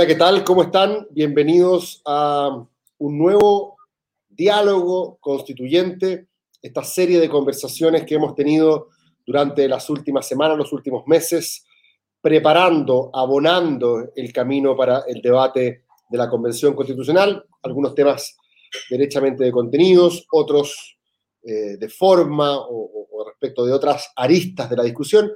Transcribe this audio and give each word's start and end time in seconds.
Hola, 0.00 0.08
¿qué 0.08 0.14
tal? 0.14 0.44
¿Cómo 0.44 0.62
están? 0.62 1.06
Bienvenidos 1.10 2.00
a 2.06 2.64
un 2.96 3.18
nuevo 3.18 3.76
diálogo 4.30 5.18
constituyente, 5.20 6.28
esta 6.62 6.82
serie 6.84 7.20
de 7.20 7.28
conversaciones 7.28 8.06
que 8.06 8.14
hemos 8.14 8.34
tenido 8.34 8.88
durante 9.26 9.68
las 9.68 9.90
últimas 9.90 10.26
semanas, 10.26 10.56
los 10.56 10.72
últimos 10.72 11.06
meses, 11.06 11.66
preparando, 12.18 13.10
abonando 13.12 14.10
el 14.16 14.32
camino 14.32 14.74
para 14.74 15.00
el 15.06 15.20
debate 15.20 15.84
de 16.08 16.16
la 16.16 16.30
Convención 16.30 16.72
Constitucional, 16.72 17.44
algunos 17.62 17.94
temas 17.94 18.38
derechamente 18.88 19.44
de 19.44 19.52
contenidos, 19.52 20.26
otros 20.32 20.96
eh, 21.42 21.76
de 21.76 21.88
forma 21.90 22.56
o, 22.56 23.06
o 23.12 23.28
respecto 23.28 23.66
de 23.66 23.74
otras 23.74 24.10
aristas 24.16 24.70
de 24.70 24.76
la 24.76 24.82
discusión. 24.82 25.30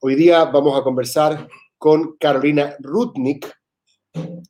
Hoy 0.00 0.16
día 0.16 0.44
vamos 0.46 0.76
a 0.76 0.82
conversar 0.82 1.46
con 1.78 2.16
Carolina 2.16 2.74
Rudnick, 2.80 3.57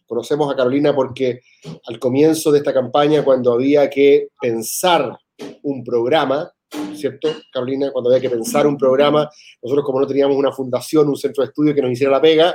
Conocemos 0.06 0.52
a 0.52 0.56
Carolina 0.56 0.94
porque 0.94 1.40
al 1.86 1.98
comienzo 1.98 2.50
de 2.50 2.58
esta 2.58 2.72
campaña, 2.72 3.24
cuando 3.24 3.52
había 3.52 3.90
que 3.90 4.28
pensar 4.40 5.18
un 5.62 5.84
programa, 5.84 6.50
¿cierto, 6.94 7.28
Carolina? 7.52 7.90
Cuando 7.92 8.10
había 8.10 8.20
que 8.20 8.30
pensar 8.30 8.66
un 8.66 8.76
programa, 8.76 9.28
nosotros 9.62 9.84
como 9.84 10.00
no 10.00 10.06
teníamos 10.06 10.36
una 10.36 10.52
fundación, 10.52 11.08
un 11.08 11.16
centro 11.16 11.42
de 11.42 11.48
estudio 11.48 11.74
que 11.74 11.82
nos 11.82 11.92
hiciera 11.92 12.12
la 12.12 12.20
pega, 12.20 12.54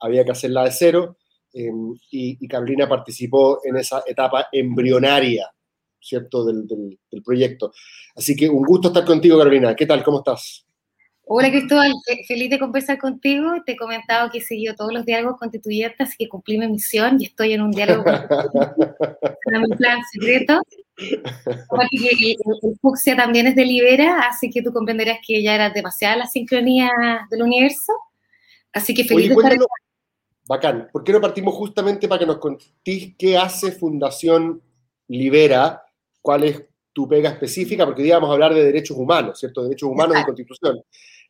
había 0.00 0.24
que 0.24 0.32
hacerla 0.32 0.64
de 0.64 0.70
cero. 0.72 1.16
Em, 1.54 1.94
y, 2.10 2.48
Carolina 2.48 2.88
participó 2.88 3.60
en 3.64 3.76
esa 3.76 4.02
etapa 4.06 4.48
embrionaria, 4.52 5.50
¿cierto?, 6.00 6.44
del, 6.44 6.66
del 6.66 7.22
proyecto. 7.22 7.72
Así 8.14 8.34
que 8.34 8.48
un 8.48 8.64
gusto 8.64 8.88
estar 8.88 9.04
contigo, 9.04 9.38
Carolina. 9.38 9.74
¿Qué 9.76 9.86
tal? 9.86 10.02
¿Cómo 10.02 10.18
estás? 10.18 10.66
Hola 11.24 11.50
Cristóbal, 11.50 11.92
feliz 12.26 12.50
de 12.50 12.58
conversar 12.58 12.98
contigo. 12.98 13.52
Te 13.64 13.72
he 13.72 13.76
comentado 13.76 14.30
que 14.30 14.38
he 14.38 14.42
seguido 14.42 14.74
todos 14.74 14.92
los 14.92 15.06
diálogos 15.06 15.38
constituyentes, 15.38 16.08
así 16.08 16.16
que 16.18 16.28
cumplí 16.28 16.58
mi 16.58 16.68
misión 16.68 17.16
y 17.20 17.26
estoy 17.26 17.52
en 17.52 17.62
un 17.62 17.70
diálogo 17.70 18.04
con 18.04 18.12
mi 19.62 19.76
plan 19.76 20.00
secreto. 20.12 20.60
el, 20.98 22.36
el 22.62 22.78
fucsia 22.80 23.16
también 23.16 23.46
es 23.46 23.54
de 23.54 23.64
Libera, 23.64 24.28
así 24.28 24.50
que 24.50 24.62
tú 24.62 24.72
comprenderás 24.72 25.18
que 25.26 25.42
ya 25.42 25.54
era 25.54 25.70
demasiada 25.70 26.16
la 26.16 26.26
sincronía 26.26 26.90
del 27.30 27.42
universo. 27.42 27.92
Así 28.72 28.92
que 28.92 29.04
feliz 29.04 29.28
de 29.28 29.34
estar 29.34 29.58
Bacán. 30.44 30.88
¿Por 30.92 31.04
qué 31.04 31.12
no 31.12 31.20
partimos 31.20 31.54
justamente 31.54 32.08
para 32.08 32.18
que 32.18 32.26
nos 32.26 32.38
contéis 32.38 33.14
qué 33.16 33.38
hace 33.38 33.70
Fundación 33.70 34.60
Libera? 35.06 35.82
¿Cuál 36.20 36.44
es 36.44 36.64
tu 36.92 37.08
pega 37.08 37.30
específica? 37.30 37.86
Porque 37.86 38.02
hoy 38.02 38.10
vamos 38.10 38.30
a 38.30 38.32
hablar 38.32 38.52
de 38.52 38.64
derechos 38.64 38.96
humanos, 38.96 39.38
¿cierto? 39.38 39.62
Derechos 39.62 39.88
humanos 39.88 40.16
y 40.20 40.24
constitución. 40.24 40.82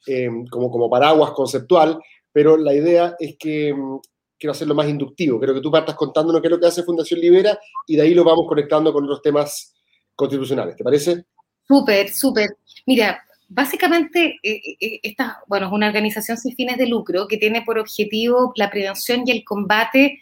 Eh, 0.06 0.28
como, 0.50 0.70
como 0.70 0.90
paraguas 0.90 1.30
conceptual, 1.30 1.98
pero 2.32 2.56
la 2.56 2.74
idea 2.74 3.14
es 3.20 3.36
que 3.38 3.72
mm, 3.72 4.00
quiero 4.36 4.50
hacerlo 4.50 4.74
más 4.74 4.88
inductivo. 4.88 5.38
Creo 5.38 5.54
que 5.54 5.60
tú 5.60 5.70
partas 5.70 5.94
contándonos 5.94 6.40
qué 6.40 6.48
es 6.48 6.50
lo 6.50 6.58
que 6.58 6.66
hace 6.66 6.82
Fundación 6.82 7.20
Libera 7.20 7.56
y 7.86 7.94
de 7.94 8.02
ahí 8.02 8.14
lo 8.14 8.24
vamos 8.24 8.46
conectando 8.48 8.92
con 8.92 9.04
otros 9.04 9.22
temas 9.22 9.74
constitucionales. 10.16 10.74
¿Te 10.74 10.82
parece? 10.82 11.24
Súper, 11.68 12.08
súper. 12.08 12.48
Mira, 12.84 13.22
básicamente 13.48 14.40
eh, 14.42 14.60
eh, 14.80 15.00
esta, 15.04 15.40
bueno, 15.46 15.66
es 15.66 15.72
una 15.72 15.86
organización 15.86 16.36
sin 16.36 16.56
fines 16.56 16.76
de 16.78 16.88
lucro 16.88 17.28
que 17.28 17.36
tiene 17.36 17.62
por 17.62 17.78
objetivo 17.78 18.52
la 18.56 18.70
prevención 18.70 19.22
y 19.24 19.30
el 19.30 19.44
combate 19.44 20.20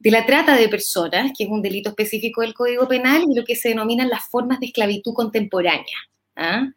de 0.00 0.10
la 0.10 0.26
trata 0.26 0.56
de 0.56 0.68
personas, 0.68 1.32
que 1.36 1.44
es 1.44 1.50
un 1.50 1.62
delito 1.62 1.90
específico 1.90 2.40
del 2.40 2.52
Código 2.52 2.88
Penal, 2.88 3.22
y 3.30 3.34
lo 3.34 3.44
que 3.44 3.54
se 3.54 3.68
denominan 3.70 4.08
las 4.08 4.28
formas 4.28 4.60
de 4.60 4.66
esclavitud 4.66 5.14
contemporánea. 5.14 5.96
¿Ah? 6.36 6.68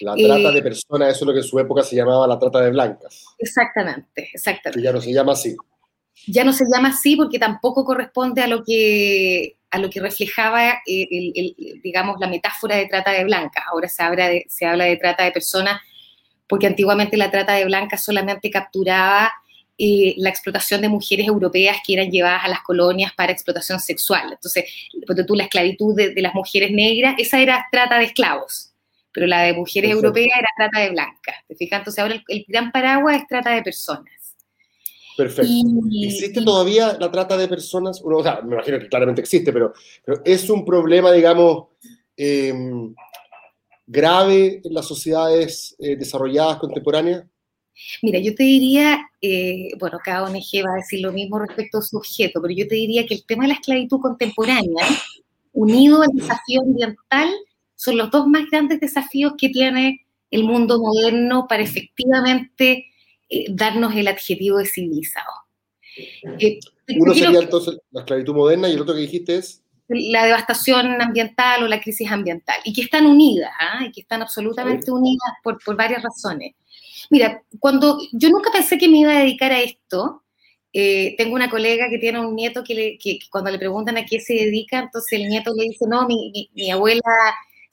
La 0.00 0.14
trata 0.14 0.50
de 0.50 0.62
personas, 0.62 1.10
eso 1.10 1.24
es 1.24 1.26
lo 1.26 1.32
que 1.32 1.40
en 1.40 1.44
su 1.44 1.58
época 1.58 1.82
se 1.82 1.96
llamaba 1.96 2.26
la 2.26 2.38
trata 2.38 2.60
de 2.60 2.70
blancas. 2.70 3.24
Exactamente, 3.38 4.30
exactamente. 4.32 4.82
Ya 4.82 4.92
no 4.92 5.00
se 5.00 5.12
llama 5.12 5.32
así. 5.32 5.56
Ya 6.26 6.44
no 6.44 6.52
se 6.52 6.64
llama 6.72 6.88
así 6.88 7.16
porque 7.16 7.38
tampoco 7.38 7.84
corresponde 7.84 8.42
a 8.42 8.46
lo 8.46 8.64
que, 8.64 9.56
a 9.70 9.78
lo 9.78 9.90
que 9.90 10.00
reflejaba, 10.00 10.80
eh, 10.86 11.54
digamos, 11.82 12.18
la 12.18 12.26
metáfora 12.26 12.76
de 12.76 12.86
trata 12.86 13.12
de 13.12 13.24
blancas. 13.24 13.64
Ahora 13.70 13.88
se 13.88 14.02
habla 14.02 14.28
de, 14.28 14.44
se 14.48 14.66
habla 14.66 14.84
de 14.84 14.96
trata 14.96 15.24
de 15.24 15.32
personas 15.32 15.80
porque 16.48 16.66
antiguamente 16.66 17.16
la 17.16 17.30
trata 17.30 17.54
de 17.54 17.64
blancas 17.64 18.04
solamente 18.04 18.50
capturaba 18.50 19.32
eh, 19.78 20.14
la 20.16 20.30
explotación 20.30 20.80
de 20.80 20.88
mujeres 20.88 21.26
europeas 21.26 21.78
que 21.86 21.94
eran 21.94 22.10
llevadas 22.10 22.44
a 22.44 22.48
las 22.48 22.60
colonias 22.60 23.12
para 23.14 23.32
explotación 23.32 23.78
sexual. 23.78 24.32
Entonces, 24.32 24.64
tú 25.26 25.34
la 25.34 25.44
esclavitud 25.44 25.94
de, 25.94 26.14
de 26.14 26.22
las 26.22 26.34
mujeres 26.34 26.70
negras, 26.70 27.14
esa 27.18 27.40
era 27.40 27.66
trata 27.70 27.98
de 27.98 28.04
esclavos 28.04 28.72
pero 29.16 29.28
la 29.28 29.44
de 29.44 29.54
mujeres 29.54 29.92
europeas 29.92 30.38
era 30.38 30.48
trata 30.54 30.84
de 30.84 30.90
blancas. 30.90 31.36
¿Te 31.48 31.54
fijas? 31.54 31.78
Entonces 31.78 32.02
ahora 32.02 32.22
el, 32.28 32.44
gran 32.46 32.70
paraguas 32.70 33.16
es 33.16 33.26
trata 33.26 33.54
de 33.54 33.62
personas. 33.62 34.36
Perfecto. 35.16 35.50
¿Existe 36.02 36.42
todavía 36.42 36.98
la 37.00 37.10
trata 37.10 37.38
de 37.38 37.48
personas? 37.48 38.02
o 38.04 38.22
sea, 38.22 38.42
me 38.42 38.56
imagino 38.56 38.78
que 38.78 38.88
claramente 38.90 39.22
existe, 39.22 39.54
pero, 39.54 39.72
pero 40.04 40.20
es 40.22 40.50
un 40.50 40.66
problema, 40.66 41.12
digamos, 41.12 41.68
em, 42.14 42.94
grave 43.86 44.60
en 44.62 44.74
las 44.74 44.86
sociedades 44.86 45.74
eh, 45.78 45.96
desarrolladas 45.96 46.58
contemporáneas. 46.58 47.24
Mira, 48.02 48.18
yo 48.18 48.34
te 48.34 48.42
diría, 48.42 49.00
eh, 49.22 49.68
bueno, 49.80 49.98
cada 50.04 50.24
ONG 50.24 50.62
va 50.62 50.74
a 50.74 50.76
decir 50.76 51.00
lo 51.00 51.12
mismo 51.12 51.38
respecto 51.38 51.78
a 51.78 51.82
su 51.82 51.96
objeto, 51.96 52.42
pero 52.42 52.52
yo 52.52 52.68
te 52.68 52.74
diría 52.74 53.06
que 53.06 53.14
el 53.14 53.24
tema 53.24 53.44
de 53.44 53.48
la 53.48 53.54
esclavitud 53.54 53.98
contemporánea, 53.98 54.84
unido 55.54 56.02
al 56.02 56.10
desafío 56.12 56.60
ambiental, 56.60 57.30
son 57.76 57.96
los 57.96 58.10
dos 58.10 58.26
más 58.26 58.50
grandes 58.50 58.80
desafíos 58.80 59.34
que 59.38 59.50
tiene 59.50 60.06
el 60.30 60.44
mundo 60.44 60.78
moderno 60.78 61.46
para 61.48 61.62
efectivamente 61.62 62.86
eh, 63.28 63.46
darnos 63.50 63.94
el 63.94 64.08
adjetivo 64.08 64.58
de 64.58 64.66
civilizado. 64.66 65.32
Eh, 66.38 66.58
Uno 66.98 67.14
sería 67.14 67.40
entonces 67.40 67.78
la 67.90 68.00
esclavitud 68.00 68.34
moderna 68.34 68.68
y 68.68 68.72
el 68.72 68.80
otro 68.80 68.94
que 68.94 69.02
dijiste 69.02 69.36
es 69.36 69.62
la 69.88 70.24
devastación 70.24 71.00
ambiental 71.00 71.62
o 71.62 71.68
la 71.68 71.80
crisis 71.80 72.10
ambiental, 72.10 72.56
y 72.64 72.72
que 72.72 72.82
están 72.82 73.06
unidas, 73.06 73.52
¿ah? 73.58 73.84
y 73.86 73.92
que 73.92 74.00
están 74.00 74.22
absolutamente 74.22 74.90
unidas 74.90 75.32
por, 75.42 75.62
por, 75.64 75.76
varias 75.76 76.02
razones. 76.02 76.54
Mira, 77.08 77.42
cuando 77.60 78.00
yo 78.12 78.30
nunca 78.30 78.50
pensé 78.50 78.78
que 78.78 78.88
me 78.88 78.98
iba 78.98 79.12
a 79.12 79.20
dedicar 79.20 79.52
a 79.52 79.60
esto, 79.60 80.24
eh, 80.72 81.14
tengo 81.16 81.36
una 81.36 81.48
colega 81.48 81.88
que 81.88 81.98
tiene 81.98 82.18
un 82.18 82.34
nieto 82.34 82.64
que, 82.64 82.98
que, 83.00 83.18
cuando 83.30 83.50
le 83.50 83.58
preguntan 83.58 83.96
a 83.96 84.04
qué 84.04 84.20
se 84.20 84.34
dedica, 84.34 84.80
entonces 84.80 85.20
el 85.20 85.28
nieto 85.28 85.52
le 85.56 85.64
dice, 85.68 85.86
no, 85.88 86.06
mi, 86.06 86.30
mi, 86.32 86.50
mi 86.52 86.70
abuela 86.70 87.00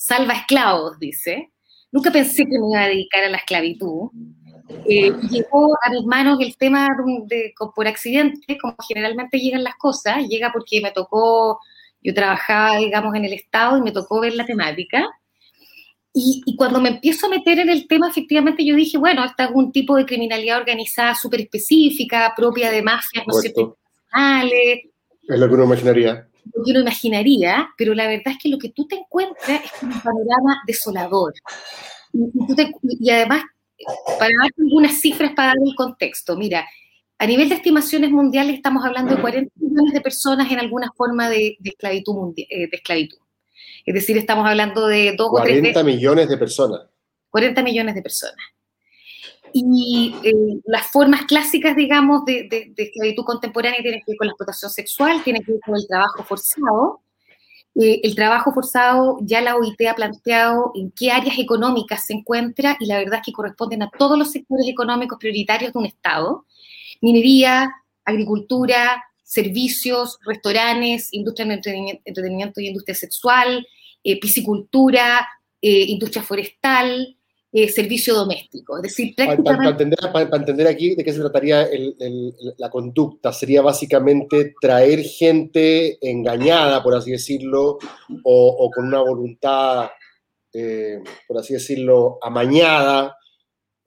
salva 0.03 0.33
esclavos, 0.33 0.99
dice. 0.99 1.51
Nunca 1.91 2.11
pensé 2.11 2.43
que 2.43 2.59
me 2.59 2.69
iba 2.71 2.81
a 2.81 2.87
dedicar 2.87 3.23
a 3.23 3.29
la 3.29 3.37
esclavitud. 3.37 4.09
Eh, 4.85 5.13
llegó 5.29 5.73
a 5.81 5.89
mis 5.91 6.03
manos 6.05 6.39
el 6.41 6.57
tema 6.57 6.89
de, 7.27 7.53
por 7.73 7.87
accidente, 7.87 8.57
como 8.61 8.75
generalmente 8.85 9.39
llegan 9.39 9.63
las 9.63 9.75
cosas, 9.75 10.27
llega 10.27 10.51
porque 10.51 10.81
me 10.81 10.91
tocó, 10.91 11.59
yo 12.01 12.13
trabajaba, 12.13 12.77
digamos, 12.77 13.15
en 13.15 13.23
el 13.25 13.33
Estado 13.33 13.77
y 13.77 13.81
me 13.81 13.91
tocó 13.91 14.19
ver 14.19 14.35
la 14.35 14.45
temática. 14.45 15.07
Y, 16.13 16.41
y, 16.45 16.55
cuando 16.57 16.81
me 16.81 16.89
empiezo 16.89 17.27
a 17.27 17.29
meter 17.29 17.59
en 17.59 17.69
el 17.69 17.87
tema, 17.87 18.09
efectivamente 18.09 18.65
yo 18.65 18.75
dije, 18.75 18.97
bueno, 18.97 19.23
esta 19.23 19.45
es 19.45 19.51
un 19.53 19.71
tipo 19.71 19.95
de 19.95 20.05
criminalidad 20.05 20.59
organizada 20.59 21.15
súper 21.15 21.41
específica, 21.41 22.33
propia 22.35 22.69
de 22.71 22.83
mafias, 22.83 23.25
no 23.25 23.33
sé, 23.33 23.53
Es 25.27 25.39
lo 25.39 25.47
que 25.47 25.53
uno 25.53 25.63
imaginaría 25.63 26.27
lo 26.53 26.63
que 26.63 26.71
uno 26.71 26.81
imaginaría, 26.81 27.69
pero 27.77 27.93
la 27.93 28.07
verdad 28.07 28.33
es 28.33 28.37
que 28.37 28.49
lo 28.49 28.57
que 28.57 28.69
tú 28.69 28.87
te 28.87 28.95
encuentras 28.95 29.61
es 29.63 29.83
un 29.83 29.91
panorama 30.01 30.61
desolador. 30.67 31.33
Y, 32.13 33.09
además, 33.09 33.43
para 34.19 34.31
dar 34.41 34.51
algunas 34.57 34.99
cifras 34.99 35.31
para 35.35 35.49
dar 35.49 35.57
el 35.65 35.75
contexto, 35.75 36.35
mira, 36.35 36.65
a 37.17 37.25
nivel 37.25 37.49
de 37.49 37.55
estimaciones 37.55 38.11
mundiales 38.11 38.55
estamos 38.55 38.83
hablando 38.85 39.15
de 39.15 39.21
40 39.21 39.51
millones 39.55 39.93
de 39.93 40.01
personas 40.01 40.51
en 40.51 40.59
alguna 40.59 40.91
forma 40.95 41.29
de, 41.29 41.57
esclavitud, 41.63 42.33
eh, 42.37 42.67
de 42.69 42.77
esclavitud. 42.77 43.17
Es 43.85 43.93
decir, 43.93 44.17
estamos 44.17 44.47
hablando 44.47 44.87
de 44.87 45.15
dos 45.17 45.29
o 45.31 45.41
tres 45.41 45.59
40 45.59 45.83
millones 45.83 46.29
de 46.29 46.37
personas. 46.37 46.81
40 47.29 47.63
millones 47.63 47.95
de 47.95 48.01
personas. 48.01 48.45
Y 49.53 50.15
eh, 50.23 50.33
las 50.65 50.87
formas 50.87 51.25
clásicas, 51.25 51.75
digamos, 51.75 52.25
de, 52.25 52.47
de, 52.49 52.73
esclavitud 52.75 53.23
contemporánea 53.23 53.81
tienen 53.81 53.99
que 53.99 54.11
ver 54.11 54.17
con 54.17 54.27
la 54.27 54.31
explotación 54.31 54.71
sexual, 54.71 55.23
tienen 55.23 55.43
que 55.43 55.51
ver 55.51 55.61
con 55.63 55.75
el 55.75 55.87
trabajo 55.87 56.23
forzado. 56.23 57.01
Eh, 57.75 58.01
el 58.03 58.15
trabajo 58.15 58.51
forzado 58.51 59.19
ya 59.21 59.41
la 59.41 59.55
OIT 59.55 59.81
ha 59.89 59.95
planteado 59.95 60.71
en 60.75 60.91
qué 60.91 61.11
áreas 61.11 61.37
económicas 61.37 62.05
se 62.05 62.13
encuentra 62.13 62.77
y 62.79 62.87
la 62.87 62.97
verdad 62.97 63.19
es 63.19 63.25
que 63.25 63.31
corresponden 63.31 63.83
a 63.83 63.91
todos 63.97 64.17
los 64.17 64.31
sectores 64.31 64.67
económicos 64.67 65.19
prioritarios 65.19 65.71
de 65.71 65.79
un 65.79 65.85
Estado. 65.85 66.45
Minería, 67.01 67.71
agricultura, 68.05 69.03
servicios, 69.23 70.17
restaurantes, 70.25 71.09
industria 71.13 71.45
de 71.45 71.99
entretenimiento 72.05 72.59
y 72.59 72.67
industria 72.67 72.95
sexual, 72.95 73.67
eh, 74.03 74.19
piscicultura, 74.19 75.27
industria 75.61 76.23
forestal, 76.23 77.17
eh, 77.53 77.69
servicio 77.69 78.15
doméstico. 78.15 78.77
Es 78.77 78.83
decir, 78.83 79.15
prácticamente... 79.15 79.95
Para, 80.11 80.35
entender, 80.35 80.67
aquí 80.67 80.95
de 80.95 81.03
qué 81.03 81.13
se 81.13 81.19
trataría 81.19 81.67
la 82.57 82.69
conducta, 82.69 83.31
sería 83.31 83.61
básicamente 83.61 84.55
traer 84.59 85.03
gente 85.03 85.97
engañada, 86.01 86.81
por 86.81 86.95
así 86.95 87.11
decirlo, 87.11 87.77
o, 88.23 88.71
con 88.73 88.87
una 88.87 89.01
voluntad, 89.01 89.91
eh, 90.51 90.99
por 91.27 91.37
así 91.37 91.53
decirlo, 91.53 92.17
amañada, 92.21 93.15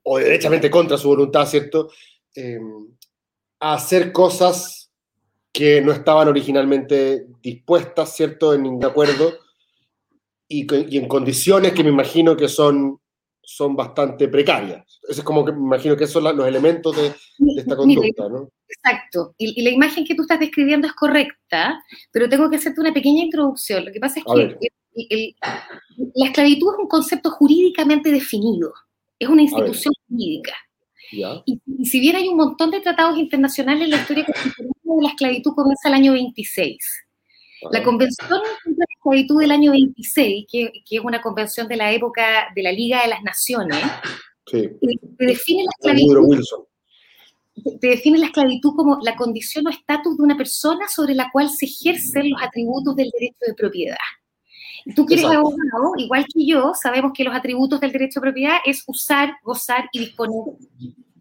o 0.05 0.19
derechamente 0.19 0.71
contra 0.71 0.97
su 0.97 1.09
voluntad, 1.09 1.47
¿cierto? 1.47 1.91
Eh, 2.35 2.61
a 3.59 3.75
hacer 3.75 4.13
cosas 4.13 4.93
que 5.53 5.81
no 5.81 5.91
estaban 5.91 6.29
originalmente 6.29 7.27
dispuestas, 7.43 8.15
¿cierto?, 8.15 8.55
en 8.55 8.63
ningún 8.63 8.85
acuerdo 8.85 9.33
y, 10.49 10.67
en 10.97 11.09
condiciones 11.09 11.73
que 11.73 11.83
me 11.83 11.91
imagino 11.91 12.37
que 12.37 12.49
son, 12.49 13.01
son 13.49 13.77
bastante 13.77 14.27
precarias. 14.27 14.99
Eso 15.09 15.21
es 15.21 15.23
como 15.23 15.45
que 15.45 15.53
me 15.53 15.61
imagino 15.61 15.97
que 15.97 16.03
esos 16.03 16.21
son 16.21 16.37
los 16.37 16.49
elementos 16.49 16.97
de, 16.97 17.15
esta 17.57 17.77
conducta, 17.77 18.29
¿no? 18.29 18.51
Exacto. 18.69 19.35
Y, 19.39 19.63
la 19.63 19.71
imagen 19.71 20.05
que 20.05 20.17
tú 20.17 20.23
estás 20.23 20.41
describiendo 20.41 20.89
es 20.89 20.93
correcta, 20.95 21.81
pero 22.11 22.29
tengo 22.29 22.51
que 22.51 22.57
hacerte 22.57 22.81
una 22.81 22.93
pequeña 22.93 23.23
introducción. 23.23 23.85
Lo 23.85 23.93
que 23.93 24.01
pasa 24.01 24.19
es 24.19 24.25
que 24.25 25.37
la 26.15 26.27
esclavitud 26.27 26.73
es 26.73 26.79
un 26.81 26.89
concepto 26.89 27.31
jurídicamente 27.31 28.11
definido, 28.11 28.75
es 29.17 29.29
una 29.29 29.43
institución 29.43 29.95
jurídica. 30.09 30.55
Y, 31.13 31.61
si 31.85 32.01
bien 32.01 32.17
hay 32.17 32.27
un 32.27 32.37
montón 32.37 32.73
de 32.73 32.81
tratados 32.81 33.17
internacionales, 33.17 33.89
la 33.89 33.99
historia 33.99 34.25
de 34.27 35.03
la 35.03 35.09
esclavitud 35.11 35.55
comienza 35.55 35.89
el 35.89 35.95
año 35.95 36.13
26. 36.15 36.79
La 37.71 37.83
Convención 37.85 38.29
contra 38.29 38.87
Esclavitud 39.07 39.41
del 39.41 39.53
año 39.53 39.71
26, 39.71 40.47
que, 40.51 40.73
es 40.91 41.01
una 41.01 41.23
convención 41.23 41.69
de 41.69 41.77
la 41.77 41.93
época 41.93 42.49
de 42.55 42.63
la 42.63 42.73
Liga 42.73 43.03
de 43.03 43.09
las 43.09 43.23
Naciones, 43.23 43.79
te 44.51 44.77
define 45.19 45.65
la 45.65 45.71
esclavitud. 45.79 46.45
Te 47.81 47.87
define 47.87 48.19
la 48.19 48.27
esclavitud 48.27 48.75
como 48.75 48.99
la 49.03 49.15
condición 49.15 49.67
o 49.67 49.71
estatus 49.71 50.17
de 50.17 50.23
una 50.25 50.37
persona 50.37 50.89
sobre 50.89 51.15
la 51.15 51.31
cual 51.31 51.49
se 51.51 51.67
ejercen 51.67 52.31
los 52.31 52.43
atributos 52.43 52.97
del 52.97 53.11
derecho 53.11 53.39
de 53.47 53.55
propiedad. 53.55 53.97
Tú 54.95 55.07
que 55.07 55.15
eres 55.15 55.27
abogado, 55.27 55.93
igual 55.99 56.27
que 56.27 56.45
yo, 56.45 56.73
sabemos 56.75 57.13
que 57.15 57.25
los 57.25 57.35
atributos 57.35 57.81
del 57.81 57.93
derecho 57.93 58.21
de 58.21 58.25
propiedad 58.25 58.59
es 58.65 58.83
usar, 58.89 59.35
gozar 59.43 59.89
y 59.93 60.01
disponer 60.01 60.57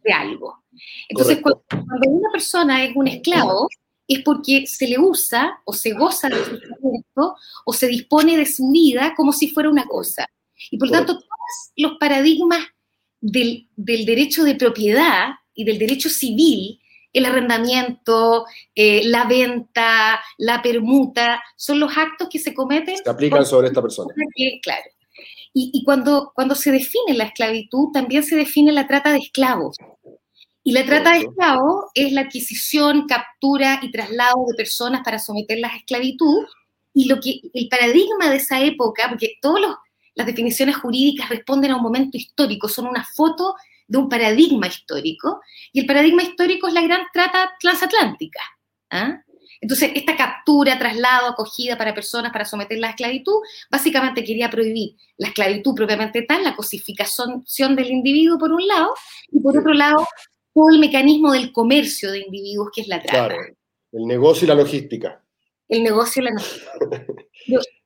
de 0.04 0.12
algo. 0.12 0.64
Entonces, 1.08 1.40
cuando, 1.42 1.64
una 2.10 2.32
persona 2.32 2.84
es 2.84 2.96
un 2.96 3.08
esclavo, 3.08 3.68
es 4.08 4.22
porque 4.24 4.68
se 4.68 4.88
le 4.88 5.00
usa 5.00 5.62
o 5.66 5.74
se 5.74 5.94
goza 5.94 6.30
de 6.30 6.44
su 6.44 6.60
talento 6.60 7.36
o 7.66 7.74
se 7.74 7.88
dispone 7.88 8.38
de 8.38 8.46
su 8.46 8.70
vida 8.70 9.14
como 9.16 9.34
si 9.34 9.50
fuera 9.50 9.70
una 9.70 9.86
cosa. 9.86 10.28
Y 10.72 10.78
por 10.78 10.90
lo 10.90 10.94
tanto, 10.94 11.14
todos 11.14 11.72
los 11.76 11.94
paradigmas 12.00 12.66
del, 13.20 13.68
del, 13.76 14.06
derecho 14.06 14.44
de 14.44 14.56
propiedad 14.56 15.30
y 15.54 15.64
del 15.64 15.80
derecho 15.80 16.10
civil, 16.10 16.80
el 17.14 17.26
arrendamiento, 17.26 18.46
eh, 18.76 19.04
la 19.06 19.26
venta, 19.26 20.20
la 20.38 20.62
permuta, 20.62 21.42
son 21.56 21.80
los 21.80 21.98
actos 21.98 22.28
que 22.30 22.40
se 22.40 22.54
cometen. 22.54 22.98
Se 22.98 23.10
aplican 23.10 23.46
sobre 23.46 23.68
esta 23.68 23.82
persona. 23.82 24.14
claro. 24.62 24.84
Y, 25.58 25.72
y, 25.74 25.86
cuando, 25.86 26.34
cuando 26.36 26.54
se 26.54 26.70
define 26.70 27.14
la 27.14 27.24
esclavitud, 27.26 27.92
también 27.94 28.24
se 28.24 28.36
define 28.36 28.74
la 28.74 28.88
trata 28.88 29.14
de 29.14 29.20
esclavos. 29.20 29.78
Y 30.68 30.72
la 30.72 30.84
trata 30.84 31.12
de 31.12 31.20
esclavos 31.20 31.86
es 31.94 32.12
la 32.12 32.22
adquisición, 32.22 33.06
captura 33.08 33.80
y 33.84 33.92
traslado 33.92 34.46
de 34.48 34.56
personas 34.58 35.02
para 35.06 35.20
someterlas 35.20 35.74
a 35.74 35.78
esclavitud. 35.78 36.44
Y 36.92 37.08
lo 37.08 37.20
que 37.22 37.40
el 37.54 37.68
paradigma 37.70 38.32
de 38.32 38.38
esa 38.38 38.60
época, 38.60 39.08
porque 39.08 39.38
todas 39.40 39.62
las 40.16 40.26
definiciones 40.26 40.76
jurídicas 40.78 41.30
responden 41.30 41.70
a 41.70 41.76
un 41.76 41.84
momento 41.84 42.18
histórico, 42.18 42.68
son 42.68 42.88
una 42.88 43.06
foto 43.06 43.54
de 43.88 44.00
un 44.00 44.10
paradigma 44.10 44.66
histórico, 44.66 45.40
y 45.72 45.82
el 45.82 45.86
paradigma 45.86 46.24
histórico 46.24 46.68
es 46.68 46.74
la 46.74 46.82
gran 46.82 47.02
trata 47.14 47.52
transatlántica. 47.60 48.42
¿ah? 48.90 49.22
Entonces, 49.62 49.92
esta 49.94 50.16
captura, 50.18 50.80
traslado, 50.80 51.28
acogida 51.28 51.78
para 51.78 51.94
personas 51.94 52.32
para 52.32 52.44
someterlas 52.44 52.88
a 52.88 52.92
esclavitud, 52.92 53.36
básicamente 53.70 54.24
quería 54.24 54.50
prohibir 54.50 54.96
la 55.18 55.28
esclavitud 55.28 55.76
propiamente 55.76 56.24
tal, 56.24 56.44
la 56.44 56.56
cosificación 56.56 57.76
del 57.76 57.92
individuo 57.92 58.40
por 58.40 58.52
un 58.52 58.66
lado, 58.66 58.96
y 59.32 59.40
por 59.40 59.56
otro 59.56 59.74
lado, 59.74 60.08
todo 60.56 60.70
el 60.70 60.80
mecanismo 60.80 61.34
del 61.34 61.52
comercio 61.52 62.12
de 62.12 62.20
individuos, 62.20 62.70
que 62.74 62.82
es 62.82 62.88
la 62.88 63.04
trata. 63.04 63.36
Claro, 63.36 63.46
el 63.92 64.08
negocio 64.08 64.46
y 64.46 64.48
la 64.48 64.56
logística. 64.56 65.22
El 65.68 65.84
negocio 65.84 66.22
y 66.22 66.26
la 66.26 66.32
logística. 66.32 66.72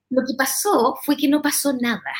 lo, 0.10 0.22
que 0.26 0.34
pasó 0.38 0.96
fue 1.04 1.18
que 1.18 1.28
no 1.28 1.42
pasó 1.42 1.74
nada. 1.74 2.14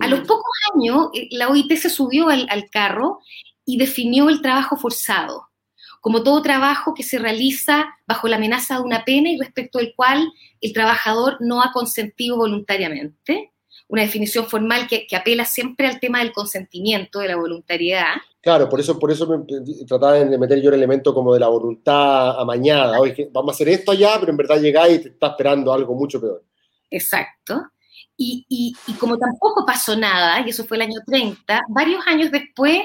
A 0.00 0.06
los 0.06 0.20
mm. 0.20 0.26
pocos 0.26 0.52
años, 0.74 1.08
eh, 1.14 1.26
la 1.32 1.48
OIT 1.48 1.72
se 1.76 1.90
subió 1.90 2.28
al, 2.28 2.70
carro 2.70 3.18
y 3.66 3.76
definió 3.76 4.28
el 4.28 4.40
trabajo 4.40 4.76
forzado 4.76 5.48
como 6.00 6.22
todo 6.22 6.40
trabajo 6.40 6.94
que 6.94 7.02
se 7.02 7.18
realiza 7.18 7.94
bajo 8.06 8.26
la 8.26 8.36
amenaza 8.36 8.76
de 8.76 8.80
una 8.80 9.04
pena 9.04 9.28
y 9.28 9.38
respecto 9.38 9.78
al 9.78 9.92
cual 9.94 10.32
el 10.62 10.72
trabajador 10.72 11.36
no 11.40 11.60
ha 11.60 11.72
consentido 11.72 12.38
voluntariamente. 12.38 13.52
Una 13.90 14.02
definición 14.02 14.46
formal 14.46 14.86
que, 14.86 15.04
que 15.06 15.16
apela 15.16 15.44
siempre 15.44 15.88
al 15.88 15.98
tema 15.98 16.20
del 16.20 16.32
consentimiento, 16.32 17.18
de 17.18 17.28
la 17.28 17.36
voluntariedad. 17.36 18.14
Claro, 18.40 18.68
por 18.68 18.78
eso, 18.80 18.98
por 18.98 19.10
eso 19.10 19.26
me 19.26 19.84
trataba 19.84 20.14
de 20.14 20.38
meter 20.38 20.62
yo 20.62 20.68
el 20.68 20.76
elemento 20.76 21.12
como 21.12 21.34
de 21.34 21.40
la 21.40 21.48
voluntad 21.48 22.40
amañada. 22.40 23.00
Oye, 23.00 23.28
vamos 23.32 23.52
a 23.52 23.54
hacer 23.54 23.68
esto 23.68 23.90
allá, 23.90 24.16
pero 24.18 24.30
en 24.30 24.36
verdad 24.36 24.60
llegáis 24.60 25.00
y 25.00 25.02
te 25.02 25.08
está 25.08 25.26
esperando 25.28 25.72
algo 25.72 25.94
mucho 25.94 26.20
peor. 26.20 26.44
Exacto. 26.88 27.62
Y, 28.16 28.46
y, 28.48 28.74
y, 28.86 28.92
como 28.94 29.18
tampoco 29.18 29.66
pasó 29.66 29.96
nada, 29.96 30.40
y 30.46 30.50
eso 30.50 30.64
fue 30.64 30.76
el 30.76 30.82
año 30.82 31.00
30, 31.06 31.62
varios 31.68 32.06
años 32.06 32.30
después, 32.30 32.82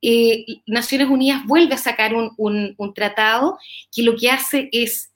eh, 0.00 0.44
Naciones 0.66 1.08
Unidas 1.08 1.42
vuelve 1.46 1.74
a 1.74 1.78
sacar 1.78 2.14
un, 2.14 2.32
un, 2.38 2.74
un 2.78 2.94
tratado 2.94 3.58
que 3.92 4.02
lo 4.02 4.16
que 4.16 4.30
hace 4.30 4.70
es 4.72 5.10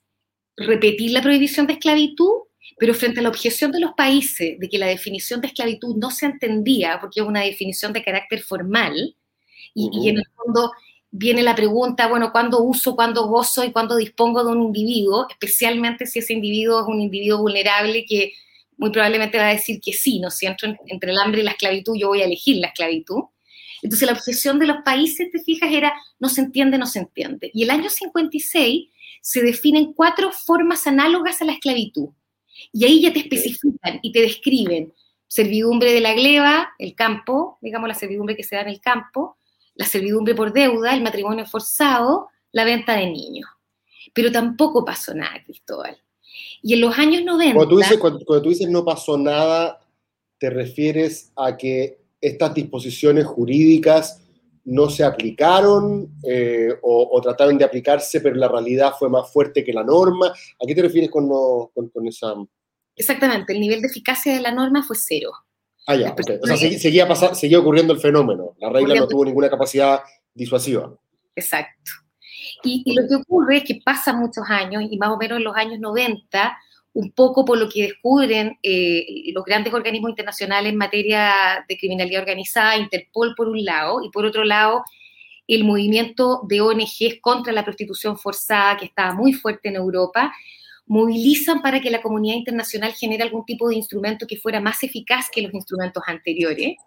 repetir 0.55 1.11
la 1.11 1.21
prohibición 1.21 1.67
de 1.67 1.73
esclavitud, 1.73 2.31
pero 2.77 2.93
frente 2.93 3.19
a 3.19 3.23
la 3.23 3.29
objeción 3.29 3.71
de 3.71 3.79
los 3.79 3.93
países 3.93 4.59
de 4.59 4.69
que 4.69 4.77
la 4.77 4.87
definición 4.87 5.41
de 5.41 5.47
esclavitud 5.47 5.95
no 5.95 6.11
se 6.11 6.25
entendía, 6.25 6.99
porque 6.99 7.21
es 7.21 7.25
una 7.25 7.41
definición 7.41 7.93
de 7.93 8.03
carácter 8.03 8.41
formal, 8.41 9.15
y, 9.73 10.09
en 10.09 10.17
el 10.17 10.25
fondo 10.35 10.71
viene 11.11 11.43
la 11.43 11.53
pregunta, 11.53 12.07
bueno, 12.07 12.31
¿cuándo 12.31 12.63
uso, 12.63 12.95
cuándo 12.95 13.27
gozo 13.27 13.63
y 13.63 13.71
cuándo 13.71 13.97
dispongo 13.97 14.43
de 14.43 14.51
un 14.51 14.63
individuo? 14.63 15.27
Especialmente 15.29 16.05
si 16.05 16.19
ese 16.19 16.33
individuo 16.33 16.81
es 16.81 16.87
un 16.87 17.01
individuo 17.01 17.39
vulnerable 17.39 18.05
que 18.05 18.33
muy 18.77 18.89
probablemente 18.89 19.37
va 19.37 19.49
a 19.49 19.53
decir 19.53 19.79
que 19.81 19.93
sí, 19.93 20.19
¿no 20.19 20.29
es 20.29 20.37
cierto? 20.37 20.67
Entre 20.87 21.11
el 21.11 21.17
hambre 21.17 21.41
y 21.41 21.43
la 21.43 21.51
esclavitud 21.51 21.95
yo 21.97 22.09
voy 22.09 22.21
a 22.21 22.25
elegir 22.25 22.57
la 22.57 22.67
esclavitud. 22.67 23.23
Entonces 23.81 24.07
la 24.07 24.13
objeción 24.13 24.59
de 24.59 24.67
los 24.67 24.77
países, 24.83 25.29
te 25.31 25.39
fijas, 25.41 25.71
era 25.71 25.93
no 26.19 26.29
se 26.29 26.41
entiende, 26.41 26.77
no 26.77 26.87
se 26.87 26.99
entiende. 26.99 27.51
Y 27.53 27.63
el 27.63 27.69
año 27.69 27.89
56 27.89 28.89
se 29.21 29.41
definen 29.41 29.93
cuatro 29.93 30.31
formas 30.31 30.87
análogas 30.87 31.41
a 31.41 31.45
la 31.45 31.53
esclavitud. 31.53 32.09
Y 32.71 32.85
ahí 32.85 33.01
ya 33.01 33.13
te 33.13 33.19
especifican 33.19 33.99
y 34.01 34.11
te 34.11 34.21
describen 34.21 34.93
servidumbre 35.27 35.91
de 35.91 36.01
la 36.01 36.13
gleba, 36.13 36.69
el 36.79 36.95
campo, 36.95 37.57
digamos 37.61 37.87
la 37.87 37.95
servidumbre 37.95 38.35
que 38.35 38.43
se 38.43 38.55
da 38.55 38.61
en 38.61 38.69
el 38.69 38.79
campo, 38.79 39.37
la 39.75 39.85
servidumbre 39.85 40.35
por 40.35 40.53
deuda, 40.53 40.93
el 40.93 41.03
matrimonio 41.03 41.45
forzado, 41.45 42.29
la 42.51 42.63
venta 42.63 42.95
de 42.95 43.07
niños. 43.07 43.49
Pero 44.13 44.31
tampoco 44.31 44.85
pasó 44.85 45.13
nada, 45.13 45.43
Cristóbal. 45.43 45.97
Y 46.61 46.73
en 46.73 46.81
los 46.81 46.97
años 46.97 47.23
90... 47.23 47.53
Cuando 47.53 47.69
tú 47.69 47.77
dices, 47.77 47.97
cuando, 47.97 48.41
tú 48.41 48.49
dices 48.49 48.69
no 48.69 48.85
pasó 48.85 49.17
nada, 49.17 49.81
te 50.37 50.49
refieres 50.49 51.31
a 51.35 51.57
que 51.57 51.99
estas 52.21 52.53
disposiciones 52.53 53.25
jurídicas 53.25 54.21
no 54.65 54.89
se 54.89 55.03
aplicaron 55.03 56.09
eh, 56.23 56.69
o, 56.81 57.21
trataron 57.21 57.57
de 57.57 57.65
aplicarse, 57.65 58.19
pero 58.19 58.35
la 58.35 58.47
realidad 58.47 58.93
fue 58.97 59.09
más 59.09 59.31
fuerte 59.31 59.63
que 59.63 59.73
la 59.73 59.83
norma. 59.83 60.27
¿A 60.27 60.67
qué 60.67 60.75
te 60.75 60.81
refieres 60.81 61.09
con, 61.09 61.27
con 61.27 62.07
esa...? 62.07 62.33
Exactamente, 62.95 63.53
el 63.53 63.59
nivel 63.59 63.81
de 63.81 63.87
eficacia 63.87 64.33
de 64.33 64.41
la 64.41 64.51
norma 64.51 64.83
fue 64.83 64.95
cero. 64.97 65.31
Ah, 65.87 65.95
ya, 65.95 66.15
O 66.41 66.47
sea, 66.47 66.57
seguía, 66.57 67.15
seguía 67.35 67.59
ocurriendo 67.59 67.93
el 67.93 67.99
fenómeno. 67.99 68.55
La 68.59 68.69
regla 68.69 68.95
no 68.95 69.07
tuvo 69.07 69.23
ninguna 69.23 69.49
capacidad 69.49 70.01
disuasiva. 70.33 70.95
Exacto. 71.35 71.91
Y, 72.63 72.95
lo 72.95 73.07
que 73.07 73.15
ocurre 73.15 73.57
es 73.57 73.63
que 73.63 73.79
pasan 73.83 74.19
muchos 74.19 74.45
años, 74.49 74.83
y 74.89 74.97
más 74.97 75.09
o 75.09 75.17
menos 75.17 75.37
en 75.37 75.43
los 75.43 75.55
años 75.55 75.79
90, 75.79 76.57
un 76.95 77.11
poco 77.11 77.43
por 77.43 77.57
lo 77.57 77.67
que 77.67 77.83
descubren 77.83 78.57
eh, 78.63 79.05
los 79.33 79.43
grandes 79.43 79.73
organismos 79.73 80.11
internacionales 80.11 80.71
en 80.71 80.77
materia 80.77 81.65
de 81.67 81.77
criminalidad 81.77 82.21
organizada, 82.21 82.77
Interpol 82.77 83.35
por 83.35 83.49
un 83.49 83.65
lado, 83.65 84.01
y 84.01 84.09
por 84.11 84.25
otro 84.25 84.45
lado, 84.45 84.81
el 85.45 85.65
movimiento 85.65 86.43
de 86.47 86.61
ONGs 86.61 87.19
contra 87.19 87.51
la 87.51 87.65
prostitución 87.65 88.17
forzada, 88.17 88.77
que 88.77 88.85
estaba 88.85 89.13
muy 89.13 89.33
fuerte 89.33 89.67
en 89.67 89.75
Europa, 89.75 90.33
movilizan 90.85 91.61
para 91.61 91.81
que 91.81 91.91
la 91.91 92.01
comunidad 92.01 92.37
internacional 92.37 92.93
genere 92.93 93.23
algún 93.23 93.43
tipo 93.43 93.67
de 93.67 93.75
instrumento 93.75 94.25
que 94.25 94.37
fuera 94.37 94.61
más 94.61 94.81
eficaz 94.81 95.25
que 95.29 95.41
los 95.41 95.53
instrumentos 95.53 96.01
anteriores 96.07 96.77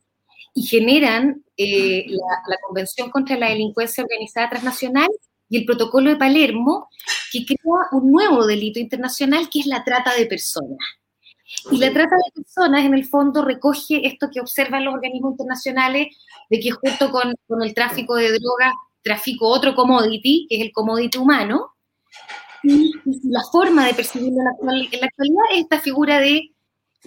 y 0.54 0.62
generan 0.62 1.44
eh, 1.58 2.06
la, 2.08 2.56
Convención 2.66 3.10
contra 3.10 3.36
la 3.36 3.50
Delincuencia 3.50 4.04
Organizada 4.04 4.48
Transnacional 4.48 5.08
y 5.48 5.58
el 5.58 5.64
Protocolo 5.64 6.10
de 6.10 6.16
Palermo, 6.16 6.88
que 7.32 7.44
crea 7.44 7.58
un 7.92 8.10
nuevo 8.12 8.46
delito 8.46 8.78
internacional 8.78 9.48
que 9.48 9.60
es 9.60 9.66
la 9.66 9.84
trata 9.84 10.14
de 10.14 10.26
personas. 10.26 10.78
Y 11.70 11.78
la 11.78 11.92
trata 11.92 12.14
de 12.14 12.42
personas, 12.42 12.84
en 12.84 12.94
el 12.94 13.06
fondo, 13.06 13.44
recoge 13.44 14.06
esto 14.06 14.28
que 14.32 14.40
observan 14.40 14.84
los 14.84 14.94
organismos 14.94 15.32
internacionales, 15.32 16.08
de 16.50 16.60
que 16.60 16.70
junto 16.70 17.10
con, 17.10 17.34
con 17.46 17.62
el 17.62 17.74
tráfico 17.74 18.14
de 18.16 18.28
drogas, 18.28 18.72
tráfico 19.02 19.48
otro 19.48 19.74
commodity, 19.74 20.46
que 20.48 20.56
es 20.56 20.62
el 20.62 20.72
commodity 20.72 21.18
humano, 21.18 21.74
y, 22.62 22.92
la 23.24 23.42
forma 23.50 23.86
de 23.86 23.94
percibirlo 23.94 24.40
en 24.40 24.44
la, 24.44 25.06
actualidad 25.06 25.44
es 25.52 25.60
esta 25.60 25.80
figura 25.80 26.18
de 26.18 26.52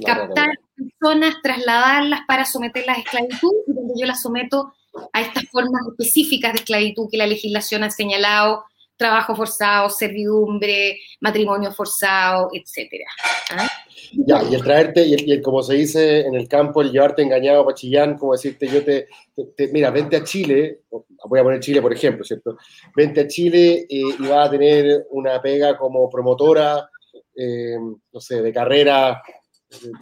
captar 0.06 0.50
personas, 0.76 1.36
trasladarlas 1.44 2.22
para 2.28 2.46
someterlas 2.46 2.98
a 2.98 3.02
esclavitud, 3.02 3.52
y 3.68 3.74
donde 3.74 3.94
yo 4.00 4.08
las 4.08 4.22
someto 4.22 4.74
a 5.14 5.22
estas 5.22 5.46
formas 5.52 5.82
específicas 5.92 6.54
de 6.54 6.60
esclavitud 6.60 7.08
que 7.10 7.18
la 7.18 7.28
legislación 7.28 7.84
ha 7.84 7.90
señalado, 7.90 8.64
trabajo 8.98 9.36
forzado, 9.36 9.90
servidumbre, 9.90 11.00
matrimonio 11.20 11.72
forzado, 11.72 12.50
etcétera. 12.54 13.06
¿ah? 13.52 13.68
Ya, 14.14 14.44
y 14.44 14.54
el 14.54 14.64
traerte, 14.64 15.06
y, 15.06 15.14
el, 15.14 15.42
como 15.42 15.64
se 15.64 15.74
dice 15.74 16.22
en 16.22 16.36
el 16.36 16.48
campo, 16.48 16.82
el 16.82 16.92
llevarte 16.92 17.24
engañado 17.24 17.68
a 17.68 17.74
Chillán, 17.74 18.18
como 18.18 18.34
decirte, 18.34 18.68
yo 18.68 18.84
te, 18.84 19.08
mira, 19.72 19.90
vente 19.90 20.18
a 20.18 20.24
Chile, 20.24 20.82
voy 21.26 21.40
a 21.40 21.44
poner 21.44 21.60
Chile 21.60 21.82
por 21.82 21.94
ejemplo, 21.94 22.24
¿cierto? 22.24 22.58
Vente 22.96 23.22
a 23.22 23.28
Chile 23.28 23.86
y 23.90 24.04
vas 24.28 24.48
a 24.48 24.52
tener 24.52 25.08
una 25.10 25.42
pega 25.42 25.78
como 25.78 26.10
promotora, 26.10 26.88
eh, 27.36 27.78
no 28.12 28.20
sé, 28.20 28.42
de 28.42 28.54
carrera 28.54 29.22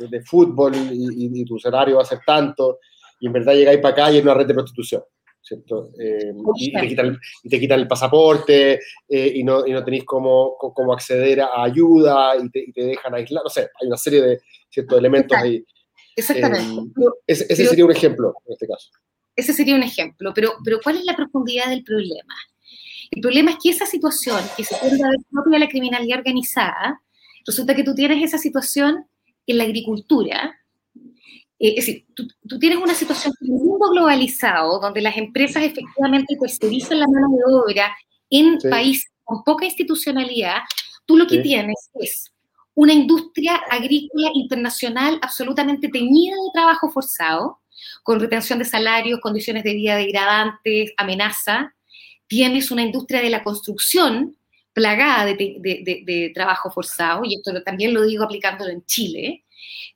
de, 0.10 0.22
fútbol 0.22 0.74
y, 0.75 1.46
tu 1.46 1.60
salario 1.60 1.98
va 1.98 2.01
a 2.01 2.05
ser 2.05 2.19
tanto, 2.25 2.79
y 3.19 3.27
en 3.27 3.33
verdad 3.33 3.53
llegáis 3.53 3.79
para 3.79 3.93
acá 3.93 4.11
y 4.11 4.17
es 4.17 4.23
una 4.23 4.33
red 4.33 4.47
de 4.47 4.53
prostitución. 4.53 5.03
¿cierto? 5.41 5.91
Eh, 5.99 6.31
y, 6.57 6.71
te 6.71 6.88
quitan, 6.88 7.19
y, 7.43 7.49
te 7.49 7.59
quitan, 7.59 7.79
el 7.79 7.88
pasaporte 7.88 8.79
eh, 9.07 9.31
y, 9.35 9.43
no, 9.43 9.65
y 9.65 9.71
no 9.71 9.83
tenéis 9.83 10.03
cómo, 10.05 10.55
cómo 10.57 10.93
acceder 10.93 11.41
a 11.41 11.63
ayuda 11.63 12.35
y 12.38 12.49
te, 12.49 12.65
te, 12.73 12.83
dejan 12.83 13.15
aislar, 13.15 13.43
no 13.43 13.49
sé, 13.49 13.69
hay 13.81 13.88
una 13.88 13.97
serie 13.97 14.21
de 14.21 14.41
ciertos 14.69 14.99
elementos 14.99 15.38
ahí. 15.38 15.63
Exactamente. 16.15 16.91
Eh, 17.01 17.33
ese, 17.49 17.55
sería 17.55 17.85
un 17.85 17.91
ejemplo 17.91 18.33
en 18.45 18.53
este 18.53 18.67
caso. 18.67 18.89
Ese 19.35 19.53
sería 19.53 19.75
un 19.75 19.83
ejemplo, 19.83 20.33
pero, 20.33 20.53
pero 20.63 20.79
¿cuál 20.83 20.97
es 20.97 21.05
la 21.05 21.15
profundidad 21.15 21.69
del 21.69 21.83
problema? 21.83 22.35
El 23.11 23.21
problema 23.21 23.51
es 23.51 23.57
que 23.63 23.69
esa 23.69 23.85
situación, 23.85 24.41
que 24.55 24.63
se 24.63 24.75
puede 24.75 24.91
ver 24.91 25.15
propia 25.31 25.53
de 25.53 25.59
la 25.59 25.69
criminalidad 25.69 26.19
organizada, 26.19 27.01
resulta 27.45 27.73
que 27.73 27.83
tú 27.83 27.95
tienes 27.95 28.23
esa 28.23 28.38
situación 28.38 29.05
en 29.47 29.57
la 29.57 29.63
agricultura, 29.63 30.59
eh, 31.60 31.75
es 31.78 31.86
decir, 31.86 32.06
tú, 32.16 32.28
tienes 32.60 32.80
una 32.80 32.96
situación 32.96 33.34
en 33.42 33.54
un 33.54 33.68
mundo 33.68 33.89
globalizado 33.89 34.80
donde 34.80 35.01
las 35.01 35.18
empresas 35.18 35.63
efectivamente 35.63 36.38
tercerizan 36.39 37.00
la 37.00 37.08
mano 37.08 37.28
de 37.30 37.54
obra 37.54 37.96
en 38.30 38.58
países 38.70 39.12
con 39.24 39.44
poca 39.44 39.66
institucionalidad, 39.66 40.58
tú 41.06 41.18
lo 41.18 41.28
que 41.28 41.39
tienes 41.39 41.89
es 41.96 42.32
una 42.74 42.94
industria 42.94 43.56
agrícola 43.70 44.30
internacional 44.34 45.20
absolutamente 45.22 45.89
teñida 45.89 46.34
de 46.34 46.51
trabajo 46.54 46.89
forzado, 46.89 47.60
con 48.04 48.20
retención 48.20 48.58
de 48.58 48.66
salarios, 48.66 49.20
condiciones 49.20 49.63
de 49.63 49.74
vida 49.74 49.98
degradantes, 49.98 50.94
amenaza. 50.98 51.75
Tienes 52.28 52.72
una 52.72 52.84
industria 52.84 53.22
de 53.22 53.30
la 53.30 53.44
construcción 53.44 54.38
plagada 54.74 55.25
de, 55.25 56.32
trabajo 56.34 56.72
forzado, 56.72 57.24
y 57.25 57.36
esto 57.36 57.51
también 57.63 57.94
lo 57.94 58.04
digo 58.04 58.24
aplicándolo 58.24 58.72
en 58.72 58.86
Chile, 58.86 59.44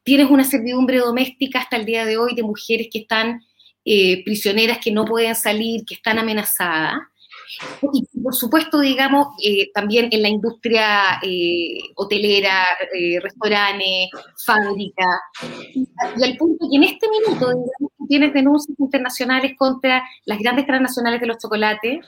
tienes 0.03 0.29
una 0.29 0.43
servidumbre 0.43 0.97
doméstica 0.97 1.59
hasta 1.59 1.77
el 1.77 1.85
día 1.85 2.05
de 2.05 2.17
hoy 2.17 2.35
de 2.35 2.43
mujeres 2.43 2.87
que 2.91 2.99
están 2.99 3.41
eh, 3.85 4.23
prisioneras, 4.23 4.79
que 4.79 4.91
no 4.91 5.05
pueden 5.05 5.35
salir, 5.35 5.85
que 5.85 5.95
están 5.95 6.19
amenazadas. 6.19 6.99
Y 7.93 8.19
por 8.21 8.33
supuesto, 8.33 8.79
digamos, 8.79 9.27
eh, 9.43 9.71
también 9.73 10.09
en 10.11 10.21
la 10.21 10.29
industria 10.29 11.19
eh, 11.21 11.77
hotelera, 11.95 12.65
restaurantes, 13.21 14.09
fábrica. 14.45 15.05
Y, 15.73 15.87
al 16.23 16.37
punto 16.37 16.67
que 16.69 16.77
en 16.77 16.83
este 16.83 17.07
minuto, 17.09 17.65
tienes 18.07 18.33
denuncias 18.33 18.77
internacionales 18.79 19.53
contra 19.57 20.03
las 20.25 20.39
grandes 20.39 20.65
transnacionales 20.65 21.21
de 21.21 21.27
los 21.27 21.37
chocolates, 21.37 21.99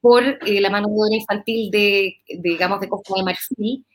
por 0.00 0.24
eh, 0.24 0.60
la 0.60 0.68
mano 0.70 0.88
de 0.88 0.94
obra 0.94 1.14
infantil 1.16 1.70
de, 1.70 2.16
digamos, 2.40 2.80
de 2.80 2.88
Costa 2.88 3.14
de 3.16 3.22
Marfil. 3.22 3.86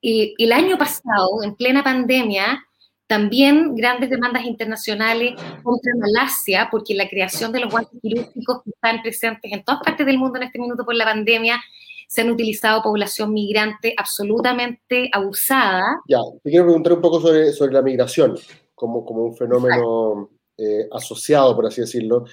el 0.00 0.52
año 0.52 0.78
pasado, 0.78 1.42
en 1.42 1.56
plena 1.56 1.82
pandemia, 1.82 2.64
también 3.08 3.74
grandes 3.74 4.10
demandas 4.10 4.44
internacionales 4.44 5.34
contra 5.62 5.92
Malasia, 5.98 6.68
porque 6.70 6.94
la 6.94 7.08
creación 7.08 7.50
de 7.50 7.60
los 7.60 7.72
guantes 7.72 7.98
quirúrgicos 8.00 8.62
que 8.62 8.70
están 8.70 9.02
presentes 9.02 9.50
en 9.50 9.64
todas 9.64 9.80
partes 9.82 10.06
del 10.06 10.18
mundo 10.18 10.36
en 10.36 10.44
este 10.44 10.60
minuto 10.60 10.84
por 10.84 10.94
la 10.94 11.06
pandemia, 11.06 11.58
se 12.06 12.20
han 12.20 12.30
utilizado 12.30 12.82
población 12.82 13.32
migrante 13.32 13.94
absolutamente 13.96 15.10
abusada. 15.12 16.00
Ya, 16.08 16.18
te 16.42 16.50
quiero 16.50 16.66
preguntar 16.66 16.92
un 16.92 17.00
poco 17.00 17.20
sobre, 17.20 17.52
sobre 17.52 17.72
la 17.72 17.82
migración, 17.82 18.38
como, 18.74 19.04
como 19.04 19.24
un 19.24 19.36
fenómeno 19.36 20.30
eh, 20.56 20.88
asociado, 20.92 21.56
por 21.56 21.66
así 21.66 21.80
decirlo 21.80 22.24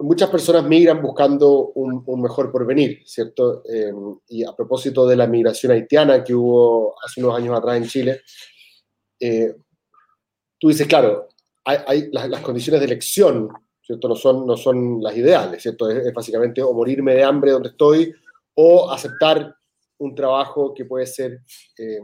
muchas 0.00 0.30
personas 0.30 0.64
migran 0.64 1.02
buscando 1.02 1.72
un, 1.74 2.04
mejor 2.20 2.52
porvenir, 2.52 3.02
¿cierto? 3.04 3.62
Eh, 3.68 3.92
y 4.28 4.44
a 4.44 4.52
propósito 4.52 5.06
de 5.06 5.16
la 5.16 5.26
migración 5.26 5.72
haitiana 5.72 6.22
que 6.22 6.34
hubo 6.34 6.94
hace 7.04 7.20
unos 7.22 7.36
años 7.36 7.58
atrás 7.58 7.76
en 7.78 7.86
Chile, 7.88 8.20
eh, 9.18 9.54
tú 10.58 10.68
dices, 10.68 10.86
claro, 10.86 11.28
hay, 11.64 12.10
las, 12.12 12.40
condiciones 12.40 12.80
de 12.80 12.86
elección, 12.86 13.48
¿cierto? 13.82 14.08
No 14.08 14.16
son, 14.16 14.46
no 14.46 14.56
son 14.56 15.02
las 15.02 15.16
ideales, 15.16 15.62
¿cierto? 15.62 15.90
Es, 15.90 16.12
básicamente 16.12 16.62
o 16.62 16.72
morirme 16.72 17.14
de 17.14 17.24
hambre 17.24 17.50
donde 17.50 17.70
estoy 17.70 18.12
o 18.54 18.90
aceptar 18.90 19.54
un 19.98 20.14
trabajo 20.14 20.72
que 20.72 20.84
puede 20.84 21.06
ser 21.06 21.40
eh, 21.78 22.00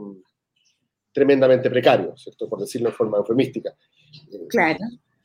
tremendamente 1.12 1.70
precario, 1.70 2.16
¿cierto? 2.16 2.49
Por 2.49 2.61
decirlo 2.61 2.90
de 2.90 2.96
forma 2.96 3.18
eufemística. 3.18 3.75
Claro 4.49 4.78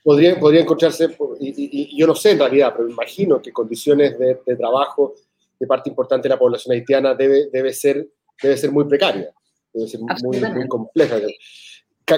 podría, 0.04 0.40
podría 0.40 0.62
encontrarse, 0.62 1.08
y, 1.40 1.98
yo 1.98 2.08
no 2.08 2.16
sé 2.16 2.32
en 2.32 2.40
realidad, 2.40 2.74
pero 2.76 2.90
imagino 2.90 3.42
que 3.42 3.52
condiciones 3.52 4.18
de, 4.18 4.56
trabajo 4.58 5.16
de 5.60 5.68
parte 5.68 5.90
importante 5.90 6.28
de 6.28 6.34
la 6.34 6.40
población 6.40 6.74
haitiana 6.74 7.14
debe, 7.14 7.50
debe, 7.52 7.74
ser, 7.74 8.08
debe 8.42 8.58
ser 8.58 8.72
muy 8.72 8.86
precaria, 8.86 9.34
debe 9.74 9.88
ser 9.88 10.00
muy, 10.00 10.40
muy 10.40 10.68
compleja. 10.68 11.18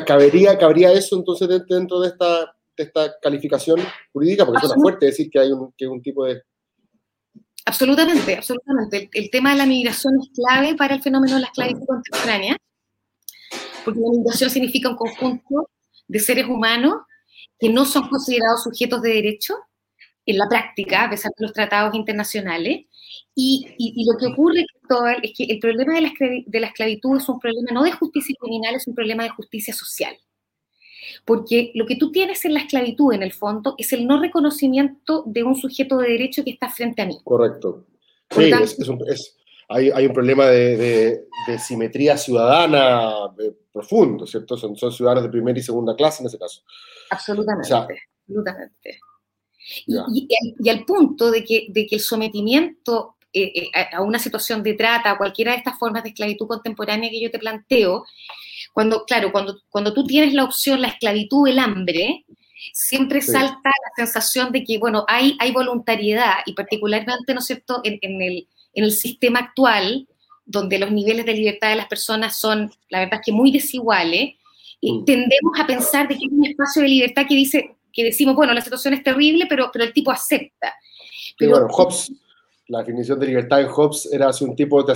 ¿Cabería, 0.06 0.58
¿Cabría 0.58 0.92
eso 0.92 1.18
entonces 1.18 1.48
dentro 1.68 2.00
de 2.00 2.10
esta, 2.10 2.56
de 2.78 2.84
esta 2.84 3.14
calificación 3.22 3.80
jurídica? 4.14 4.46
Porque 4.46 4.66
suena 4.66 4.82
fuerte 4.82 5.06
decir 5.08 5.30
que 5.30 5.40
hay 5.40 5.52
un, 5.52 5.74
que 5.78 5.88
un 5.88 6.02
tipo 6.02 6.26
de... 6.26 6.42
Absolutamente, 7.66 8.36
absolutamente. 8.36 9.10
El, 9.14 9.30
tema 9.30 9.52
de 9.52 9.58
la 9.58 9.66
migración 9.66 10.14
es 10.22 10.30
clave 10.34 10.76
para 10.76 10.96
el 10.96 11.02
fenómeno 11.02 11.36
de 11.36 11.42
la 11.42 11.48
esclavitud 11.48 11.86
contemporánea, 11.86 12.58
porque 13.86 14.00
la 14.00 14.18
migración 14.18 14.50
significa 14.50 14.90
un 14.90 14.96
conjunto 14.96 15.70
de 16.08 16.20
seres 16.20 16.48
humanos 16.48 16.96
que 17.60 17.70
no 17.70 17.86
son 17.86 18.08
considerados 18.10 18.64
sujetos 18.64 19.02
de 19.02 19.14
derecho 19.14 19.56
en 20.32 20.38
la 20.38 20.50
práctica, 20.50 21.06
a 21.06 21.10
pesar 21.10 21.32
de 21.38 21.46
los 21.46 21.54
tratados 21.54 21.96
internacionales. 21.96 22.86
Y, 23.34 23.76
y, 23.78 24.06
lo 24.06 24.18
que 24.18 24.28
ocurre 24.28 24.66
es 25.24 25.34
que 25.36 25.46
el 25.46 25.60
problema 25.60 25.96
de 25.96 26.02
la, 26.02 26.12
de 26.46 26.60
la 26.60 26.68
esclavitud 26.68 27.18
es 27.18 27.30
un 27.30 27.40
problema 27.40 27.72
no 27.72 27.84
de 27.84 27.92
justicia 27.92 28.36
criminal, 28.40 28.76
es 28.76 28.88
un 28.88 28.96
problema 28.96 29.24
de 29.24 29.30
justicia 29.30 29.74
social. 29.74 30.16
Porque 31.26 31.72
lo 31.76 31.86
que 31.86 31.96
tú 31.96 32.12
tienes 32.12 32.44
en 32.46 32.54
la 32.54 32.62
esclavitud, 32.62 33.14
en 33.14 33.24
el 33.24 33.34
fondo, 33.34 33.76
es 33.78 33.94
el 33.94 34.06
no 34.06 34.20
reconocimiento 34.20 35.24
de 35.26 35.44
un 35.44 35.56
sujeto 35.56 35.98
de 35.98 36.10
derecho 36.10 36.44
que 36.44 36.52
está 36.52 36.70
frente 36.70 37.02
a 37.02 37.06
mí. 37.06 37.18
Correcto. 37.24 37.86
Sí, 38.30 38.50
es, 38.50 38.88
un, 38.88 39.04
hay, 39.70 39.92
hay, 39.92 40.06
un 40.06 40.14
problema 40.14 40.48
de, 40.48 41.26
de, 41.48 41.60
simetría 41.60 42.18
ciudadana 42.18 43.34
eh, 43.40 43.54
profundo, 43.72 44.26
¿cierto? 44.26 44.58
Son, 44.58 44.76
son 44.76 44.92
ciudadanos 44.92 45.24
de 45.24 45.30
primera 45.30 45.60
y 45.60 45.62
segunda 45.62 45.96
clase 45.96 46.24
en 46.24 46.28
ese 46.28 46.40
caso. 46.40 46.62
Absolutamente, 47.10 47.74
absolutamente. 47.74 49.00
Y, 49.76 50.70
al, 50.70 50.86
punto 50.86 51.32
de 51.32 51.44
que, 51.44 51.68
de 51.70 51.86
que 51.88 51.96
el 51.96 52.02
sometimiento 52.02 53.16
eh, 53.34 53.54
eh, 53.56 53.72
a 53.94 54.02
una 54.02 54.20
situación 54.20 54.64
de 54.64 54.74
trata, 54.74 55.12
a 55.12 55.18
cualquiera 55.18 55.52
de 55.52 55.58
estas 55.58 55.78
formas 55.78 56.04
de 56.04 56.10
esclavitud 56.10 56.48
contemporánea 56.48 57.10
que 57.10 57.22
yo 57.22 57.32
te 57.32 57.40
planteo, 57.40 58.06
cuando, 58.74 59.06
claro, 59.06 59.32
cuando, 59.32 59.60
cuando 59.70 59.94
tú 59.94 60.06
tienes 60.06 60.34
la 60.34 60.44
opción, 60.44 60.82
la 60.82 60.90
esclavitud, 60.90 61.48
el 61.48 61.60
hambre, 61.60 62.26
siempre 62.74 63.22
salta 63.22 63.70
la 63.70 63.92
sensación 63.96 64.52
de 64.52 64.64
que, 64.64 64.78
bueno, 64.78 65.06
hay, 65.08 65.36
hay 65.40 65.52
voluntariedad 65.52 66.36
y 66.46 66.54
particularmente, 66.54 67.34
¿no 67.34 67.40
es 67.40 67.46
cierto?, 67.46 67.82
en, 67.84 68.00
en, 68.02 68.22
el, 68.22 68.48
en 68.74 68.84
el 68.84 68.92
sistema 68.92 69.40
actual, 69.40 70.08
donde 70.46 70.80
los 70.80 70.92
niveles 70.92 71.26
de 71.26 71.34
libertad 71.34 71.70
de 71.70 71.76
las 71.76 71.88
personas 71.88 72.40
son, 72.40 72.72
la 72.90 73.00
verdad 73.00 73.20
es 73.20 73.26
que 73.26 73.32
muy 73.32 73.52
desiguales, 73.52 74.36
Mm. 74.82 75.06
tendemos 75.06 75.60
a 75.60 75.68
pensar 75.68 76.08
de 76.08 76.18
que 76.18 76.24
hay 76.24 76.34
un 76.36 76.46
espacio 76.46 76.82
de 76.82 76.88
libertad 76.88 77.26
que 77.28 77.36
dice, 77.36 77.76
que 77.92 78.04
decimos, 78.04 78.36
bueno, 78.36 78.54
la 78.54 78.62
situación 78.62 78.94
es 78.94 79.04
terrible, 79.04 79.46
pero, 79.48 79.70
pero 79.72 79.86
el 79.86 79.94
tipo 79.94 80.12
acepta. 80.12 80.74
Pero, 81.38 81.52
bueno, 81.52 81.68
Hobbes, 81.70 82.12
la 82.68 82.80
definición 82.80 83.20
de 83.20 83.28
libertad 83.28 83.62
en 83.62 83.68
Hobbes 83.68 84.10
era 84.12 84.32
si 84.32 84.44
un 84.44 84.56
tipo 84.56 84.84
te, 84.86 84.94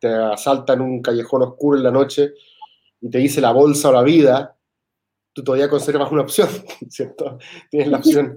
te, 0.00 0.08
asalta 0.08 0.72
en 0.72 0.80
un 0.80 1.02
callejón 1.02 1.42
oscuro 1.42 1.76
en 1.76 1.84
la 1.84 1.90
noche 1.90 2.32
y 3.00 3.10
te 3.10 3.18
dice 3.18 3.40
la 3.40 3.52
bolsa 3.52 3.88
o 3.90 3.92
la 3.92 4.02
vida, 4.02 4.56
tú 5.32 5.42
todavía 5.42 5.68
conservas 5.68 6.10
una 6.10 6.22
opción, 6.22 6.48
¿cierto? 6.88 7.38
Tienes 7.70 7.88
la 7.88 7.98
opción, 7.98 8.36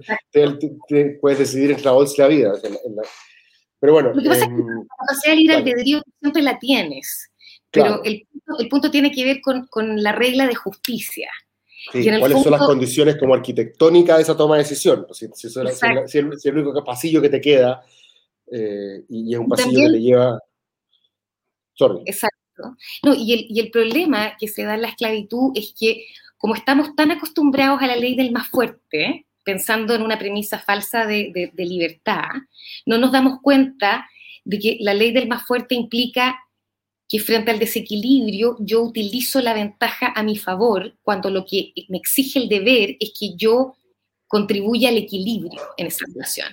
puedes 1.20 1.38
decidir 1.38 1.70
entre 1.70 1.84
la 1.84 1.92
bolsa 1.92 2.14
y 2.16 2.20
la 2.20 2.28
vida. 2.28 2.52
pero 3.78 3.92
bueno. 3.92 4.12
Lo 4.14 4.22
que 4.22 4.28
pasa 4.28 4.42
es 4.42 4.48
que 4.48 4.54
em, 4.54 4.66
la 4.66 4.96
capacidad 4.98 5.32
de 5.32 5.36
libre 5.36 5.56
albedrío 5.56 6.02
siempre 6.20 6.42
la 6.42 6.58
tienes. 6.58 7.30
Pero 7.70 8.02
el, 8.04 8.26
punto 8.70 8.90
tiene 8.90 9.10
que 9.10 9.24
ver 9.24 9.40
con, 9.40 10.02
la 10.02 10.12
regla 10.12 10.46
de 10.46 10.54
justicia. 10.54 11.28
¿Cuáles 11.90 12.42
son 12.42 12.52
las 12.52 12.62
condiciones 12.62 13.16
como 13.16 13.34
arquitectónicas 13.34 14.16
de 14.16 14.22
esa 14.22 14.36
toma 14.36 14.56
de 14.56 14.62
decisión? 14.62 15.04
Pues 15.06 15.18
si, 15.18 15.28
si, 15.34 15.46
es 15.46 16.44
el 16.44 16.58
único 16.58 16.84
pasillo 16.84 17.22
que 17.22 17.28
te 17.28 17.40
queda 17.40 17.82
eh, 18.50 19.04
y 19.08 19.32
es 19.32 19.38
un 19.38 19.48
pasillo 19.48 19.86
que 19.86 19.92
te 19.92 20.00
lleva... 20.00 20.40
Sorry. 21.74 22.02
Exacto. 22.06 22.76
No, 23.02 23.14
y, 23.14 23.32
el, 23.34 23.46
y 23.50 23.60
el 23.60 23.70
problema 23.70 24.36
que 24.38 24.48
se 24.48 24.64
da 24.64 24.74
en 24.74 24.82
la 24.82 24.88
esclavitud 24.88 25.52
es 25.54 25.74
que 25.78 26.06
como 26.38 26.54
estamos 26.54 26.94
tan 26.96 27.10
acostumbrados 27.10 27.82
a 27.82 27.86
la 27.86 27.96
ley 27.96 28.14
del 28.14 28.32
más 28.32 28.48
fuerte, 28.48 29.26
pensando 29.44 29.94
en 29.94 30.02
una 30.02 30.18
premisa 30.18 30.58
falsa 30.58 31.06
de, 31.06 31.50
de 31.52 31.64
libertad, 31.64 32.24
no 32.84 32.98
nos 32.98 33.12
damos 33.12 33.40
cuenta 33.40 34.08
de 34.44 34.58
que 34.58 34.76
la 34.80 34.94
ley 34.94 35.12
del 35.12 35.28
más 35.28 35.44
fuerte 35.44 35.74
implica 35.74 36.38
que 37.08 37.20
frente 37.20 37.50
al 37.50 37.58
desequilibrio 37.58 38.56
yo 38.60 38.82
utilizo 38.82 39.40
la 39.40 39.54
ventaja 39.54 40.12
a 40.14 40.22
mi 40.22 40.36
favor 40.36 40.96
cuando 41.02 41.30
lo 41.30 41.44
que 41.44 41.72
me 41.88 41.98
exige 41.98 42.40
el 42.40 42.48
deber 42.48 42.96
es 42.98 43.12
que 43.18 43.36
yo 43.36 43.76
contribuya 44.26 44.88
al 44.88 44.96
equilibrio 44.96 45.60
en 45.76 45.86
esa 45.86 46.04
situación. 46.06 46.48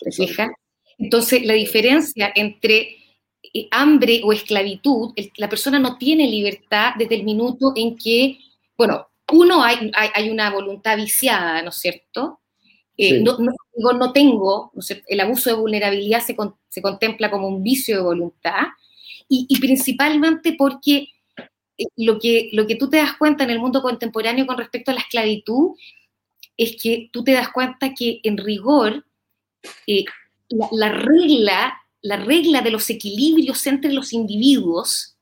¿Se 0.00 0.12
fija? 0.12 0.50
Entonces, 0.98 1.44
la 1.44 1.54
diferencia 1.54 2.32
entre 2.34 2.96
eh, 3.42 3.68
hambre 3.70 4.20
o 4.24 4.32
esclavitud, 4.32 5.14
la 5.36 5.48
persona 5.48 5.78
no 5.78 5.96
tiene 5.96 6.28
libertad 6.28 6.92
desde 6.98 7.16
el 7.16 7.24
minuto 7.24 7.72
en 7.74 7.96
que, 7.96 8.38
bueno, 8.76 9.08
uno, 9.32 9.62
hay, 9.62 9.90
hay, 9.94 10.30
una 10.30 10.50
voluntad 10.50 10.96
viciada, 10.96 11.62
¿no 11.62 11.70
es 11.70 11.76
cierto? 11.76 12.40
Eh, 12.96 13.20
no, 13.20 13.36
no, 13.38 13.52
no, 13.92 14.12
tengo, 14.12 14.70
¿no 14.72 14.82
el 15.06 15.20
abuso 15.20 15.50
de 15.50 15.56
vulnerabilidad 15.56 16.20
se, 16.20 16.36
se, 16.68 16.82
contempla 16.82 17.30
como 17.30 17.48
un 17.48 17.62
vicio 17.62 17.96
de 17.96 18.02
voluntad, 18.02 18.68
y, 19.28 19.46
y 19.48 19.60
principalmente 19.60 20.54
porque 20.56 21.08
eh, 21.78 21.84
lo 21.96 22.18
que, 22.18 22.50
lo 22.52 22.66
que 22.66 22.76
tú 22.76 22.88
te 22.88 22.98
das 22.98 23.16
cuenta 23.16 23.44
en 23.44 23.50
el 23.50 23.58
mundo 23.58 23.82
contemporáneo 23.82 24.46
con 24.46 24.58
respecto 24.58 24.90
a 24.90 24.94
la 24.94 25.00
esclavitud 25.00 25.76
es 26.56 26.76
que 26.80 27.10
tú 27.12 27.22
te 27.22 27.32
das 27.32 27.50
cuenta 27.50 27.92
que 27.94 28.20
en 28.22 28.38
rigor 28.38 29.04
eh, 29.86 30.04
la, 30.72 30.90
regla, 30.90 31.76
la 32.00 32.16
regla 32.16 32.62
de 32.62 32.70
los 32.70 32.88
equilibrios 32.88 33.66
entre 33.66 33.92
los 33.92 34.12
individuos, 34.12 35.16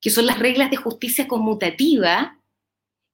que 0.00 0.10
son 0.10 0.26
las 0.26 0.38
reglas 0.38 0.70
de 0.70 0.76
justicia 0.76 1.28
conmutativa, 1.28 2.38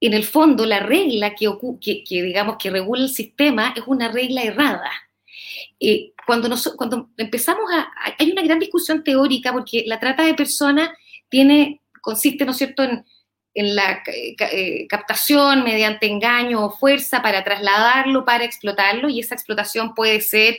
en 0.00 0.14
el 0.14 0.24
fondo 0.24 0.66
la 0.66 0.80
regla 0.80 1.34
que, 1.34 1.50
que, 1.80 2.22
digamos 2.22 2.56
que 2.58 2.70
regula 2.70 3.02
el 3.02 3.10
sistema 3.10 3.74
es 3.76 3.82
una 3.86 4.08
regla 4.08 4.42
errada. 4.42 4.90
Eh, 5.80 6.12
cuando, 6.26 6.54
cuando 6.76 7.10
empezamos 7.16 7.70
a... 7.72 7.90
Hay 8.18 8.30
una 8.30 8.42
gran 8.42 8.58
discusión 8.58 9.04
teórica 9.04 9.52
porque 9.52 9.84
la 9.86 10.00
trata 10.00 10.24
de 10.24 10.34
personas 10.34 10.90
tiene, 11.28 11.82
consiste, 12.00 12.44
¿no 12.44 12.52
es 12.52 12.58
cierto?, 12.58 12.82
en, 12.82 13.04
la 13.54 14.02
eh, 14.06 14.86
captación 14.86 15.64
mediante 15.64 16.06
engaño 16.06 16.62
o 16.62 16.70
fuerza 16.70 17.22
para 17.22 17.42
trasladarlo, 17.42 18.26
para 18.26 18.44
explotarlo, 18.44 19.08
y 19.08 19.20
esa 19.20 19.34
explotación 19.34 19.94
puede 19.94 20.20
ser 20.20 20.58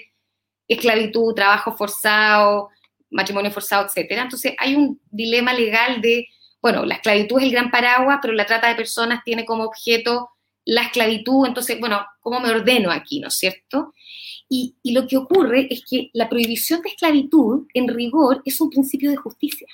esclavitud, 0.68 1.36
trabajo 1.36 1.78
forzado, 1.78 2.70
matrimonio 3.10 3.52
forzado, 3.52 3.86
etc. 3.86 4.12
Entonces 4.12 4.54
hay 4.58 4.76
un 4.76 5.00
dilema 5.10 5.54
legal 5.54 6.02
de, 6.02 6.28
bueno, 6.62 6.86
la 6.86 6.96
esclavitud 6.96 7.38
es 7.38 7.46
el 7.46 7.52
gran 7.52 7.72
paraguas, 7.72 8.20
pero 8.22 8.34
la 8.34 8.46
trata 8.46 8.68
de 8.68 8.76
personas 8.76 9.24
tiene 9.24 9.46
como 9.46 9.64
objeto 9.64 10.32
la 10.68 10.84
esclavitud, 10.84 11.48
entonces, 11.48 11.80
bueno, 11.80 12.02
¿cómo 12.20 12.42
me 12.42 12.50
ordeno 12.50 12.92
aquí, 12.92 13.22
no 13.22 13.30
es 13.30 13.36
cierto? 13.36 13.94
Y, 14.50 14.76
y 14.84 14.92
lo 14.92 15.08
que 15.08 15.16
ocurre 15.16 15.68
es 15.70 15.82
que 15.90 16.10
la 16.14 16.28
prohibición 16.28 16.82
de 16.82 16.90
esclavitud, 16.90 17.68
en 17.74 17.88
rigor, 17.88 18.42
es 18.44 18.60
un 18.60 18.70
principio 18.70 19.10
de 19.10 19.16
justicia. 19.16 19.68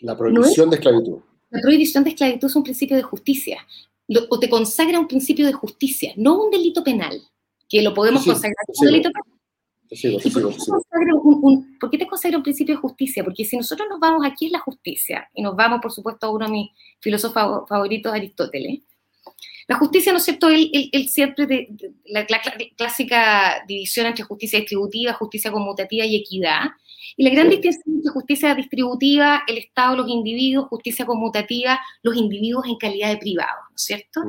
La 0.00 0.16
prohibición 0.16 0.70
de 0.70 0.76
esclavitud. 0.76 1.18
La 1.50 1.60
prohibición 1.60 2.04
de 2.04 2.10
esclavitud 2.10 2.46
es 2.46 2.54
un 2.54 2.62
principio 2.62 2.96
de 2.96 3.02
justicia, 3.02 3.66
o 4.28 4.38
te 4.38 4.48
consagra 4.48 5.00
un 5.00 5.08
principio 5.08 5.44
de 5.44 5.52
justicia, 5.52 6.12
no 6.16 6.44
un 6.44 6.50
delito 6.52 6.84
penal, 6.84 7.20
que 7.68 7.82
lo 7.82 7.92
podemos 7.92 8.24
consagrar 8.24 8.64
como 8.66 8.78
un 8.78 8.86
delito 8.86 9.10
penal. 9.10 9.36
por, 11.80 11.90
qué 11.90 11.98
te 11.98 12.06
consagra 12.06 12.38
un 12.38 12.44
principio 12.44 12.76
de 12.76 12.80
justicia? 12.80 13.24
Porque 13.24 13.44
si 13.44 13.56
nosotros 13.56 13.88
nos 13.90 13.98
vamos, 13.98 14.24
aquí 14.24 14.46
es 14.46 14.52
la 14.52 14.60
justicia, 14.60 15.28
y 15.34 15.42
nos 15.42 15.56
vamos, 15.56 15.80
por 15.82 15.90
supuesto, 15.90 16.28
a 16.28 16.30
uno 16.30 16.46
de 16.46 16.52
mis 16.52 16.70
filósofos 17.00 17.68
favoritos, 17.68 18.12
Aristóteles. 18.12 18.82
La 19.68 19.76
justicia, 19.76 20.12
¿no 20.12 20.18
es 20.18 20.24
cierto? 20.24 20.48
Él, 20.48 21.08
siempre, 21.08 21.46
de, 21.46 21.68
la, 22.06 22.26
clásica 22.76 23.64
división 23.68 24.06
entre 24.06 24.24
justicia 24.24 24.58
distributiva, 24.58 25.12
justicia 25.12 25.52
conmutativa 25.52 26.04
y 26.04 26.16
equidad, 26.16 26.70
y 27.16 27.24
la 27.24 27.30
gran 27.30 27.48
distinción 27.48 27.96
entre 27.96 28.12
justicia 28.12 28.54
distributiva, 28.54 29.42
el 29.46 29.58
Estado, 29.58 29.96
los 29.96 30.08
individuos, 30.08 30.68
justicia 30.68 31.06
conmutativa, 31.06 31.78
los 32.02 32.16
individuos 32.16 32.66
en 32.66 32.76
calidad 32.76 33.10
de 33.10 33.18
privados, 33.18 33.64
¿no 33.70 33.76
es 33.76 33.82
cierto? 33.82 34.22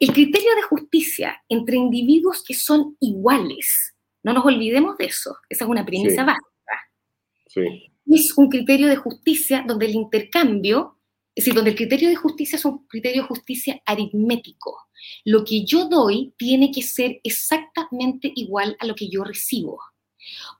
El 0.00 0.12
criterio 0.12 0.54
de 0.56 0.62
justicia 0.62 1.42
entre 1.48 1.76
individuos 1.76 2.42
que 2.42 2.54
son 2.54 2.96
iguales, 3.00 3.94
no 4.22 4.32
nos 4.32 4.44
olvidemos 4.44 4.96
de 4.96 5.06
eso, 5.06 5.36
esa 5.48 5.64
es 5.64 5.70
una 5.70 5.84
premisa 5.84 6.24
básica. 6.24 6.44
Es 8.06 8.32
un 8.36 8.48
criterio 8.48 8.88
de 8.88 8.96
justicia 8.96 9.64
donde 9.66 9.86
el 9.86 9.94
intercambio, 9.94 10.97
es 11.38 11.44
decir, 11.44 11.54
donde 11.54 11.70
el 11.70 11.76
criterio 11.76 12.08
de 12.08 12.16
justicia 12.16 12.56
es 12.56 12.64
un 12.64 12.84
criterio 12.88 13.22
de 13.22 13.28
justicia 13.28 13.80
aritmético. 13.86 14.88
Lo 15.24 15.44
que 15.44 15.64
yo 15.64 15.88
doy 15.88 16.34
tiene 16.36 16.72
que 16.72 16.82
ser 16.82 17.20
exactamente 17.22 18.32
igual 18.34 18.76
a 18.80 18.86
lo 18.86 18.96
que 18.96 19.08
yo 19.08 19.22
recibo. 19.22 19.78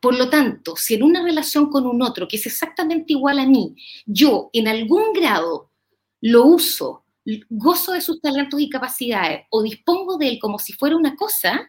Por 0.01 0.17
lo 0.17 0.31
tanto, 0.31 0.77
si 0.77 0.95
en 0.95 1.03
una 1.03 1.21
relación 1.21 1.69
con 1.69 1.85
un 1.85 2.01
otro 2.01 2.29
que 2.29 2.37
es 2.37 2.47
exactamente 2.47 3.15
igual 3.15 3.41
a 3.41 3.47
mí, 3.47 3.75
yo 4.07 4.51
en 4.53 4.69
algún 4.69 5.13
grado 5.13 5.73
lo 6.21 6.47
uso, 6.47 7.05
gozo 7.51 7.95
de 7.95 8.01
sus 8.01 8.21
talentos 8.21 8.61
y 8.61 8.71
capacidades 8.71 9.47
o 9.51 9.65
dispongo 9.65 10.17
de 10.17 10.29
él 10.29 10.39
como 10.41 10.61
si 10.61 10.75
fuera 10.75 10.95
una 10.95 11.17
cosa, 11.17 11.67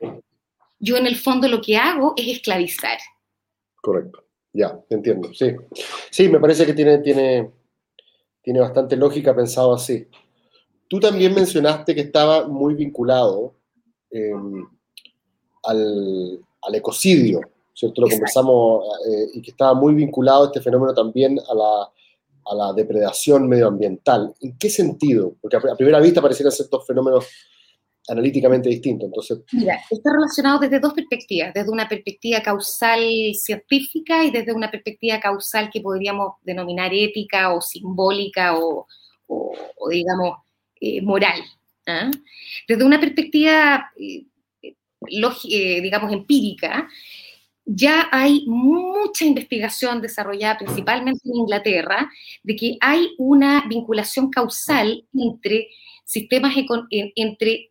yo 0.77 0.97
en 0.97 1.07
el 1.07 1.15
fondo 1.15 1.47
lo 1.47 1.61
que 1.61 1.77
hago 1.77 2.13
es 2.15 2.27
esclavizar. 2.27 2.99
Correcto, 3.81 4.23
ya, 4.53 4.79
entiendo, 4.87 5.33
sí. 5.33 5.55
Sí, 6.11 6.29
me 6.29 6.39
parece 6.39 6.67
que 6.67 6.73
tiene, 6.73 6.99
tiene, 6.99 7.49
tiene 8.41 8.59
bastante 8.59 8.95
lógica 8.95 9.35
pensado 9.35 9.73
así. 9.73 10.07
Tú 10.87 10.99
también 10.99 11.35
mencionaste 11.35 11.93
que 11.93 12.01
estaba 12.01 12.47
muy 12.47 12.73
vinculado 12.73 13.53
em, 14.09 14.67
al, 15.63 16.39
al 16.61 16.75
ecocidio, 16.75 17.41
¿cierto? 17.73 18.01
Lo 18.01 18.09
conversamos 18.09 18.85
eh, 19.07 19.29
y 19.35 19.41
que 19.41 19.51
estaba 19.51 19.73
muy 19.73 19.93
vinculado 19.93 20.45
este 20.45 20.61
fenómeno 20.61 20.93
también 20.93 21.39
a 21.39 21.53
la, 21.53 21.89
a 22.45 22.55
la, 22.55 22.73
depredación 22.73 23.47
medioambiental. 23.47 24.33
¿En 24.41 24.57
qué 24.57 24.69
sentido? 24.69 25.35
Porque 25.41 25.57
a, 25.57 25.75
primera 25.75 25.99
vista 25.99 26.21
parecieran 26.21 26.51
ser 26.51 26.67
dos 26.69 26.85
fenómenos 26.85 27.25
analíticamente 28.09 28.69
distintos. 28.69 29.07
Entonces... 29.07 29.39
Mira, 29.51 29.79
está 29.89 30.11
relacionado 30.11 30.59
desde 30.59 30.79
dos 30.79 30.93
perspectivas, 30.93 31.53
desde 31.53 31.71
una 31.71 31.87
perspectiva 31.87 32.41
causal 32.41 33.01
científica 33.33 34.23
y 34.25 34.31
desde 34.31 34.53
una 34.53 34.71
perspectiva 34.71 35.19
causal 35.19 35.69
que 35.71 35.81
podríamos 35.81 36.33
denominar 36.43 36.91
ética 36.93 37.53
o 37.53 37.61
simbólica 37.61 38.57
o, 38.57 38.87
digamos, 39.89 40.37
eh, 40.81 41.01
moral. 41.01 41.41
¿ah? 41.87 42.09
Desde 42.67 42.83
una 42.83 42.99
perspectiva, 42.99 43.91
eh, 43.97 45.81
digamos, 45.81 46.11
empírica, 46.11 46.87
ya 47.71 48.09
hay 48.11 48.45
mucha 48.47 49.25
investigación 49.25 50.01
desarrollada 50.01 50.57
principalmente 50.57 51.21
en 51.25 51.35
Inglaterra 51.35 52.09
de 52.41 52.55
que 52.55 52.77
hay 52.81 53.09
una 53.19 53.63
vinculación 53.67 54.31
causal 54.31 55.05
entre 55.13 55.69
sistemas, 56.03 56.55
entre 57.15 57.68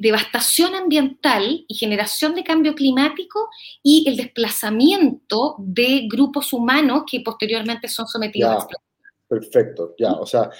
devastación 0.00 0.74
ambiental 0.74 1.64
y 1.66 1.74
generación 1.74 2.34
de 2.34 2.44
cambio 2.44 2.74
climático 2.74 3.50
y 3.82 4.08
el 4.08 4.16
desplazamiento 4.16 5.56
de 5.58 6.08
grupos 6.10 6.52
humanos 6.52 7.02
que 7.10 7.20
posteriormente 7.20 7.88
son 7.88 8.06
sometidos 8.06 8.50
a 8.50 8.54
explotación. 8.54 8.82
Perfecto, 9.28 9.94
ya, 9.98 10.12
o 10.12 10.24
sea, 10.24 10.50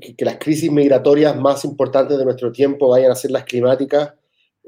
que, 0.00 0.14
que, 0.14 0.24
las 0.24 0.38
crisis 0.38 0.70
migratorias 0.70 1.36
más 1.36 1.64
importantes 1.64 2.16
de 2.16 2.24
nuestro 2.24 2.52
tiempo 2.52 2.88
vayan 2.88 3.10
a 3.10 3.16
ser 3.16 3.32
las 3.32 3.44
climáticas, 3.44 4.14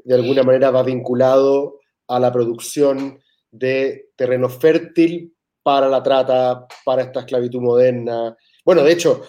de 0.03 0.15
alguna 0.15 0.43
manera 0.43 0.71
va 0.71 0.83
vinculado 0.83 1.79
a 2.07 2.19
la 2.19 2.33
producción 2.33 3.19
de 3.49 4.09
terreno 4.17 4.49
fértil 4.49 5.33
para 5.63 5.87
la 5.87 6.03
trata, 6.03 6.67
para 6.83 7.03
esta 7.03 7.21
esclavitud 7.21 7.61
moderna. 7.61 8.35
Bueno, 8.65 8.83
de 8.83 8.91
hecho, 8.91 9.23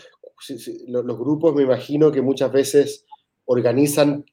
los 0.88 1.18
grupos 1.18 1.54
me 1.54 1.62
imagino 1.62 2.10
que 2.10 2.20
muchas 2.20 2.50
veces 2.52 3.06
organizan 3.46 4.24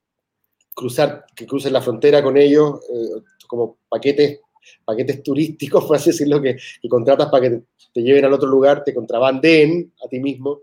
cruzar, 0.74 1.26
que 1.36 1.46
crucen 1.46 1.74
la 1.74 1.82
frontera 1.82 2.24
con 2.24 2.38
ellos, 2.38 2.80
eh, 2.94 3.22
como 3.48 3.78
paquetes, 3.90 4.40
paquetes 4.86 5.24
turísticos, 5.24 5.86
por 5.88 5.96
así 5.96 6.12
decirlo, 6.12 6.42
que, 6.42 6.58
contratas 6.90 7.30
para 7.30 7.50
que 7.50 7.62
te, 7.94 8.02
lleven 8.02 8.26
al 8.26 8.34
otro 8.34 8.48
lugar, 8.48 8.84
te 8.84 8.94
contrabanden 8.94 9.94
a 10.04 10.08
ti 10.08 10.20
mismo. 10.20 10.62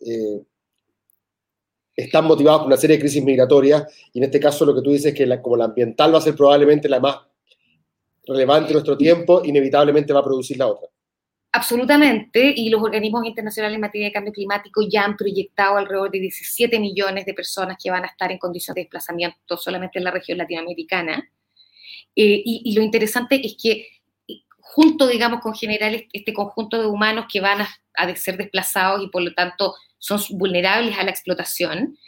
Eh, 0.00 0.42
están 1.94 2.26
motivados 2.26 2.60
por 2.60 2.68
una 2.68 2.76
serie 2.76 2.96
de 2.96 3.00
crisis 3.00 3.24
migratorias, 3.24 3.84
y 4.12 4.18
en 4.18 4.24
este 4.24 4.38
caso 4.38 4.64
lo 4.64 4.74
que 4.74 4.82
tú 4.82 4.90
dices 4.92 5.12
es 5.12 5.14
que 5.14 5.42
como 5.42 5.56
la 5.56 5.64
ambiental 5.64 6.14
va 6.14 6.18
a 6.18 6.22
ser 6.22 6.36
probablemente 6.36 6.88
la 6.88 7.00
más 7.00 7.18
relevante 8.24 8.68
en 8.68 8.74
nuestro 8.74 8.96
tiempo, 8.96 9.42
inevitablemente 9.44 10.12
va 10.12 10.20
a 10.20 10.24
producir 10.24 10.58
la 10.58 10.68
otra. 10.68 10.88
Absolutamente, 11.58 12.54
y 12.54 12.68
los 12.68 12.80
organismos 12.80 13.24
internacionales 13.24 13.74
en 13.74 13.80
materia 13.80 14.06
de 14.06 14.12
cambio 14.12 14.32
climático 14.32 14.80
ya 14.88 15.02
han 15.04 15.16
proyectado 15.16 15.76
alrededor 15.76 16.08
de 16.12 16.20
17 16.20 16.78
millones 16.78 17.26
de 17.26 17.34
personas 17.34 17.76
que 17.82 17.90
van 17.90 18.04
a 18.04 18.06
estar 18.06 18.30
en 18.30 18.38
condiciones 18.38 18.76
de 18.76 18.82
desplazamiento 18.82 19.56
solamente 19.56 19.98
en 19.98 20.04
la 20.04 20.12
región 20.12 20.38
latinoamericana. 20.38 21.28
Eh, 22.14 22.42
y, 22.44 22.72
lo 22.76 22.82
interesante 22.82 23.44
es 23.44 23.56
que 23.60 23.88
junto, 24.74 25.06
digamos, 25.06 25.40
con 25.40 25.54
generar 25.54 25.92
este 26.12 26.32
conjunto 26.32 26.80
de 26.80 26.86
humanos 26.86 27.26
que 27.30 27.40
van 27.40 27.62
a, 27.62 27.68
a 27.94 28.16
ser 28.16 28.36
desplazados 28.36 29.02
y 29.02 29.08
por 29.08 29.22
lo 29.22 29.34
tanto 29.34 29.74
son 29.98 30.20
vulnerables 30.38 30.96
a 30.96 31.04
la 31.04 31.10
explotación. 31.10 31.98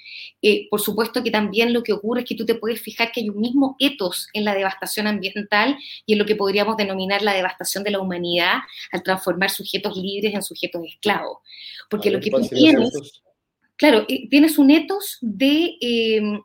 Eh, 0.42 0.68
por 0.70 0.80
supuesto 0.80 1.22
que 1.22 1.30
también 1.30 1.72
lo 1.72 1.82
que 1.82 1.92
ocurre 1.92 2.20
es 2.20 2.26
que 2.26 2.34
tú 2.34 2.46
te 2.46 2.54
puedes 2.54 2.80
fijar 2.80 3.12
que 3.12 3.20
hay 3.20 3.28
un 3.28 3.40
mismo 3.40 3.76
etos 3.78 4.28
en 4.32 4.44
la 4.44 4.54
devastación 4.54 5.06
ambiental 5.06 5.76
y 6.06 6.14
en 6.14 6.18
lo 6.18 6.24
que 6.24 6.36
podríamos 6.36 6.76
denominar 6.76 7.20
la 7.22 7.34
devastación 7.34 7.84
de 7.84 7.90
la 7.90 8.00
humanidad 8.00 8.58
al 8.90 9.02
transformar 9.02 9.50
sujetos 9.50 9.96
libres 9.96 10.34
en 10.34 10.42
sujetos 10.42 10.82
esclavos. 10.86 11.38
Porque 11.90 12.10
lo 12.10 12.20
que 12.20 12.30
tú 12.30 12.40
tienes, 12.48 13.22
claro, 13.76 14.06
eh, 14.08 14.28
tienes 14.28 14.56
un 14.56 14.70
etos 14.70 15.18
de, 15.20 15.76
em, 15.80 16.40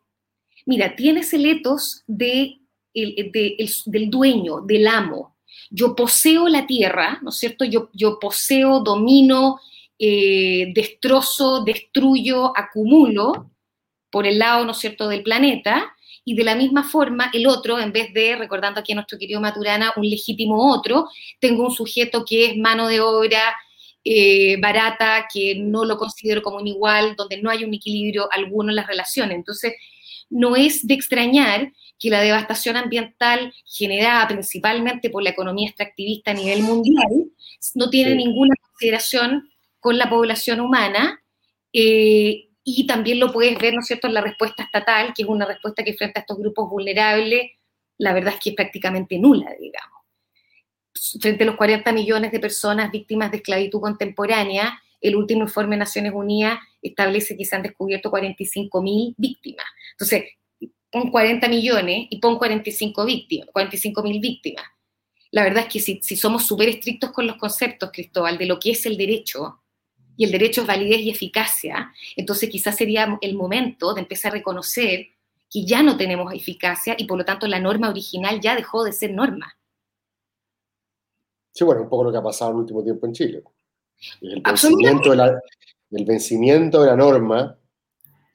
mira, 0.66 0.96
tienes 0.96 1.34
el 1.34 1.46
etos 1.46 2.04
de, 2.08 2.58
del 2.94 4.10
dueño, 4.10 4.62
del 4.62 4.88
amo. 4.88 5.35
Yo 5.70 5.96
poseo 5.96 6.48
la 6.48 6.68
tierra, 6.68 7.20
¿no 7.22 7.30
es 7.30 7.38
cierto? 7.38 7.66
Yo, 7.66 8.20
poseo, 8.20 8.80
domino, 8.80 9.60
eh, 10.00 10.72
destrozo, 10.74 11.64
destruyo, 11.64 12.52
acumulo 12.56 13.52
por 14.10 14.26
el 14.26 14.40
lado, 14.40 14.66
¿no 14.66 14.72
es 14.72 14.78
cierto?, 14.78 15.08
del 15.08 15.24
planeta, 15.24 15.94
y 16.24 16.36
de 16.36 16.44
la 16.44 16.56
misma 16.56 16.84
forma 16.84 17.30
el 17.34 17.46
otro, 17.48 17.80
en 17.80 17.92
vez 17.92 18.14
de, 18.14 18.36
recordando 18.36 18.80
aquí 18.80 18.94
a 18.94 18.96
nuestro 18.96 19.20
querido 19.20 19.40
Maturana, 19.42 19.94
un 19.96 20.10
legítimo 20.10 20.74
otro, 20.74 21.08
tengo 21.40 21.66
un 21.66 21.72
sujeto 21.72 22.26
que 22.26 22.46
es 22.46 22.58
mano 22.58 22.88
de 22.88 23.00
obra 23.00 23.56
eh, 24.04 24.58
barata, 24.60 25.28
que 25.32 25.56
no 25.56 25.84
lo 25.84 25.98
considero 25.98 26.42
como 26.42 26.58
un 26.58 26.68
igual, 26.68 27.16
donde 27.16 27.42
no 27.42 27.50
hay 27.50 27.64
un 27.64 27.74
equilibrio 27.74 28.28
alguno 28.32 28.70
en 28.70 28.76
las 28.76 28.88
relaciones. 28.88 29.36
Entonces, 29.36 29.74
no 30.36 30.58
es 30.58 30.86
de 30.86 30.94
extrañar 30.94 31.72
que 31.98 32.10
la 32.10 32.20
devastación 32.20 32.76
ambiental 32.76 33.54
generada 33.66 34.28
principalmente 34.28 35.10
por 35.10 35.24
la 35.24 35.30
economía 35.30 35.70
extractivista 35.70 36.32
a 36.32 36.34
nivel 36.34 36.62
mundial 36.62 37.32
no 37.74 37.90
tiene 37.90 38.16
ninguna 38.16 38.54
consideración 38.62 39.50
con 39.80 39.98
la 39.98 40.10
población 40.10 40.60
humana 40.60 41.22
eh, 41.72 42.50
y 42.66 42.86
también 42.86 43.20
lo 43.20 43.32
puedes 43.32 43.58
ver, 43.58 43.76
¿no 43.76 43.80
es 43.80 43.88
cierto?, 43.88 44.08
en 44.08 44.14
la 44.14 44.22
respuesta 44.22 44.64
estatal, 44.64 45.14
que 45.16 45.24
es 45.24 45.30
una 45.30 45.46
respuesta 45.46 45.84
que 45.84 45.94
frente 45.94 46.20
a 46.20 46.22
estos 46.22 46.38
grupos 46.38 46.70
vulnerables, 46.70 47.52
la 47.98 48.12
verdad 48.12 48.34
es 48.34 48.40
que 48.42 48.50
es 48.50 48.56
prácticamente 48.56 49.18
nula, 49.18 49.56
digamos. 49.58 50.02
Frente 51.22 51.44
a 51.44 51.48
los 51.48 51.56
40 51.56 51.92
millones 51.94 52.32
de 52.32 52.40
personas 52.40 52.92
víctimas 52.92 53.32
de 53.32 53.38
esclavitud 53.38 53.80
contemporánea, 53.80 54.82
el 55.00 55.16
último 55.16 55.44
informe 55.44 55.76
de 55.76 55.82
Naciones 55.82 56.14
Unidas 56.14 56.60
establece 56.82 57.38
que 57.38 57.46
se 57.46 57.56
han 57.56 57.62
descubierto 57.62 58.10
45 58.10 58.82
mil 58.82 59.14
víctimas. 59.18 59.66
Entonces, 59.98 60.24
pon 60.92 61.12
40 61.12 61.48
millones 61.48 62.08
y 62.10 62.20
pon 62.20 62.38
45 62.38 63.06
víctimas, 63.06 63.50
45 63.52 64.04
mil 64.04 64.20
víctimas. 64.20 64.66
La 65.32 65.44
verdad 65.44 65.64
es 65.64 65.74
que 65.74 65.80
si, 65.80 66.00
si 66.02 66.16
somos 66.16 66.46
súper 66.46 66.70
estrictos 66.70 67.12
con 67.12 67.28
los 67.28 67.38
conceptos, 67.38 67.90
Cristóbal, 67.92 68.38
de 68.38 68.46
lo 68.46 68.60
que 68.60 68.72
es 68.72 68.86
el 68.86 68.98
derecho, 68.98 69.62
y 70.18 70.26
el 70.26 70.32
derecho 70.32 70.62
es 70.62 70.68
validez 70.68 71.02
y 71.02 71.10
eficacia, 71.10 71.94
entonces 72.16 72.50
quizás 72.50 72.76
sería 72.76 73.18
el 73.22 73.36
momento 73.36 73.94
de 73.94 74.02
empezar 74.02 74.32
a 74.32 74.36
reconocer 74.36 75.08
que 75.50 75.66
ya 75.66 75.84
no 75.84 75.98
tenemos 75.98 76.34
eficacia 76.34 76.96
y 76.98 77.06
por 77.06 77.18
lo 77.18 77.26
tanto 77.26 77.48
la 77.48 77.60
norma 77.60 77.90
original 77.90 78.40
ya 78.40 78.56
dejó 78.56 78.84
de 78.84 78.94
ser 78.94 79.14
norma. 79.14 79.58
Sí, 81.52 81.64
bueno, 81.64 81.84
un 81.84 81.90
poco 81.90 82.06
lo 82.06 82.12
que 82.12 82.18
ha 82.18 82.24
pasado 82.24 82.52
en 82.52 82.58
el 82.58 82.62
último 82.62 82.84
tiempo 82.84 83.06
en 83.06 83.14
Chile. 83.14 83.44
El 84.22 84.42
vencimiento, 84.42 85.12
de 85.12 85.16
la, 85.16 85.42
el 85.92 86.06
vencimiento 86.06 86.82
de 86.82 86.88
la 86.88 86.96
norma 86.96 87.58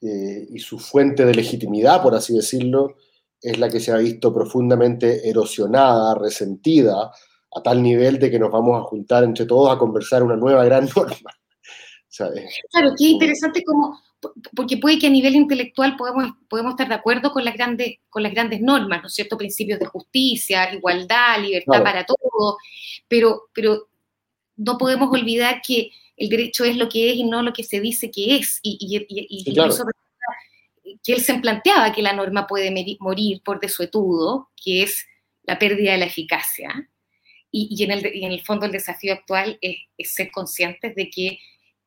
eh, 0.01 0.47
y 0.49 0.59
su 0.59 0.79
fuente 0.79 1.25
de 1.25 1.35
legitimidad, 1.35 2.01
por 2.01 2.15
así 2.15 2.33
decirlo, 2.33 2.95
es 3.41 3.57
la 3.57 3.69
que 3.69 3.79
se 3.79 3.91
ha 3.91 3.97
visto 3.97 4.33
profundamente 4.33 5.29
erosionada, 5.29 6.15
resentida, 6.15 7.11
a 7.53 7.61
tal 7.61 7.83
nivel 7.83 8.17
de 8.19 8.31
que 8.31 8.39
nos 8.39 8.51
vamos 8.51 8.79
a 8.79 8.83
juntar 8.83 9.23
entre 9.23 9.45
todos 9.45 9.73
a 9.73 9.77
conversar 9.77 10.23
una 10.23 10.35
nueva 10.35 10.63
gran 10.65 10.87
norma. 10.95 11.31
Claro, 12.71 12.93
qué 12.97 13.05
interesante 13.05 13.63
como, 13.63 13.99
porque 14.55 14.77
puede 14.77 14.99
que 14.99 15.07
a 15.07 15.11
nivel 15.11 15.35
intelectual 15.35 15.95
podemos, 15.95 16.31
podemos 16.49 16.71
estar 16.71 16.87
de 16.87 16.95
acuerdo 16.95 17.31
con 17.31 17.45
las, 17.45 17.53
grandes, 17.53 17.99
con 18.09 18.23
las 18.23 18.33
grandes 18.33 18.61
normas, 18.61 19.01
¿no 19.01 19.07
es 19.07 19.13
cierto? 19.13 19.37
Principios 19.37 19.79
de 19.79 19.85
justicia, 19.85 20.73
igualdad, 20.73 21.41
libertad 21.41 21.83
para 21.83 22.05
todos, 22.05 22.57
pero, 23.07 23.49
pero 23.53 23.87
no 24.57 24.77
podemos 24.77 25.09
olvidar 25.11 25.61
que 25.65 25.91
el 26.21 26.29
derecho 26.29 26.63
es 26.63 26.77
lo 26.77 26.87
que 26.87 27.09
es 27.09 27.15
y 27.15 27.23
no 27.23 27.41
lo 27.41 27.51
que 27.51 27.63
se 27.63 27.81
dice 27.81 28.11
que 28.11 28.35
es. 28.35 28.59
Y, 28.61 28.77
y, 28.79 29.59
eso 29.59 29.85
que 31.03 31.13
él 31.13 31.21
se 31.21 31.33
planteaba 31.39 31.91
que 31.91 32.03
la 32.03 32.13
norma 32.13 32.45
puede 32.45 32.71
morir 32.99 33.41
por 33.43 33.59
desuetudo, 33.59 34.51
que 34.55 34.83
es 34.83 35.07
la 35.41 35.57
pérdida 35.57 35.93
de 35.93 35.97
la 35.97 36.05
eficacia. 36.05 36.89
Y, 37.49 37.83
en, 37.83 37.89
el, 37.89 38.05
en 38.05 38.31
el 38.31 38.41
fondo 38.41 38.67
el 38.67 38.71
desafío 38.71 39.13
actual 39.13 39.57
es, 39.61 39.77
es 39.97 40.13
ser 40.13 40.29
conscientes 40.29 40.93
de 40.93 41.09
que 41.09 41.39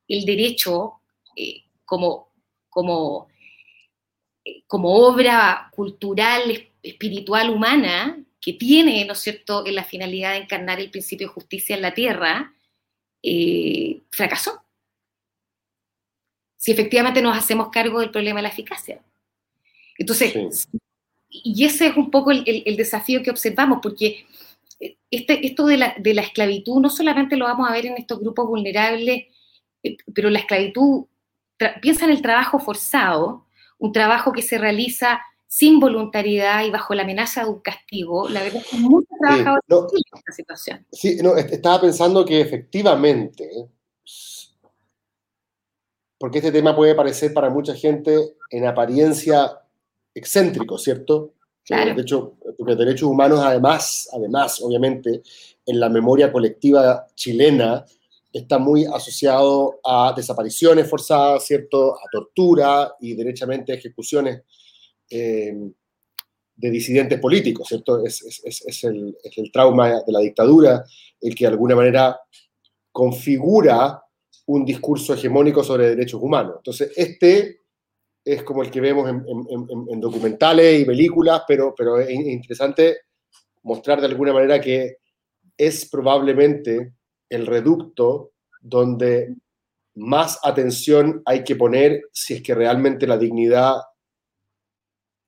el 0.09 0.25
derecho 0.25 0.95
eh, 1.37 1.63
como, 1.85 2.33
como, 2.69 3.29
eh, 4.45 4.65
como 4.67 4.97
obra 4.97 5.71
cultural, 5.73 6.71
espiritual, 6.83 7.51
humana, 7.51 8.19
que 8.41 8.55
tiene, 8.55 9.05
¿no 9.05 9.13
es 9.13 9.21
cierto?, 9.21 9.65
en 9.65 9.77
la 9.77 9.85
finalidad 9.85 10.33
de 10.33 10.39
encarnar 10.39 10.81
el 10.81 10.91
principio 10.91 11.29
de 11.29 11.35
justicia 11.35 11.77
en 11.77 11.83
la 11.83 11.95
tierra, 11.95 12.53
eh, 13.25 14.03
fracasó. 14.11 14.63
Si 16.57 16.71
efectivamente 16.71 17.23
nos 17.23 17.37
hacemos 17.37 17.71
cargo 17.71 18.01
del 18.01 18.11
problema 18.11 18.39
de 18.39 18.45
la 18.45 18.49
eficacia. 18.51 19.03
Entonces, 19.99 20.69
y 21.29 21.65
ese 21.65 21.89
es 21.89 21.97
un 21.97 22.11
poco 22.11 22.31
el, 22.31 22.77
desafío 22.77 23.23
que 23.23 23.31
observamos, 23.31 23.81
porque 23.83 24.27
este, 25.11 25.47
esto 25.47 25.67
de 25.67 25.77
la, 25.79 25.95
de 25.99 26.15
la, 26.15 26.23
esclavitud 26.23 26.81
no 26.81 26.91
solamente 26.91 27.37
lo 27.37 27.47
vamos 27.47 27.69
a 27.69 27.73
ver 27.73 27.87
en 27.87 27.97
estos 27.97 28.21
grupos 28.21 28.47
vulnerables 28.47 29.27
eh, 29.85 29.99
pero 30.13 30.31
la 30.31 30.41
esclavitud, 30.41 31.05
piensa 31.81 32.07
en 32.07 32.11
el 32.11 32.23
trabajo 32.23 32.59
forzado, 32.59 33.47
un 33.79 33.93
trabajo 33.93 34.33
que 34.33 34.43
se 34.43 34.59
realiza 34.59 35.21
sin 35.57 35.79
voluntariedad 35.79 36.65
y 36.65 36.71
bajo 36.73 36.95
la 36.95 37.05
amenaza 37.05 37.45
de 37.45 37.51
un 37.51 37.61
castigo, 37.61 38.29
la 38.29 38.43
verdad 38.43 38.61
es 38.61 38.71
que 38.71 38.77
muchos 38.77 39.17
trabajadores 39.21 39.63
sí, 39.69 39.71
no, 39.71 39.87
esta 40.19 40.33
situación. 40.33 40.87
Sí, 40.91 41.19
no, 41.23 41.37
estaba 41.37 41.81
pensando 41.81 42.25
que 42.25 42.41
efectivamente, 42.41 43.49
porque 46.19 46.39
este 46.39 46.51
tema 46.51 46.75
puede 46.75 46.97
parecer 46.97 47.33
para 47.33 47.51
mucha 47.51 47.73
gente 47.73 48.35
en 48.51 48.67
apariencia 48.67 49.61
excéntrico, 50.13 50.77
¿cierto? 50.77 51.35
Claro. 51.65 51.95
De 51.95 52.03
hecho, 52.03 52.35
porque 52.59 52.75
derechos 52.75 53.09
humanos, 53.09 53.39
además, 53.39 54.09
además, 54.13 54.61
obviamente, 54.61 55.23
en 55.67 55.79
la 55.79 55.89
memoria 55.89 56.33
colectiva 56.33 57.07
chilena, 57.15 57.85
está 58.33 58.59
muy 58.59 58.87
asociado 58.87 59.79
a 59.85 60.13
desapariciones 60.17 60.91
forzadas, 60.91 61.47
¿cierto? 61.47 61.95
A 61.95 62.03
tortura 62.11 62.97
y 62.99 63.15
derechamente 63.15 63.73
ejecuciones 63.73 64.43
eh, 65.11 65.55
de 66.57 66.71
disidentes 66.71 67.19
políticos, 67.19 67.69
¿cierto? 67.69 68.05
Es, 68.05 68.85
el, 68.85 69.17
trauma 69.53 70.03
de 70.07 70.13
la 70.13 70.21
dictadura 70.21 70.85
el 71.21 71.35
que 71.35 71.45
de 71.45 71.51
alguna 71.51 71.75
manera 71.75 72.19
configura 72.93 74.01
un 74.47 74.65
discurso 74.65 75.15
hegemónico 75.15 75.65
sobre 75.65 75.89
derechos 75.89 76.21
humanos. 76.23 76.55
Entonces, 76.59 76.93
este 76.97 77.61
es 78.25 78.43
como 78.43 78.63
el 78.63 78.71
que 78.71 78.81
vemos 78.81 79.09
en, 79.09 80.01
documentales 80.01 80.81
y 80.81 80.85
películas, 80.85 81.43
pero, 81.47 81.75
pero 81.77 81.99
es 81.99 82.11
interesante 82.11 82.99
mostrar 83.63 84.01
de 84.01 84.07
alguna 84.07 84.33
manera 84.33 84.61
que 84.61 84.99
es 85.57 85.89
probablemente 85.89 86.95
el 87.29 87.47
reducto 87.47 88.33
donde 88.61 89.35
más 89.95 90.39
atención 90.43 91.23
hay 91.25 91.45
que 91.45 91.57
poner 91.57 92.03
si 92.13 92.35
es 92.35 92.43
que 92.43 92.55
realmente 92.55 93.07
la 93.07 93.19
dignidad 93.19 93.77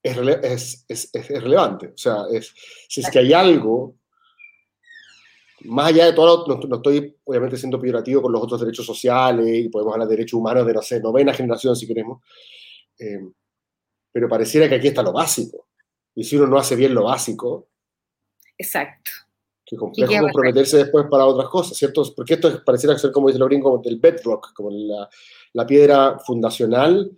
es, 0.07 0.85
es, 0.89 1.29
relevante. 1.29 1.89
O 1.89 1.99
sea, 1.99 2.25
si 2.89 3.01
es 3.01 3.11
que 3.11 3.19
hay 3.19 3.33
algo, 3.33 3.97
más 5.65 5.89
allá 5.89 6.07
de 6.07 6.13
todo, 6.13 6.47
no, 6.47 6.77
estoy 6.77 7.17
obviamente 7.25 7.57
siendo 7.57 7.81
peyorativo 7.81 8.23
con 8.23 8.33
los 8.33 8.43
otros 8.43 8.61
derechos 8.61 8.87
sociales 8.87 9.47
y 9.49 9.69
podemos 9.69 9.95
hablar 9.95 10.09
de 10.09 10.17
derechos 10.17 10.39
humanos 10.39 10.67
de, 10.67 10.75
no 10.75 10.83
sé, 10.83 11.01
novena 11.01 11.33
generación 11.33 11.77
si 11.77 11.87
queremos, 11.87 12.23
eh, 12.99 13.21
pero 14.13 14.29
pareciera 14.29 14.69
que 14.69 14.77
aquí 14.77 14.89
está 14.89 15.03
lo 15.03 15.13
básico. 15.13 15.69
Y 16.15 16.25
si 16.25 16.37
uno 16.37 16.47
no 16.47 16.59
hace 16.59 16.77
bien 16.77 16.95
lo 16.95 17.05
básico, 17.05 17.69
Exacto 18.59 19.11
que 19.67 19.77
complejo 19.77 20.13
comprometerse 20.23 20.77
después 20.77 21.07
para 21.11 21.27
otras 21.27 21.49
cosas, 21.49 21.77
¿cierto? 21.77 22.05
Porque 22.15 22.35
esto 22.35 22.49
es, 22.49 22.61
pareciera 22.61 22.97
ser, 22.97 23.11
como 23.11 23.27
dice 23.27 23.41
Laurín, 23.41 23.61
como 23.61 23.79
del 23.79 23.99
bedrock, 23.99 24.53
como 24.55 24.71
la, 24.71 25.11
la, 25.53 25.67
piedra 25.67 26.21
fundacional 26.21 27.11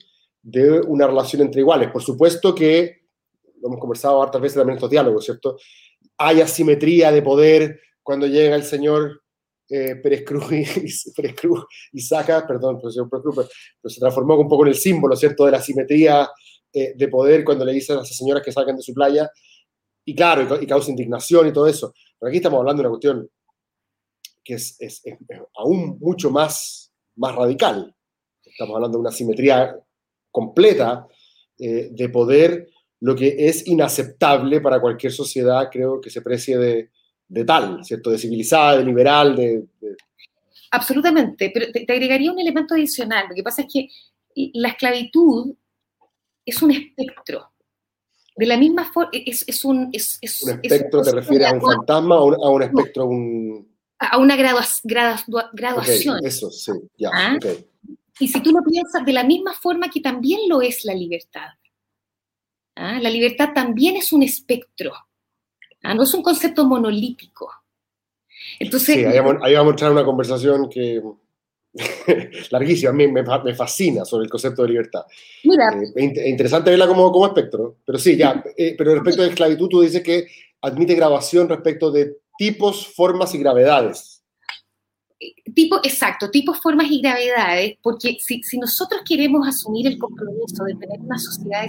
de 0.50 0.80
una 0.80 1.06
relación 1.06 1.42
entre 1.42 1.60
iguales. 1.60 1.90
Por 1.90 2.02
supuesto 2.02 2.54
que, 2.54 3.02
lo 3.60 3.68
hemos 3.68 3.80
conversado 3.80 4.22
hartas 4.22 4.40
veces 4.40 4.56
también 4.56 4.74
en 4.74 4.76
estos 4.78 4.90
diálogos, 4.90 5.24
¿cierto? 5.24 5.58
Hay 6.16 6.40
asimetría 6.40 7.12
de 7.12 7.22
poder 7.22 7.80
cuando 8.02 8.26
llega 8.26 8.56
el 8.56 8.62
señor 8.62 9.22
eh, 9.68 9.96
Pérez, 9.96 10.24
Cruz 10.24 10.50
y, 10.52 10.64
Cruz 11.34 11.66
y 11.92 12.00
saca, 12.00 12.46
perdón, 12.46 12.80
Pérez 12.80 12.96
Cruz, 12.96 13.34
pero, 13.82 13.90
se 13.90 14.00
transformó 14.00 14.36
un 14.36 14.48
poco 14.48 14.64
en 14.64 14.68
el 14.68 14.74
símbolo, 14.74 15.14
¿cierto?, 15.16 15.44
de 15.44 15.50
la 15.50 15.58
asimetría 15.58 16.30
eh, 16.72 16.94
de 16.96 17.08
poder 17.08 17.44
cuando 17.44 17.64
le 17.66 17.72
dicen 17.72 17.98
a 17.98 18.02
esas 18.02 18.16
señoras 18.16 18.42
que 18.42 18.52
sacan 18.52 18.76
de 18.76 18.82
su 18.82 18.94
playa, 18.94 19.30
y 20.06 20.14
claro, 20.14 20.58
y, 20.58 20.66
causa 20.66 20.90
indignación 20.90 21.48
y 21.48 21.52
todo 21.52 21.66
eso. 21.66 21.92
Pero 22.18 22.28
aquí 22.28 22.38
estamos 22.38 22.60
hablando 22.60 22.82
de 22.82 22.88
una 22.88 22.96
cuestión 22.96 23.30
que 24.42 24.54
es, 24.54 25.02
aún 25.56 25.98
mucho 26.00 26.30
más, 26.30 26.90
más 27.16 27.34
radical. 27.34 27.94
Estamos 28.42 28.76
hablando 28.76 28.96
de 28.96 29.02
una 29.02 29.12
simetría 29.12 29.78
completa 30.38 31.06
eh, 31.58 31.88
de 31.90 32.08
poder, 32.08 32.68
lo 33.00 33.14
que 33.14 33.34
es 33.38 33.66
inaceptable 33.66 34.60
para 34.60 34.80
cualquier 34.80 35.12
sociedad, 35.12 35.68
creo 35.70 36.00
que 36.00 36.10
se 36.10 36.22
precie 36.22 36.56
de, 36.58 37.44
tal, 37.44 37.84
¿cierto? 37.84 38.10
De 38.10 38.18
civilizada, 38.18 38.78
de 38.78 38.84
liberal, 38.84 39.36
de... 39.36 39.66
Absolutamente, 40.70 41.50
pero 41.52 41.72
te, 41.72 41.80
agregaría 41.90 42.32
un 42.32 42.38
elemento 42.38 42.74
adicional. 42.74 43.26
Lo 43.28 43.34
que 43.34 43.42
pasa 43.42 43.62
es 43.62 43.68
que 43.72 43.88
la 44.54 44.68
esclavitud 44.68 45.54
es 46.44 46.62
un 46.62 46.70
espectro. 46.70 47.50
De 48.36 48.46
la 48.46 48.56
misma 48.56 48.90
forma, 48.92 49.10
es, 49.12 49.64
un... 49.64 49.90
Es, 49.92 50.20
¿Un 50.42 50.60
espectro 50.62 51.02
te 51.02 51.12
refieres 51.12 51.48
a 51.48 51.54
un 51.54 51.62
fantasma 51.62 52.20
o 52.20 52.46
a 52.46 52.50
un 52.50 52.62
espectro, 52.62 53.06
un, 53.06 53.68
a 53.98 54.18
una 54.18 54.36
graduación. 54.36 56.24
eso, 56.24 56.50
sí, 56.50 56.72
ya. 56.96 57.10
¿Ah? 57.12 57.38
Y 58.20 58.28
si 58.28 58.40
tú 58.42 58.52
lo 58.52 58.62
piensas 58.62 59.04
de 59.04 59.12
la 59.12 59.24
misma 59.24 59.54
forma 59.54 59.90
que 59.90 60.00
también 60.00 60.40
lo 60.48 60.60
es 60.60 60.84
la 60.84 60.94
libertad. 60.94 61.48
¿Ah? 62.76 62.98
La 63.00 63.10
libertad 63.10 63.50
también 63.54 63.96
es 63.96 64.12
un 64.12 64.22
espectro. 64.22 64.92
¿Ah? 65.82 65.94
No 65.94 66.02
es 66.02 66.14
un 66.14 66.22
concepto 66.22 66.64
monolítico. 66.64 67.50
Entonces, 68.58 68.94
sí, 68.94 69.04
ahí 69.04 69.18
vamos, 69.18 69.42
a 69.42 69.70
entrar 69.70 69.92
una 69.92 70.04
conversación 70.04 70.68
que 70.68 71.02
larguísima, 72.50 72.90
a 72.90 72.94
mí 72.94 73.08
me, 73.08 73.24
fascina 73.54 74.04
sobre 74.04 74.24
el 74.24 74.30
concepto 74.30 74.62
de 74.62 74.68
libertad. 74.68 75.02
Mira, 75.44 75.70
eh, 75.80 75.92
es 75.94 76.26
interesante 76.28 76.70
verla 76.70 76.86
como, 76.86 77.12
como 77.12 77.26
espectro, 77.26 77.76
pero 77.84 77.98
sí, 77.98 78.16
ya, 78.16 78.42
eh, 78.56 78.74
pero 78.76 78.94
respecto 78.94 79.22
de 79.22 79.28
esclavitud 79.28 79.68
tú 79.68 79.80
dices 79.80 80.02
que 80.02 80.26
admite 80.62 80.94
grabación 80.94 81.48
respecto 81.48 81.90
de 81.90 82.16
tipos, 82.38 82.86
formas 82.86 83.34
y 83.34 83.38
gravedades. 83.38 84.17
Tipo, 85.54 85.80
exacto, 85.82 86.30
tipos, 86.30 86.60
formas 86.60 86.88
y 86.90 87.00
gravedades, 87.00 87.76
porque 87.82 88.18
si, 88.20 88.40
nosotros 88.58 89.00
queremos 89.04 89.48
asumir 89.48 89.88
el 89.88 89.98
compromiso 89.98 90.62
de 90.64 90.74
tener 90.76 91.00
una 91.00 91.18
sociedad 91.18 91.62
de 91.62 91.68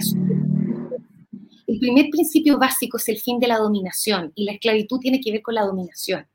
el 1.70 1.78
primer 1.78 2.10
principio 2.10 2.58
básico 2.58 2.96
es 2.96 3.08
el 3.08 3.18
fin 3.18 3.38
de 3.38 3.46
la 3.46 3.58
dominación 3.58 4.32
y 4.34 4.44
la 4.44 4.52
esclavitud 4.52 4.98
tiene 4.98 5.20
que 5.20 5.30
ver 5.30 5.40
con 5.40 5.54
la 5.54 5.62
dominación. 5.62 6.26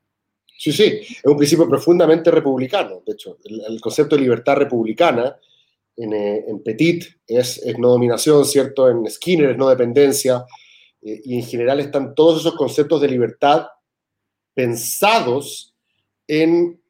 Sí, 0.58 0.72
sí, 0.72 0.84
es 0.84 1.24
un 1.24 1.36
principio 1.36 1.68
profundamente 1.68 2.30
republicano. 2.30 3.02
De 3.04 3.12
hecho, 3.12 3.36
el, 3.44 3.78
concepto 3.78 4.16
de 4.16 4.22
libertad 4.22 4.56
republicana 4.56 5.36
en, 5.94 6.14
eh, 6.14 6.44
Petit 6.64 7.04
es, 7.26 7.58
es, 7.58 7.78
no 7.78 7.88
dominación, 7.88 8.46
¿cierto? 8.46 8.88
En 8.88 9.08
Skinner 9.10 9.50
es 9.50 9.58
no 9.58 9.68
dependencia. 9.68 10.46
Eh, 11.02 11.20
y 11.24 11.36
en 11.36 11.44
general 11.44 11.80
están 11.80 12.14
todos 12.14 12.40
esos 12.40 12.54
conceptos 12.54 13.02
de 13.02 13.08
libertad 13.08 13.66
pensados 14.54 15.74
en 16.26 16.80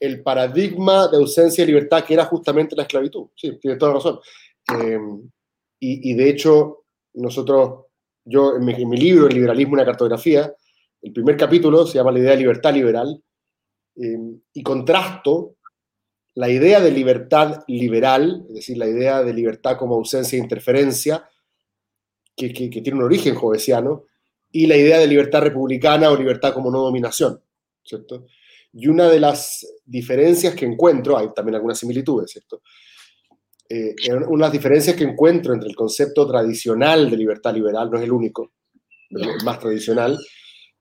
el 0.00 0.22
paradigma 0.22 1.08
de 1.08 1.18
ausencia 1.18 1.62
de 1.62 1.72
libertad 1.72 2.04
que 2.04 2.14
era 2.14 2.24
justamente 2.24 2.74
la 2.74 2.82
esclavitud. 2.82 3.28
Sí, 3.36 3.58
tiene 3.60 3.76
toda 3.76 3.94
razón. 3.94 4.18
Em, 4.68 5.30
y, 5.78 6.14
de 6.14 6.28
hecho, 6.28 6.84
nosotros, 7.14 7.86
yo 8.24 8.56
en 8.56 8.64
mi, 8.64 8.96
libro, 8.96 9.28
El 9.28 9.34
liberalismo, 9.34 9.74
una 9.74 9.84
cartografía, 9.84 10.52
el 11.00 11.12
primer 11.12 11.36
capítulo 11.36 11.86
se 11.86 11.94
llama 11.94 12.12
La 12.12 12.18
idea 12.18 12.32
de 12.32 12.36
libertad 12.38 12.74
liberal, 12.74 13.22
em, 13.96 14.40
y 14.52 14.62
contrasto 14.62 15.56
la 16.34 16.48
idea 16.48 16.80
de 16.80 16.90
libertad 16.90 17.64
liberal, 17.66 18.44
es 18.48 18.54
decir, 18.54 18.76
la 18.78 18.86
idea 18.86 19.22
de 19.22 19.34
libertad 19.34 19.76
como 19.76 19.94
ausencia 19.94 20.38
de 20.38 20.44
interferencia, 20.44 21.28
que, 22.36 22.52
que 22.52 22.80
tiene 22.80 22.98
un 22.98 23.04
origen 23.04 23.34
jovesiano, 23.34 24.04
y 24.52 24.66
la 24.66 24.76
idea 24.76 24.98
de 24.98 25.06
libertad 25.06 25.42
republicana 25.42 26.10
o 26.10 26.16
libertad 26.16 26.52
como 26.52 26.70
no 26.70 26.80
dominación, 26.80 27.42
¿cierto? 27.84 28.26
Y 28.72 28.88
una 28.88 29.08
de 29.08 29.20
las 29.20 29.66
diferencias 29.84 30.54
que 30.54 30.66
encuentro, 30.66 31.18
hay 31.18 31.28
también 31.34 31.56
algunas 31.56 31.78
similitudes, 31.78 32.30
¿cierto? 32.30 32.62
Eh, 33.68 33.94
una 34.08 34.46
de 34.46 34.48
las 34.48 34.52
diferencias 34.52 34.96
que 34.96 35.04
encuentro 35.04 35.54
entre 35.54 35.68
el 35.68 35.76
concepto 35.76 36.26
tradicional 36.26 37.10
de 37.10 37.16
libertad 37.16 37.54
liberal, 37.54 37.90
no 37.90 37.98
es 37.98 38.04
el 38.04 38.12
único, 38.12 38.52
el 39.10 39.44
más 39.44 39.58
tradicional, 39.58 40.18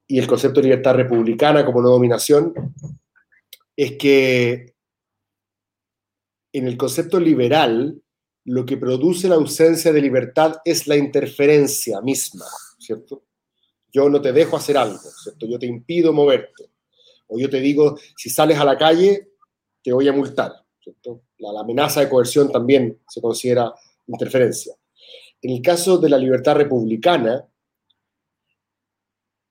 y 0.07 0.17
el 0.17 0.27
concepto 0.27 0.59
de 0.59 0.69
libertad 0.69 0.95
republicana 0.95 1.65
como 1.65 1.81
no 1.81 1.89
dominación, 1.89 2.53
es 3.75 3.97
que 3.97 4.73
en 6.51 6.67
el 6.67 6.77
concepto 6.77 7.19
liberal 7.19 8.01
lo 8.45 8.65
que 8.65 8.77
produce 8.77 9.29
la 9.29 9.35
ausencia 9.35 9.93
de 9.93 10.01
libertad 10.01 10.55
es 10.65 10.87
la 10.87 10.97
interferencia 10.97 12.01
misma, 12.01 12.45
¿cierto? 12.79 13.23
Yo 13.91 14.09
no 14.09 14.19
te 14.19 14.33
dejo 14.33 14.57
hacer 14.57 14.77
algo, 14.77 14.97
¿cierto? 15.23 15.45
Yo 15.47 15.59
te 15.59 15.67
impido 15.67 16.11
moverte. 16.13 16.71
O 17.29 17.39
yo 17.39 17.49
te 17.49 17.59
digo, 17.59 17.97
si 18.17 18.29
sales 18.29 18.57
a 18.59 18.65
la 18.65 18.77
calle, 18.77 19.29
te 19.81 19.93
voy 19.93 20.07
a 20.07 20.13
multar. 20.13 20.53
La, 21.37 21.61
amenaza 21.61 22.01
de 22.01 22.09
coerción 22.09 22.51
también 22.51 22.99
se 23.07 23.21
considera 23.21 23.73
interferencia. 24.07 24.73
En 25.41 25.51
el 25.51 25.61
caso 25.61 25.97
de 25.97 26.09
la 26.09 26.17
libertad 26.17 26.55
republicana, 26.55 27.45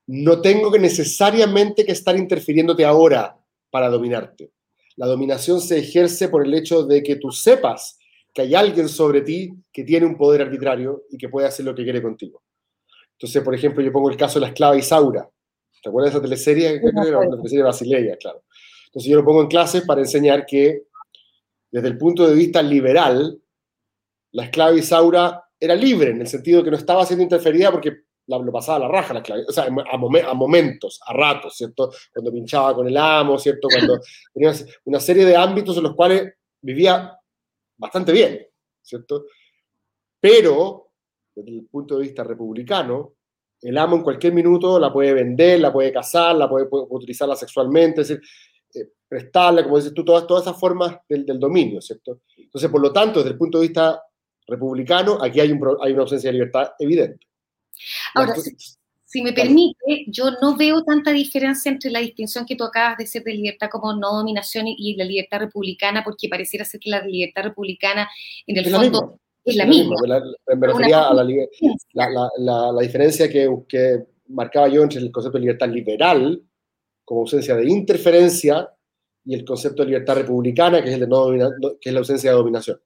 no 0.08 0.40
tengo 0.40 0.70
que 0.70 0.78
necesariamente 0.78 1.84
que 1.84 1.92
estar 1.92 2.16
interfiriéndote 2.16 2.84
ahora 2.84 3.38
para 3.70 3.88
dominarte. 3.88 4.52
La 4.96 5.06
dominación 5.06 5.60
se 5.60 5.78
ejerce 5.78 6.28
por 6.28 6.44
el 6.44 6.54
hecho 6.54 6.84
de 6.84 7.02
que 7.02 7.16
tú 7.16 7.30
sepas 7.30 7.98
que 8.34 8.42
hay 8.42 8.54
alguien 8.54 8.88
sobre 8.88 9.20
ti 9.20 9.52
que 9.72 9.84
tiene 9.84 10.06
un 10.06 10.16
poder 10.16 10.42
arbitrario 10.42 11.04
y 11.10 11.16
que 11.16 11.28
puede 11.28 11.46
hacer 11.46 11.64
lo 11.64 11.74
que 11.74 11.84
quiere 11.84 12.02
contigo. 12.02 12.42
Entonces, 13.12 13.42
por 13.42 13.54
ejemplo, 13.54 13.82
yo 13.82 13.92
pongo 13.92 14.10
el 14.10 14.16
caso 14.16 14.38
de 14.38 14.42
la 14.42 14.48
esclava 14.48 14.76
Isaura. 14.76 15.28
¿Te 15.88 15.90
acuerdas 15.90 16.12
de 16.12 16.18
esa 16.18 16.22
teleserie? 16.22 16.82
Era 17.06 17.18
una 17.18 17.36
teleserie 17.36 17.62
brasileña, 17.62 18.16
claro. 18.16 18.42
Entonces 18.88 19.10
yo 19.10 19.16
lo 19.16 19.24
pongo 19.24 19.40
en 19.40 19.48
clases 19.48 19.86
para 19.86 20.02
enseñar 20.02 20.44
que 20.44 20.82
desde 21.70 21.88
el 21.88 21.96
punto 21.96 22.28
de 22.28 22.34
vista 22.34 22.60
liberal, 22.60 23.40
la 24.32 24.44
esclava 24.44 24.76
Isaura 24.76 25.44
era 25.58 25.74
libre, 25.74 26.10
en 26.10 26.20
el 26.20 26.26
sentido 26.26 26.62
que 26.62 26.70
no 26.70 26.76
estaba 26.76 27.06
siendo 27.06 27.22
interferida 27.22 27.72
porque 27.72 28.02
lo 28.26 28.52
pasaba 28.52 28.76
a 28.76 28.80
la 28.80 28.88
raja 28.88 29.14
la 29.14 29.20
esclava, 29.20 29.42
o 29.48 29.52
sea, 29.52 29.64
a, 29.64 30.34
momentos, 30.34 31.00
a 31.06 31.14
ratos, 31.14 31.56
¿cierto? 31.56 31.90
Cuando 32.12 32.32
pinchaba 32.32 32.74
con 32.74 32.86
el 32.86 32.96
amo, 32.98 33.38
¿cierto? 33.38 33.66
Cuando 33.68 33.98
tenía 34.34 34.52
una 34.84 35.00
serie 35.00 35.24
de 35.24 35.36
ámbitos 35.36 35.74
en 35.78 35.84
los 35.84 35.94
cuales 35.94 36.34
vivía 36.60 37.18
bastante 37.78 38.12
bien, 38.12 38.46
¿cierto? 38.82 39.24
Pero 40.20 40.90
desde 41.34 41.50
el 41.50 41.66
punto 41.66 41.96
de 41.96 42.02
vista 42.02 42.22
republicano, 42.24 43.14
el 43.62 43.78
amo 43.78 43.96
en 43.96 44.02
cualquier 44.02 44.32
minuto 44.32 44.78
la 44.78 44.92
puede 44.92 45.12
vender, 45.12 45.60
la 45.60 45.72
puede 45.72 45.92
casar, 45.92 46.36
la 46.36 46.48
puede, 46.48 46.68
utilizarla 46.70 47.34
sexualmente, 47.34 48.02
es 48.02 48.08
decir, 48.08 48.24
eh, 48.74 48.88
prestarla, 49.08 49.64
como 49.64 49.76
dices 49.76 49.94
tú, 49.94 50.04
todas, 50.04 50.26
todas 50.26 50.44
esas 50.44 50.58
formas 50.58 50.96
del, 51.08 51.38
dominio, 51.38 51.80
¿cierto? 51.80 52.20
Entonces, 52.36 52.70
por 52.70 52.80
lo 52.80 52.92
tanto, 52.92 53.20
desde 53.20 53.32
el 53.32 53.38
punto 53.38 53.58
de 53.58 53.66
vista 53.66 54.02
republicano, 54.46 55.18
aquí 55.22 55.40
hay, 55.40 55.52
un, 55.52 55.60
hay 55.82 55.92
una 55.92 56.02
ausencia 56.02 56.28
de 56.28 56.34
libertad 56.34 56.70
evidente. 56.78 57.26
Ahora, 58.14 58.34
si, 59.04 59.22
me 59.22 59.32
permite, 59.32 60.04
yo 60.08 60.32
no 60.42 60.56
veo 60.56 60.82
tanta 60.84 61.12
diferencia 61.12 61.70
entre 61.70 61.90
la 61.90 62.00
distinción 62.00 62.44
que 62.44 62.56
tú 62.56 62.64
acabas 62.64 62.98
de 62.98 63.04
hacer 63.04 63.22
de 63.24 63.32
libertad 63.32 63.68
como 63.70 63.94
no 63.94 64.14
dominación 64.14 64.66
y, 64.68 64.94
la 64.96 65.04
libertad 65.04 65.38
republicana, 65.40 66.04
porque 66.04 66.28
pareciera 66.28 66.64
ser 66.64 66.80
que 66.80 66.90
la 66.90 67.06
libertad 67.06 67.44
republicana, 67.44 68.08
en 68.46 68.56
el 68.56 68.70
fondo 68.70 69.18
es 69.50 69.56
la 69.56 69.66
misma. 69.66 69.96
me 70.56 70.66
refería 70.66 71.08
a 71.08 71.14
la, 71.14 72.80
diferencia 72.80 73.28
que, 73.28 73.48
que, 73.68 74.04
marcaba 74.28 74.68
yo 74.68 74.82
entre 74.82 75.00
el 75.00 75.10
concepto 75.10 75.38
de 75.38 75.42
libertad 75.42 75.68
liberal, 75.68 76.42
como 77.04 77.22
ausencia 77.22 77.56
de 77.56 77.68
interferencia, 77.68 78.70
y 79.24 79.34
el 79.34 79.44
concepto 79.44 79.82
de 79.82 79.90
libertad 79.90 80.16
republicana, 80.16 80.82
que 80.82 80.88
es, 80.88 80.94
el 80.94 81.00
de 81.00 81.06
no 81.06 81.26
que 81.80 81.88
es 81.88 81.92
la 81.92 81.98
ausencia 82.00 82.30
de 82.30 82.36
dominación. 82.36 82.80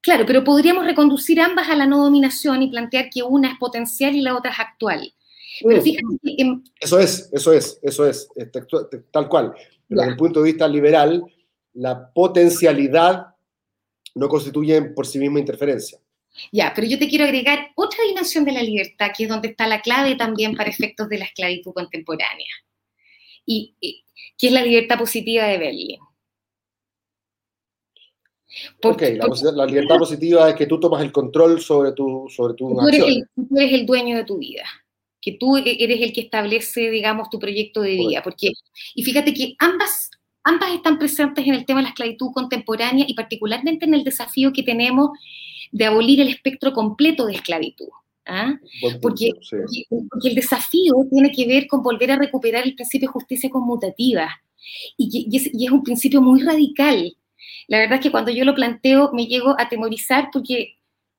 Claro, 0.00 0.24
pero 0.26 0.44
podríamos 0.44 0.86
reconducir 0.86 1.40
ambas 1.40 1.68
a 1.68 1.76
la 1.76 1.86
no 1.86 2.02
dominación 2.02 2.62
y 2.62 2.70
plantear 2.70 3.10
que 3.10 3.22
una 3.22 3.52
es 3.52 3.58
potencial 3.58 4.14
y 4.14 4.22
la 4.22 4.36
otra 4.36 4.50
es 4.52 4.60
actual. 4.60 5.12
Pero 5.62 5.82
mm. 5.82 6.62
Eso 6.80 6.98
es, 6.98 7.28
eso 7.32 7.52
es, 7.52 7.78
eso 7.82 8.06
es, 8.06 8.28
tal 9.10 9.28
cual. 9.28 9.52
Pero 9.88 10.00
desde 10.00 10.12
el 10.12 10.16
punto 10.16 10.40
de 10.40 10.50
vista 10.50 10.68
liberal, 10.68 11.22
la 11.74 12.12
potencialidad 12.12 13.26
no 14.14 14.28
constituyen 14.28 14.94
por 14.94 15.06
sí 15.06 15.18
misma 15.18 15.40
interferencia. 15.40 15.98
Ya, 16.52 16.72
pero 16.74 16.86
yo 16.86 16.98
te 16.98 17.08
quiero 17.08 17.24
agregar 17.24 17.70
otra 17.74 17.98
dimensión 18.06 18.44
de 18.44 18.52
la 18.52 18.62
libertad, 18.62 19.10
que 19.16 19.24
es 19.24 19.28
donde 19.28 19.48
está 19.48 19.66
la 19.66 19.80
clave 19.80 20.14
también 20.14 20.54
para 20.54 20.70
efectos 20.70 21.08
de 21.08 21.18
la 21.18 21.24
esclavitud 21.24 21.72
contemporánea, 21.72 22.46
y, 23.44 23.74
que 24.36 24.46
es 24.46 24.52
la 24.52 24.62
libertad 24.62 24.98
positiva 24.98 25.44
de 25.44 25.58
Berlín. 25.58 25.98
Porque, 28.80 29.18
la, 29.52 29.66
libertad 29.66 29.98
positiva 29.98 30.48
es 30.48 30.56
que 30.56 30.66
tú 30.66 30.80
tomas 30.80 31.02
el 31.02 31.12
control 31.12 31.60
sobre 31.60 31.92
tu, 31.92 32.28
sobre 32.28 32.54
tu 32.54 32.68
tú 32.74 32.88
eres, 32.88 33.04
el, 33.04 33.28
tú 33.34 33.56
eres 33.56 33.72
el 33.72 33.86
dueño 33.86 34.16
de 34.16 34.24
tu 34.24 34.38
vida, 34.38 34.64
que 35.20 35.32
tú 35.32 35.56
e, 35.56 35.76
eres 35.78 36.00
el 36.00 36.12
que 36.12 36.22
establece, 36.22 36.90
digamos, 36.90 37.30
tu 37.30 37.38
proyecto 37.38 37.82
de 37.82 37.90
vida. 37.90 38.22
Porque, 38.22 38.52
y 38.94 39.02
fíjate 39.02 39.34
que 39.34 39.54
ambas 39.58 40.10
ambas 40.44 40.72
están 40.72 40.98
presentes 40.98 41.46
en 41.46 41.54
el 41.54 41.64
tema 41.64 41.80
de 41.80 41.84
la 41.84 41.88
esclavitud 41.90 42.32
contemporánea 42.32 43.04
y 43.06 43.14
particularmente 43.14 43.84
en 43.84 43.94
el 43.94 44.04
desafío 44.04 44.52
que 44.52 44.62
tenemos 44.62 45.10
de 45.72 45.84
abolir 45.84 46.20
el 46.20 46.28
espectro 46.28 46.72
completo 46.72 47.26
de 47.26 47.34
esclavitud. 47.34 47.88
¿ah? 48.26 48.58
Porque, 49.02 49.32
porque, 49.88 50.28
el 50.28 50.34
desafío 50.34 50.94
tiene 51.10 51.30
que 51.32 51.46
ver 51.46 51.66
con 51.66 51.82
volver 51.82 52.12
a 52.12 52.16
recuperar 52.16 52.64
el 52.64 52.74
principio 52.74 53.08
de 53.08 53.12
justicia 53.12 53.50
conmutativa. 53.50 54.28
Y, 54.96 55.26
y, 55.30 55.36
es, 55.36 55.50
y, 55.52 55.66
es, 55.66 55.72
un 55.72 55.82
principio 55.82 56.20
muy 56.20 56.42
radical. 56.42 57.16
La 57.66 57.78
verdad 57.78 57.96
es 57.96 58.00
que 58.02 58.10
cuando 58.10 58.30
yo 58.30 58.44
lo 58.44 58.54
planteo 58.54 59.10
me 59.12 59.26
llego 59.26 59.50
a 59.50 59.62
atemorizar 59.62 60.30
porque 60.32 60.77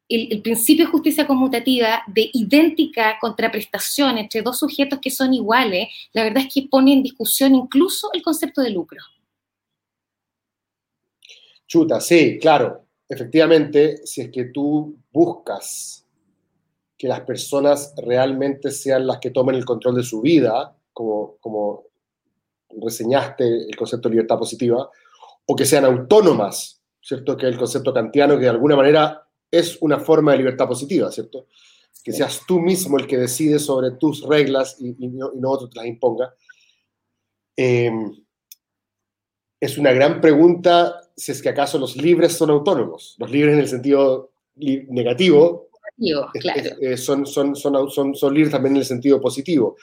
el, 0.09 0.41
principio 0.41 0.85
de 0.85 0.91
justicia 0.91 1.27
conmutativa 1.27 2.01
de 2.07 2.29
idéntica 2.33 3.17
contraprestación 3.21 4.17
entre 4.17 4.41
dos 4.41 4.57
sujetos 4.57 4.99
que 4.99 5.11
son 5.11 5.33
iguales, 5.33 5.87
la 6.13 6.23
verdad 6.23 6.43
es 6.47 6.53
que 6.53 6.67
pone 6.69 6.93
en 6.93 7.03
discusión 7.03 7.53
incluso 7.53 8.09
el 8.13 8.23
concepto 8.23 8.61
de 8.61 8.71
lucro. 8.71 8.99
Chuta, 11.67 12.01
sí, 12.01 12.39
claro. 12.39 12.85
Efectivamente, 13.07 14.05
si 14.05 14.21
es 14.21 14.31
que 14.31 14.45
tú 14.45 14.97
buscas 15.11 16.05
que 16.97 17.07
las 17.07 17.21
personas 17.21 17.93
realmente 17.97 18.71
sean 18.71 19.05
las 19.05 19.19
que 19.19 19.29
tomen 19.29 19.55
el 19.55 19.65
control 19.65 19.95
de 19.95 20.03
su 20.03 20.21
vida, 20.21 20.75
como, 20.91 21.37
como 21.39 21.85
reseñaste 22.81 23.67
el 23.67 23.75
concepto 23.75 24.09
de 24.09 24.15
libertad 24.15 24.37
positiva, 24.37 24.89
o 25.45 25.55
que 25.55 25.65
sean 25.65 25.85
autónomas, 25.85 26.81
¿cierto? 26.99 27.37
Que 27.37 27.45
el 27.45 27.57
concepto 27.57 27.93
kantiano 27.93 28.35
que 28.35 28.43
de 28.43 28.49
alguna 28.49 28.75
manera 28.75 29.28
es 29.51 29.77
una 29.81 29.99
forma 29.99 30.31
de 30.31 30.39
libertad 30.39 30.67
positiva, 30.67 31.11
¿cierto? 31.11 31.47
Que 32.03 32.13
seas 32.13 32.41
tú 32.47 32.59
mismo 32.59 32.97
el 32.97 33.07
que 33.07 33.17
decide 33.17 33.59
sobre 33.59 33.91
tus 33.91 34.23
reglas 34.27 34.77
y, 34.79 34.95
no, 35.07 35.31
otro 35.49 35.69
te 35.69 35.77
las 35.77 35.87
imponga. 35.87 36.33
Em, 37.55 38.15
es 39.59 39.77
una 39.77 39.91
gran 39.91 40.21
pregunta 40.21 41.01
si 41.15 41.31
es 41.31 41.41
que 41.41 41.49
acaso 41.49 41.77
los 41.77 41.97
libres 41.97 42.33
son 42.33 42.49
autónomos. 42.51 43.15
Los 43.17 43.29
libres 43.29 43.53
en 43.53 43.59
el 43.59 43.67
sentido 43.67 44.31
negativo 44.55 45.69
claro. 46.39 46.97
son, 46.97 47.25
son, 47.25 47.55
son, 47.55 48.15
son, 48.15 48.33
libres 48.33 48.51
también 48.51 48.75
en 48.75 48.81
el 48.81 48.85
sentido 48.85 49.19
positivo. 49.19 49.75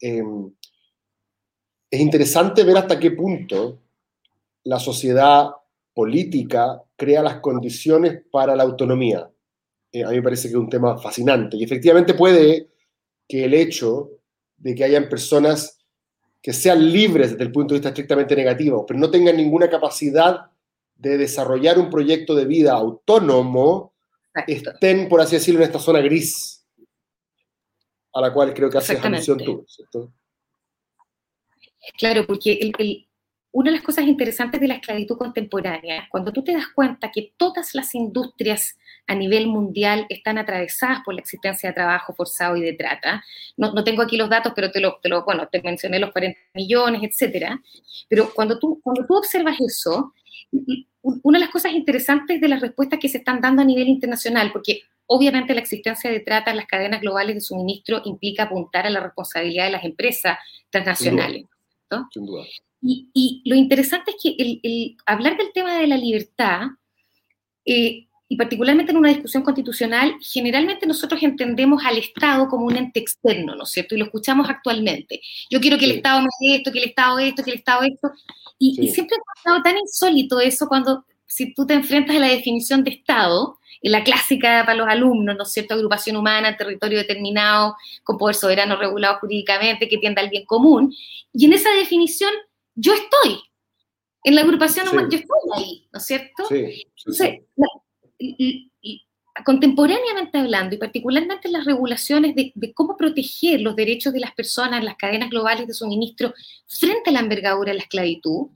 Em, 0.00 0.50
es 1.90 2.00
interesante 2.00 2.64
ver 2.64 2.78
hasta 2.78 2.98
qué 2.98 3.10
punto 3.10 3.80
la 4.64 4.78
sociedad 4.78 5.50
política 5.98 6.80
crea 6.94 7.24
las 7.24 7.40
condiciones 7.40 8.22
para 8.30 8.54
la 8.54 8.62
autonomía. 8.62 9.28
Eh, 9.90 10.04
a 10.04 10.10
mí 10.10 10.14
me 10.18 10.22
parece 10.22 10.46
que 10.46 10.54
es 10.54 10.60
un 10.60 10.68
tema 10.68 10.96
fascinante. 10.96 11.56
Y 11.56 11.64
efectivamente 11.64 12.14
puede 12.14 12.68
que 13.26 13.46
el 13.46 13.52
hecho 13.52 14.12
de 14.56 14.76
que 14.76 14.84
hayan 14.84 15.08
personas 15.08 15.80
que 16.40 16.52
sean 16.52 16.92
libres 16.92 17.32
desde 17.32 17.42
el 17.42 17.50
punto 17.50 17.74
de 17.74 17.80
vista 17.80 17.88
estrictamente 17.88 18.36
negativo, 18.36 18.86
pero 18.86 19.00
no 19.00 19.10
tengan 19.10 19.36
ninguna 19.36 19.68
capacidad 19.68 20.52
de 20.94 21.18
desarrollar 21.18 21.80
un 21.80 21.90
proyecto 21.90 22.36
de 22.36 22.44
vida 22.44 22.74
autónomo, 22.74 23.92
estén, 24.46 25.08
por 25.08 25.20
así 25.20 25.34
decirlo, 25.34 25.62
en 25.62 25.66
esta 25.66 25.80
zona 25.80 25.98
gris, 25.98 26.64
a 28.12 28.20
la 28.20 28.32
cual 28.32 28.54
creo 28.54 28.70
que 28.70 28.78
haces 28.78 29.04
alusión 29.04 29.38
tú, 29.38 29.66
Claro, 31.98 32.24
porque 32.24 32.72
el, 32.78 33.07
una 33.58 33.72
de 33.72 33.78
las 33.78 33.84
cosas 33.84 34.06
interesantes 34.06 34.60
de 34.60 34.68
la 34.68 34.74
esclavitud 34.74 35.18
contemporánea, 35.18 36.06
cuando 36.12 36.32
tú 36.32 36.44
te 36.44 36.52
das 36.52 36.68
cuenta 36.68 37.10
que 37.10 37.32
todas 37.36 37.74
las 37.74 37.92
industrias 37.92 38.78
a 39.08 39.16
nivel 39.16 39.48
mundial 39.48 40.06
están 40.10 40.38
atravesadas 40.38 41.00
por 41.04 41.14
la 41.14 41.22
existencia 41.22 41.68
de 41.68 41.74
trabajo 41.74 42.14
forzado 42.14 42.56
y 42.56 42.60
de 42.60 42.74
trata, 42.74 43.24
no, 43.56 43.72
no 43.72 43.82
tengo 43.82 44.02
aquí 44.02 44.16
los 44.16 44.30
datos, 44.30 44.52
pero 44.54 44.70
te 44.70 44.78
lo, 44.78 45.00
te 45.02 45.08
lo, 45.08 45.24
bueno, 45.24 45.48
te 45.48 45.60
mencioné 45.60 45.98
los 45.98 46.12
40 46.12 46.38
millones, 46.54 47.02
etcétera, 47.02 47.60
pero 48.08 48.32
cuando 48.32 48.60
tú, 48.60 48.80
cuando 48.80 49.04
tú 49.04 49.16
observas 49.16 49.60
eso, 49.60 50.14
una 51.02 51.40
de 51.40 51.44
las 51.44 51.52
cosas 51.52 51.72
interesantes 51.72 52.40
de 52.40 52.46
las 52.46 52.60
respuestas 52.60 53.00
que 53.00 53.08
se 53.08 53.18
están 53.18 53.40
dando 53.40 53.62
a 53.62 53.64
nivel 53.64 53.88
internacional, 53.88 54.52
porque 54.52 54.82
obviamente 55.06 55.52
la 55.52 55.62
existencia 55.62 56.08
de 56.08 56.20
trata 56.20 56.52
en 56.52 56.58
las 56.58 56.66
cadenas 56.66 57.00
globales 57.00 57.34
de 57.34 57.40
suministro 57.40 58.02
implica 58.04 58.44
apuntar 58.44 58.86
a 58.86 58.90
la 58.90 59.00
responsabilidad 59.00 59.64
de 59.64 59.72
las 59.72 59.84
empresas 59.84 60.38
transnacionales. 60.70 61.46
Sin 62.12 62.24
duda. 62.24 62.44
Y, 62.80 63.42
lo 63.44 63.56
interesante 63.56 64.12
es 64.12 64.16
que 64.22 64.60
el, 64.62 64.96
hablar 65.06 65.36
del 65.36 65.52
tema 65.52 65.78
de 65.78 65.86
la 65.86 65.96
libertad, 65.96 66.68
eh, 67.64 68.06
y 68.30 68.36
particularmente 68.36 68.92
en 68.92 68.98
una 68.98 69.08
discusión 69.08 69.42
constitucional, 69.42 70.14
generalmente 70.20 70.86
nosotros 70.86 71.22
entendemos 71.22 71.82
al 71.84 71.96
Estado 71.96 72.46
como 72.46 72.66
un 72.66 72.76
ente 72.76 73.00
externo, 73.00 73.54
¿no 73.54 73.64
es 73.64 73.70
cierto? 73.70 73.94
Y 73.94 73.98
lo 73.98 74.04
escuchamos 74.04 74.48
actualmente. 74.48 75.20
Yo 75.50 75.60
quiero 75.60 75.78
que 75.78 75.86
el 75.86 75.92
Estado 75.92 76.20
me 76.20 76.28
dé 76.40 76.56
esto, 76.56 76.70
que 76.70 76.78
el 76.78 76.84
Estado 76.84 77.18
esto, 77.18 77.42
que 77.42 77.50
el 77.50 77.56
Estado 77.56 77.82
esto. 77.82 78.10
Y, 78.58 78.78
y 78.80 78.88
siempre 78.88 79.16
he 79.16 79.18
encontrado 79.18 79.62
tan 79.62 79.78
insólito 79.78 80.40
eso 80.40 80.68
cuando, 80.68 81.06
si 81.26 81.54
tú 81.54 81.66
te 81.66 81.74
enfrentas 81.74 82.16
a 82.16 82.20
la 82.20 82.28
definición 82.28 82.84
de 82.84 82.90
Estado, 82.90 83.58
en 83.80 83.92
la 83.92 84.04
clásica 84.04 84.64
para 84.64 84.76
los 84.76 84.88
alumnos, 84.88 85.36
¿no 85.36 85.44
es 85.44 85.52
cierto? 85.52 85.74
Agrupación 85.74 86.16
humana, 86.16 86.56
territorio 86.56 86.98
determinado, 86.98 87.76
con 88.02 88.18
poder 88.18 88.34
soberano 88.34 88.76
regulado 88.76 89.18
jurídicamente, 89.20 89.88
que 89.88 89.98
tienda 89.98 90.22
al 90.22 90.30
bien 90.30 90.44
común. 90.44 90.94
Y 91.32 91.46
en 91.46 91.52
esa 91.52 91.70
definición 91.72 92.30
yo 92.78 92.94
estoy. 92.94 93.42
En 94.24 94.34
la 94.34 94.42
agrupación 94.42 94.86
yo 94.86 95.18
estoy 95.18 95.40
ahí, 95.54 95.88
¿no 95.92 95.98
es 95.98 96.06
cierto? 96.06 96.46
Sí, 96.48 96.84
Entonces, 96.98 97.40
contemporáneamente 99.44 100.38
hablando, 100.38 100.74
y 100.74 100.78
particularmente 100.78 101.48
en 101.48 101.52
las 101.52 101.64
regulaciones 101.64 102.34
de, 102.34 102.52
cómo 102.74 102.96
proteger 102.96 103.60
los 103.60 103.76
derechos 103.76 104.12
de 104.12 104.20
las 104.20 104.32
personas 104.32 104.80
en 104.80 104.84
las 104.84 104.96
cadenas 104.96 105.30
globales 105.30 105.66
de 105.66 105.74
suministro 105.74 106.34
frente 106.66 107.10
a 107.10 107.12
la 107.12 107.20
envergadura 107.20 107.72
de 107.72 107.78
la 107.78 107.84
esclavitud, 107.84 108.48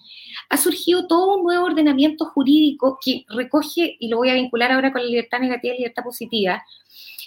ha 0.48 0.56
surgido 0.56 1.06
todo 1.06 1.36
un 1.36 1.44
nuevo 1.44 1.66
ordenamiento 1.66 2.26
jurídico 2.26 2.98
que 3.04 3.24
recoge, 3.28 3.96
y 3.98 4.08
lo 4.08 4.18
voy 4.18 4.30
a 4.30 4.34
vincular 4.34 4.72
ahora 4.72 4.92
con 4.92 5.02
la 5.02 5.08
libertad 5.08 5.40
negativa 5.40 5.74
y 5.74 5.76
la 5.76 5.82
libertad 5.82 6.04
positiva, 6.04 6.62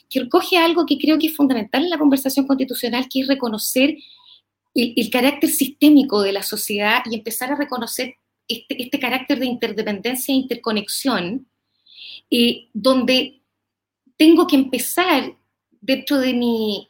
que 0.10 0.21
recoge 0.21 0.58
algo 0.58 0.86
que 0.86 0.97
creo 0.97 1.17
que 1.17 1.27
es 1.27 1.36
fundamental 1.36 1.84
en 1.84 1.89
la 1.89 1.97
conversación 1.97 2.45
constitucional, 2.47 3.08
que 3.10 3.21
es 3.21 3.27
reconocer 3.27 3.95
el, 4.75 5.09
carácter 5.09 5.49
sistémico 5.49 6.21
de 6.21 6.33
la 6.33 6.43
sociedad 6.43 7.01
y 7.09 7.15
empezar 7.15 7.51
a 7.51 7.55
reconocer 7.55 8.15
este, 8.47 8.81
este 8.83 8.99
carácter 8.99 9.39
de 9.39 9.45
interdependencia 9.45 10.33
e 10.33 10.38
interconexión, 10.38 11.47
eh, 12.29 12.67
donde 12.73 13.41
tengo 14.17 14.45
que 14.45 14.57
empezar 14.57 15.33
dentro 15.81 16.17
de 16.19 16.33
mi 16.33 16.89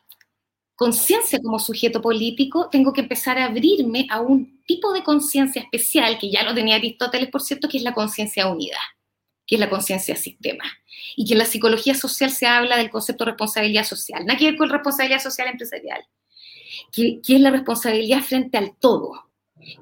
conciencia 0.76 1.39
como 1.39 1.60
sujeto 1.60 2.02
político, 2.02 2.69
tengo 2.69 2.91
que 2.91 3.02
empezar 3.02 3.38
a 3.38 3.45
abrirme 3.45 4.08
a 4.10 4.19
un 4.19 4.63
tipo 4.65 4.91
de 4.91 5.04
conciencia 5.04 5.62
especial, 5.62 6.17
que 6.17 6.32
ya 6.32 6.43
lo 6.43 6.54
tenía 6.54 6.76
Aristóteles, 6.76 7.30
por 7.30 7.41
cierto, 7.41 7.69
que 7.69 7.78
es 7.78 7.84
la 7.84 7.93
conciencia 7.93 8.48
unidad, 8.48 8.78
que 9.45 9.56
es 9.56 9.60
la 9.60 9.69
conciencia 9.69 10.15
sistema. 10.15 10.65
Y 11.15 11.26
que 11.26 11.34
en 11.34 11.39
la 11.39 11.45
psicología 11.45 11.93
social 11.93 12.32
se 12.32 12.48
habla 12.48 12.78
del 12.78 12.89
concepto 12.89 13.24
de 13.24 13.32
responsabilidad 13.32 13.86
social. 13.86 14.26
Nada 14.26 14.38
que 14.38 14.45
ver 14.45 14.58
con 14.58 14.69
responsabilidad 14.69 15.21
social 15.21 15.48
empresarial 15.48 16.04
que, 16.91 17.19
es 17.28 17.41
la 17.41 17.52
responsabilidad 17.52 18.21
frente 18.21 18.58
al 18.58 18.76
todo. 18.78 19.26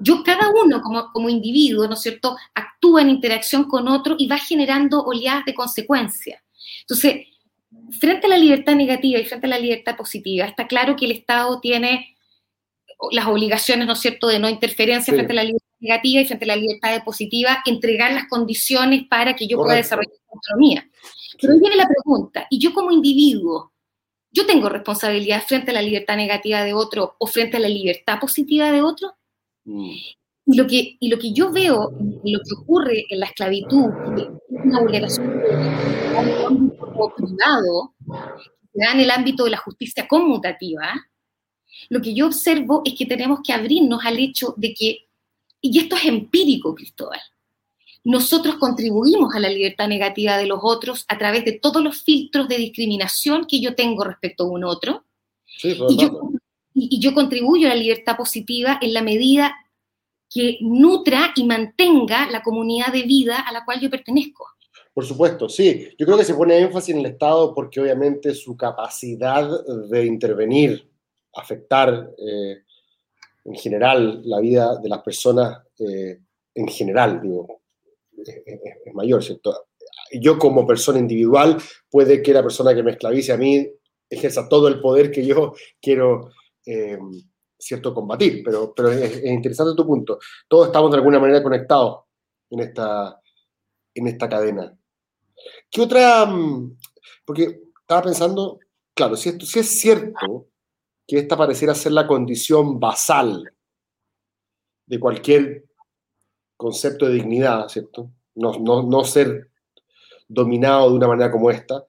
Yo, 0.00 0.22
cada 0.22 0.50
uno 0.50 0.80
como, 0.80 1.12
como 1.12 1.28
individuo, 1.28 1.86
¿no 1.86 1.94
es 1.94 2.00
cierto?, 2.00 2.36
actúa 2.54 3.02
en 3.02 3.10
interacción 3.10 3.64
con 3.64 3.88
otro 3.88 4.16
y 4.18 4.26
va 4.26 4.38
generando 4.38 5.02
oleadas 5.02 5.44
de 5.44 5.54
consecuencias. 5.54 6.42
Entonces, 6.80 7.26
frente 7.98 8.26
a 8.26 8.30
la 8.30 8.38
libertad 8.38 8.74
negativa 8.74 9.20
y 9.20 9.26
frente 9.26 9.46
a 9.46 9.50
la 9.50 9.58
libertad 9.58 9.96
positiva, 9.96 10.46
está 10.46 10.66
claro 10.66 10.96
que 10.96 11.04
el 11.04 11.12
Estado 11.12 11.60
tiene 11.60 12.16
las 13.10 13.26
obligaciones, 13.26 13.86
¿no 13.86 13.92
es 13.92 14.00
cierto?, 14.00 14.28
de 14.28 14.38
no 14.38 14.48
interferencia 14.48 15.12
frente 15.12 15.32
a 15.32 15.36
la 15.36 15.44
libertad 15.44 15.68
negativa 15.80 16.22
y 16.22 16.26
frente 16.26 16.44
a 16.44 16.48
la 16.48 16.56
libertad 16.56 17.04
positiva, 17.04 17.62
entregar 17.66 18.12
las 18.12 18.28
condiciones 18.28 19.04
para 19.08 19.34
que 19.36 19.46
yo 19.46 19.58
pueda 19.58 19.74
desarrollar 19.74 20.12
mi 20.12 20.34
autonomía. 20.34 20.88
Pero 21.40 21.52
ahí 21.52 21.60
viene 21.60 21.76
la 21.76 21.88
pregunta, 21.88 22.46
¿y 22.48 22.58
yo 22.58 22.72
como 22.72 22.90
individuo 22.90 23.73
yo 24.34 24.46
tengo 24.46 24.68
responsabilidad 24.68 25.44
frente 25.46 25.70
a 25.70 25.74
la 25.74 25.82
libertad 25.82 26.16
negativa 26.16 26.64
de 26.64 26.74
otro 26.74 27.14
o 27.18 27.26
frente 27.26 27.56
a 27.56 27.60
la 27.60 27.68
libertad 27.68 28.18
positiva 28.20 28.72
de 28.72 28.82
otro. 28.82 29.14
Mm. 29.64 29.92
Y, 30.46 30.56
lo 30.56 30.66
que, 30.66 30.96
y 30.98 31.08
lo 31.08 31.18
que 31.18 31.32
yo 31.32 31.52
veo, 31.52 31.90
lo 31.90 32.40
que 32.40 32.54
ocurre 32.60 33.04
en 33.08 33.20
la 33.20 33.26
esclavitud, 33.26 33.90
es 34.18 34.26
una 34.48 34.80
vulneración 34.80 35.30
privado, 37.16 37.94
que 38.72 38.84
da 38.84 38.92
en 38.92 39.00
el 39.00 39.10
ámbito 39.10 39.44
de 39.44 39.50
la 39.50 39.58
justicia 39.58 40.06
conmutativa, 40.08 40.92
lo 41.88 42.02
que 42.02 42.12
yo 42.12 42.26
observo 42.26 42.82
es 42.84 42.94
que 42.94 43.06
tenemos 43.06 43.40
que 43.42 43.52
abrirnos 43.52 44.04
al 44.04 44.18
hecho 44.18 44.52
de 44.56 44.74
que, 44.74 45.08
y 45.60 45.78
esto 45.78 45.96
es 45.96 46.06
empírico, 46.06 46.74
Cristóbal, 46.74 47.20
nosotros 48.04 48.56
contribuimos 48.56 49.34
a 49.34 49.40
la 49.40 49.48
libertad 49.48 49.88
negativa 49.88 50.36
de 50.36 50.46
los 50.46 50.60
otros 50.62 51.06
a 51.08 51.18
través 51.18 51.44
de 51.46 51.52
todos 51.52 51.82
los 51.82 52.02
filtros 52.02 52.48
de 52.48 52.58
discriminación 52.58 53.46
que 53.46 53.60
yo 53.60 53.74
tengo 53.74 54.04
respecto 54.04 54.44
a 54.44 54.48
un 54.48 54.64
otro. 54.64 55.04
y, 55.62 55.74
yo, 55.96 56.30
y, 56.74 57.00
yo, 57.00 57.14
contribuyo 57.14 57.66
a 57.66 57.70
la 57.70 57.76
libertad 57.76 58.16
positiva 58.16 58.78
en 58.82 58.92
la 58.92 59.02
medida 59.02 59.54
que 60.28 60.58
nutra 60.60 61.32
y 61.34 61.44
mantenga 61.44 62.30
la 62.30 62.42
comunidad 62.42 62.92
de 62.92 63.02
vida 63.02 63.40
a 63.40 63.52
la 63.52 63.64
cual 63.64 63.80
yo 63.80 63.88
pertenezco. 63.88 64.46
Por 64.92 65.06
supuesto, 65.06 65.48
sí. 65.48 65.88
Yo 65.98 66.04
creo 66.06 66.18
que 66.18 66.24
se 66.24 66.34
pone 66.34 66.58
énfasis 66.58 66.94
en 66.94 67.00
el 67.00 67.06
Estado 67.06 67.54
porque 67.54 67.80
obviamente 67.80 68.34
su 68.34 68.56
capacidad 68.56 69.48
de 69.88 70.04
intervenir, 70.04 70.88
afectar 71.34 72.10
eh, 72.18 72.62
en 73.44 73.54
general 73.54 74.20
la 74.24 74.40
vida 74.40 74.76
de 74.76 74.88
las 74.88 75.02
personas 75.02 75.58
eh, 75.78 76.20
en 76.54 76.68
general, 76.68 77.20
digo, 77.20 77.62
es, 78.26 78.94
mayor, 78.94 79.22
¿cierto? 79.22 79.66
Yo 80.12 80.38
como 80.38 80.66
persona 80.66 80.98
individual, 80.98 81.56
puede 81.90 82.22
que 82.22 82.32
la 82.32 82.42
persona 82.42 82.74
que 82.74 82.82
me 82.82 82.92
esclavice 82.92 83.32
a 83.32 83.36
mí 83.36 83.68
ejerza 84.08 84.48
todo 84.48 84.68
el 84.68 84.80
poder 84.80 85.10
que 85.10 85.24
yo 85.24 85.54
quiero, 85.80 86.30
eh, 86.66 86.98
cierto, 87.58 87.94
combatir. 87.94 88.42
Pero, 88.44 88.72
pero 88.74 88.90
es, 88.90 89.24
interesante 89.24 89.76
tu 89.76 89.86
punto. 89.86 90.18
Todos 90.48 90.66
estamos 90.66 90.90
de 90.90 90.96
alguna 90.98 91.18
manera 91.18 91.42
conectados 91.42 92.04
en 92.50 92.60
esta, 92.60 93.20
en 93.94 94.06
esta 94.06 94.28
cadena. 94.28 94.76
¿Qué 95.70 95.80
otra? 95.80 96.26
Mm, 96.26 96.76
porque 97.24 97.60
estaba 97.80 98.02
pensando, 98.02 98.58
claro, 98.94 99.16
si, 99.16 99.30
esto, 99.30 99.46
si 99.46 99.58
es 99.58 99.80
cierto 99.80 100.48
que 101.06 101.18
esta 101.18 101.36
pareciera 101.36 101.74
ser 101.74 101.92
la 101.92 102.06
condición 102.06 102.80
basal 102.80 103.52
de 104.86 105.00
cualquier 105.00 105.64
concepto 106.64 107.04
de 107.04 107.12
dignidad, 107.16 107.68
¿cierto? 107.68 108.10
No, 108.36 108.54
no, 108.58 109.04
ser 109.04 109.50
dominado 110.26 110.88
de 110.88 110.96
una 110.96 111.08
manera 111.08 111.30
como 111.30 111.50
esta, 111.50 111.84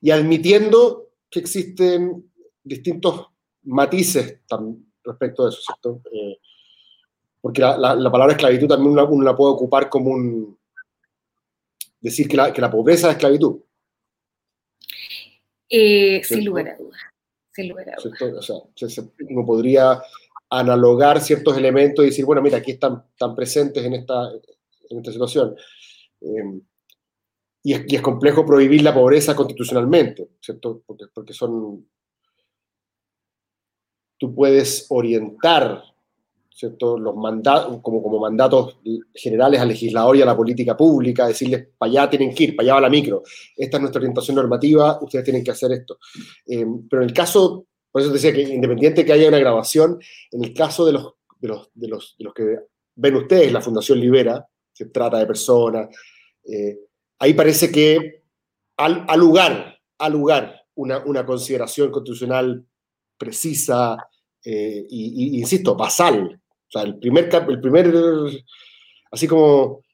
y 0.00 0.10
admitiendo 0.10 1.10
que 1.30 1.40
existen 1.40 2.32
distintos 2.62 3.26
matices 3.64 4.40
respecto 5.04 5.44
a 5.44 5.50
eso, 5.50 5.60
¿cierto? 5.60 6.00
Eh, 6.10 6.38
porque 7.42 7.60
la, 7.60 8.10
palabra 8.10 8.32
esclavitud 8.32 8.66
también 8.66 8.98
uno, 8.98 9.22
la 9.22 9.36
puede 9.36 9.52
ocupar 9.52 9.90
como 9.90 10.12
un... 10.12 10.58
decir 12.00 12.26
que 12.26 12.38
la, 12.38 12.50
que 12.50 12.62
la 12.62 12.70
pobreza 12.70 13.08
es 13.08 13.16
esclavitud. 13.16 13.60
Eh, 15.68 16.22
sin 16.24 16.46
lugar 16.46 16.68
a 16.68 16.76
dudas. 16.78 17.00
Sin 17.52 17.68
lugar 17.68 17.90
a 17.90 17.96
dudas. 18.02 18.50
O 18.50 18.88
sea, 18.88 19.04
uno 19.28 19.44
podría 19.44 20.00
analogar 20.58 21.20
ciertos 21.20 21.56
elementos 21.56 22.04
y 22.04 22.08
decir, 22.08 22.24
bueno, 22.24 22.42
mira, 22.42 22.58
aquí 22.58 22.72
están, 22.72 23.04
tan 23.16 23.34
presentes 23.34 23.84
en 23.84 23.94
esta, 23.94 24.30
en 24.90 24.98
esta 24.98 25.12
situación. 25.12 25.54
Em, 26.20 26.60
y, 27.62 27.72
es, 27.72 27.84
y, 27.88 27.96
es, 27.96 28.02
complejo 28.02 28.44
prohibir 28.44 28.82
la 28.82 28.94
pobreza 28.94 29.34
constitucionalmente, 29.34 30.30
¿cierto? 30.40 30.82
Porque, 30.86 31.06
porque 31.12 31.32
son... 31.32 31.86
Tú 34.18 34.34
puedes 34.34 34.86
orientar, 34.90 35.82
¿cierto? 36.50 36.98
Los 36.98 37.16
mandatos, 37.16 37.80
como, 37.82 38.02
como 38.02 38.20
mandatos 38.20 38.78
generales 39.12 39.60
al 39.60 39.68
legislador 39.68 40.16
y 40.16 40.22
a 40.22 40.26
la 40.26 40.36
política 40.36 40.76
pública, 40.76 41.26
decirles, 41.26 41.68
para 41.76 41.90
allá 41.90 42.10
tienen 42.10 42.34
que 42.34 42.44
ir, 42.44 42.56
para 42.56 42.66
allá 42.66 42.74
va 42.74 42.80
la 42.82 42.90
micro. 42.90 43.22
Esta 43.56 43.76
es 43.76 43.80
nuestra 43.80 43.98
orientación 43.98 44.36
normativa, 44.36 44.98
ustedes 45.02 45.24
tienen 45.24 45.42
que 45.42 45.50
hacer 45.50 45.72
esto. 45.72 45.98
Em, 46.46 46.86
pero 46.88 47.02
en 47.02 47.08
el 47.08 47.14
caso 47.14 47.66
por 47.94 48.02
eso 48.02 48.10
decía 48.10 48.32
que 48.32 48.42
independiente 48.42 49.04
que 49.04 49.12
haya 49.12 49.28
una 49.28 49.38
grabación, 49.38 50.00
en 50.32 50.42
el 50.42 50.52
caso 50.52 50.84
de 50.84 50.94
los, 50.94 51.14
de 51.38 51.46
los, 51.46 51.72
de 51.76 51.86
los, 51.86 52.34
que 52.34 52.58
ven 52.96 53.14
ustedes, 53.14 53.52
la 53.52 53.60
Fundación 53.60 54.00
Libera, 54.00 54.44
se 54.72 54.86
trata 54.86 55.18
de 55.18 55.26
personas, 55.26 55.96
eh, 56.42 56.76
ahí 57.20 57.34
parece 57.34 57.70
que 57.70 58.24
al, 58.78 59.06
lugar, 59.16 59.78
al 59.98 60.12
lugar 60.12 60.60
una, 60.74 61.04
una, 61.04 61.24
consideración 61.24 61.92
constitucional 61.92 62.66
precisa 63.16 63.96
eh, 64.44 64.84
y, 64.90 65.38
insisto, 65.38 65.76
basal. 65.76 66.42
O 66.66 66.70
sea, 66.72 66.82
el 66.82 66.98
primer, 66.98 67.32
el 67.48 67.60
primer 67.60 67.94
así 69.12 69.28
como 69.28 69.84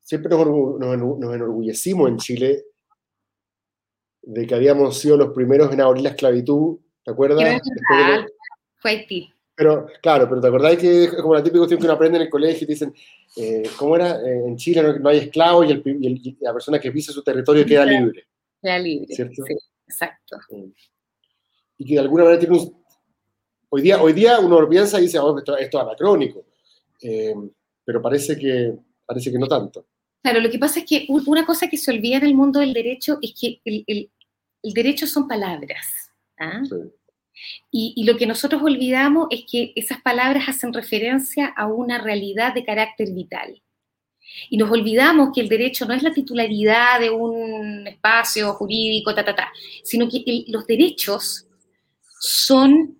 siempre 0.00 0.36
nos, 0.36 0.48
nos, 0.78 1.32
enorgullecimos 1.32 2.08
en 2.08 2.16
Chile 2.16 2.64
de 4.22 4.46
que 4.48 4.54
habíamos 4.56 4.98
sido 4.98 5.16
los 5.16 5.32
primeros 5.32 5.72
en 5.72 5.80
abolir 5.80 6.02
la 6.02 6.10
esclavitud 6.10 6.78
¿Te 7.06 7.12
acuerdas? 7.12 7.62
Fue 8.78 8.90
Haití. 8.90 9.32
Pero, 9.54 9.86
claro, 10.02 10.28
pero 10.28 10.40
¿te 10.40 10.48
acordás 10.48 10.76
que 10.76 11.04
es 11.04 11.14
como 11.14 11.34
la 11.34 11.42
típica 11.42 11.60
cuestión 11.60 11.80
que 11.80 11.86
uno 11.86 11.94
aprende 11.94 12.16
en 12.16 12.24
el 12.24 12.28
colegio 12.28 12.64
y 12.64 12.66
te 12.66 12.72
dicen, 12.72 12.92
eh, 13.36 13.62
¿cómo 13.78 13.94
era? 13.94 14.20
Eh, 14.20 14.48
en 14.48 14.56
Chile 14.56 14.82
no, 14.98 15.08
hay 15.08 15.18
esclavos 15.18 15.66
y, 15.66 15.70
el, 15.70 16.36
la 16.40 16.52
persona 16.52 16.80
que 16.80 16.90
pisa 16.90 17.12
su 17.12 17.22
territorio 17.22 17.64
queda 17.64 17.86
libre. 17.86 18.26
Queda 18.60 18.78
libre, 18.80 19.06
¿cierto? 19.14 19.44
Sí, 19.46 19.54
exacto. 19.86 20.36
Y 21.78 21.86
que 21.86 21.94
de 21.94 22.00
alguna 22.00 22.24
manera 22.24 22.40
tiene 22.40 22.58
un... 22.58 22.84
Hoy 23.68 23.82
día, 23.82 24.02
hoy 24.02 24.12
día 24.12 24.40
uno 24.40 24.68
piensa 24.68 24.98
y 24.98 25.04
dice, 25.04 25.20
oh, 25.20 25.38
esto, 25.38 25.56
es 25.56 25.72
anacrónico. 25.74 26.44
Eh, 27.00 27.34
pero 27.84 28.02
parece 28.02 28.36
que, 28.36 28.76
parece 29.06 29.30
que 29.30 29.38
no 29.38 29.46
tanto. 29.46 29.86
Claro, 30.22 30.40
lo 30.40 30.50
que 30.50 30.58
pasa 30.58 30.80
es 30.80 30.86
que 30.86 31.06
una 31.08 31.46
cosa 31.46 31.68
que 31.68 31.76
se 31.76 31.92
olvida 31.92 32.16
en 32.16 32.24
el 32.24 32.34
mundo 32.34 32.58
del 32.58 32.74
derecho 32.74 33.18
es 33.22 33.32
que 33.40 33.60
el, 33.64 33.84
el 33.86 34.72
derecho 34.74 35.06
son 35.06 35.28
palabras. 35.28 36.05
¿Ah? 36.38 36.62
Y, 37.70 38.04
lo 38.04 38.16
que 38.16 38.26
nosotros 38.26 38.62
olvidamos 38.62 39.28
es 39.30 39.44
que 39.50 39.72
esas 39.76 40.00
palabras 40.00 40.48
hacen 40.48 40.72
referencia 40.72 41.46
a 41.48 41.66
una 41.66 41.98
realidad 41.98 42.54
de 42.54 42.64
carácter 42.64 43.12
vital. 43.12 43.62
Y 44.50 44.56
nos 44.56 44.70
olvidamos 44.70 45.30
que 45.34 45.40
el 45.40 45.48
derecho 45.48 45.86
no 45.86 45.94
es 45.94 46.02
la 46.02 46.12
titularidad 46.12 47.00
de 47.00 47.10
un 47.10 47.86
espacio 47.86 48.52
jurídico, 48.54 49.14
ta, 49.14 49.24
ta, 49.24 49.34
ta, 49.34 49.52
sino 49.84 50.08
que 50.08 50.44
los 50.48 50.66
derechos 50.66 51.46
son, 52.18 52.98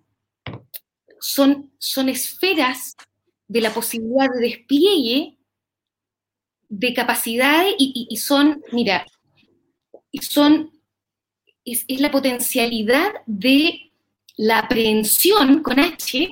son, 1.19 1.71
son 1.77 2.09
esferas 2.09 2.95
de 3.47 3.61
la 3.61 3.73
posibilidad 3.73 4.27
de 4.33 4.47
despliegue 4.47 5.37
de 6.69 6.93
capacidades 6.93 7.75
y, 7.77 8.07
y 8.09 8.17
son, 8.17 8.61
mira, 8.71 9.05
son 10.21 10.76
es, 11.67 11.85
la 11.99 12.11
potencialidad 12.11 13.11
de 13.25 13.91
la 14.37 14.59
aprehensión 14.59 15.61
con 15.61 15.79
H 15.79 16.31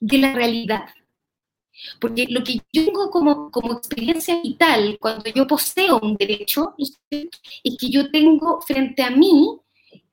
de 0.00 0.18
la 0.18 0.32
realidad. 0.32 0.88
Porque 2.00 2.26
lo 2.28 2.42
que 2.42 2.54
yo 2.54 2.84
tengo 2.84 3.10
como, 3.10 3.50
como 3.50 3.74
experiencia 3.74 4.40
vital 4.42 4.98
cuando 5.00 5.30
yo 5.30 5.46
poseo 5.46 6.00
un 6.00 6.16
derecho 6.16 6.74
es 6.78 6.96
que 7.08 7.90
yo 7.90 8.10
tengo 8.10 8.60
frente 8.62 9.02
a 9.02 9.10
mí 9.10 9.60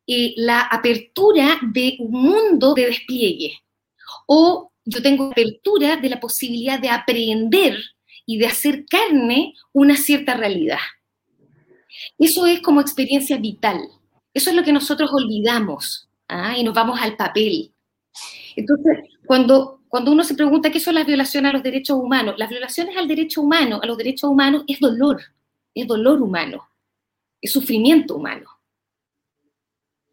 eh, 0.08 0.34
la 0.38 0.62
apertura 0.62 1.60
de 1.74 1.96
un 2.00 2.22
mundo 2.22 2.74
de 2.76 2.88
despliegue. 2.88 3.60
O 4.28 4.72
yo 4.86 5.02
tengo 5.02 5.32
apertura 5.32 5.98
de 5.98 6.10
la 6.10 6.20
posibilidad 6.20 6.80
de 6.80 6.90
aprender 6.90 7.80
y 8.26 8.38
de 8.38 8.48
hacer 8.48 8.86
carne 8.86 9.54
una 9.74 9.98
cierta 9.98 10.36
realidad. 10.36 10.80
Eso 12.20 12.46
es 12.46 12.62
como 12.62 12.82
experiencia 12.82 13.38
vital. 13.38 13.80
Eso 14.36 14.50
es 14.50 14.56
lo 14.58 14.64
que 14.64 14.74
nosotros 14.74 15.10
olvidamos 15.14 16.10
¿ah? 16.28 16.58
y 16.58 16.64
nos 16.64 16.74
vamos 16.74 17.00
al 17.02 17.16
papel. 17.16 17.72
Entonces, 18.58 19.00
cuando, 19.26 19.80
cuando 19.88 20.12
uno 20.12 20.26
se 20.26 20.36
pregunta 20.36 20.70
qué 20.70 20.82
son 20.82 20.96
las 20.96 21.08
violaciones 21.08 21.50
a 21.50 21.54
los 21.54 21.64
derechos 21.64 21.98
humanos, 21.98 22.36
las 22.38 22.50
violaciones 22.50 22.98
al 22.98 23.08
derecho 23.08 23.42
humano, 23.42 23.80
a 23.82 23.86
los 23.86 23.98
derechos 23.98 24.30
humanos, 24.30 24.66
es 24.68 24.82
dolor, 24.82 25.22
es 25.74 25.88
dolor 25.88 26.22
humano, 26.22 26.68
es 27.42 27.54
sufrimiento 27.54 28.18
humano. 28.18 28.50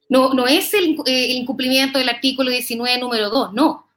No, 0.09 0.35
no 0.35 0.47
es 0.47 0.73
el, 0.73 0.97
eh, 1.07 1.33
incumplimiento 1.33 1.99
del 1.99 2.09
artículo 2.09 2.49
19, 2.49 3.01
número 3.01 3.29
2, 3.29 3.55
no. 3.55 3.89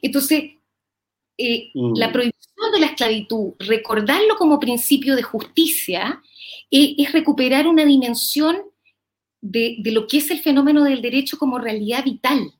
Entonces, 0.00 0.54
eh, 1.38 1.70
mm. 1.72 1.94
la 1.94 2.10
prohibición 2.10 2.72
de 2.72 2.80
la 2.80 2.86
esclavitud, 2.86 3.52
recordarlo 3.60 4.36
como 4.36 4.58
principio 4.58 5.14
de 5.14 5.22
justicia, 5.22 6.20
eh, 6.68 6.96
es 6.98 7.12
recuperar 7.12 7.68
una 7.68 7.84
dimensión 7.84 8.71
de, 9.42 9.82
lo 9.84 10.06
que 10.06 10.18
es 10.18 10.30
el 10.30 10.40
fenómeno 10.40 10.84
del 10.84 11.02
derecho 11.02 11.36
como 11.36 11.58
realidad 11.58 12.04
vital. 12.04 12.54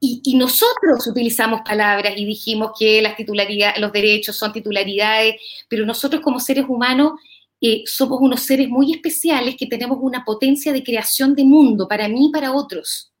Y, 0.00 0.36
nosotros 0.36 1.06
utilizamos 1.06 1.62
palabras 1.62 2.14
y 2.16 2.24
dijimos 2.24 2.70
que 2.78 3.02
las 3.02 3.16
titularidades, 3.16 3.80
los 3.80 3.92
derechos 3.92 4.36
son 4.36 4.52
titularidades, 4.52 5.34
pero 5.68 5.84
nosotros 5.84 6.22
como 6.22 6.38
seres 6.38 6.64
humanos 6.68 7.14
eh, 7.60 7.82
somos 7.86 8.20
unos 8.20 8.40
seres 8.40 8.68
muy 8.68 8.92
especiales 8.92 9.56
que 9.58 9.66
tenemos 9.66 9.98
una 10.00 10.24
potencia 10.24 10.72
de 10.72 10.84
creación 10.84 11.34
de 11.34 11.44
mundo 11.44 11.88
para 11.88 12.08
mí 12.08 12.26
y 12.26 12.30
para 12.30 12.52
otros. 12.52 13.12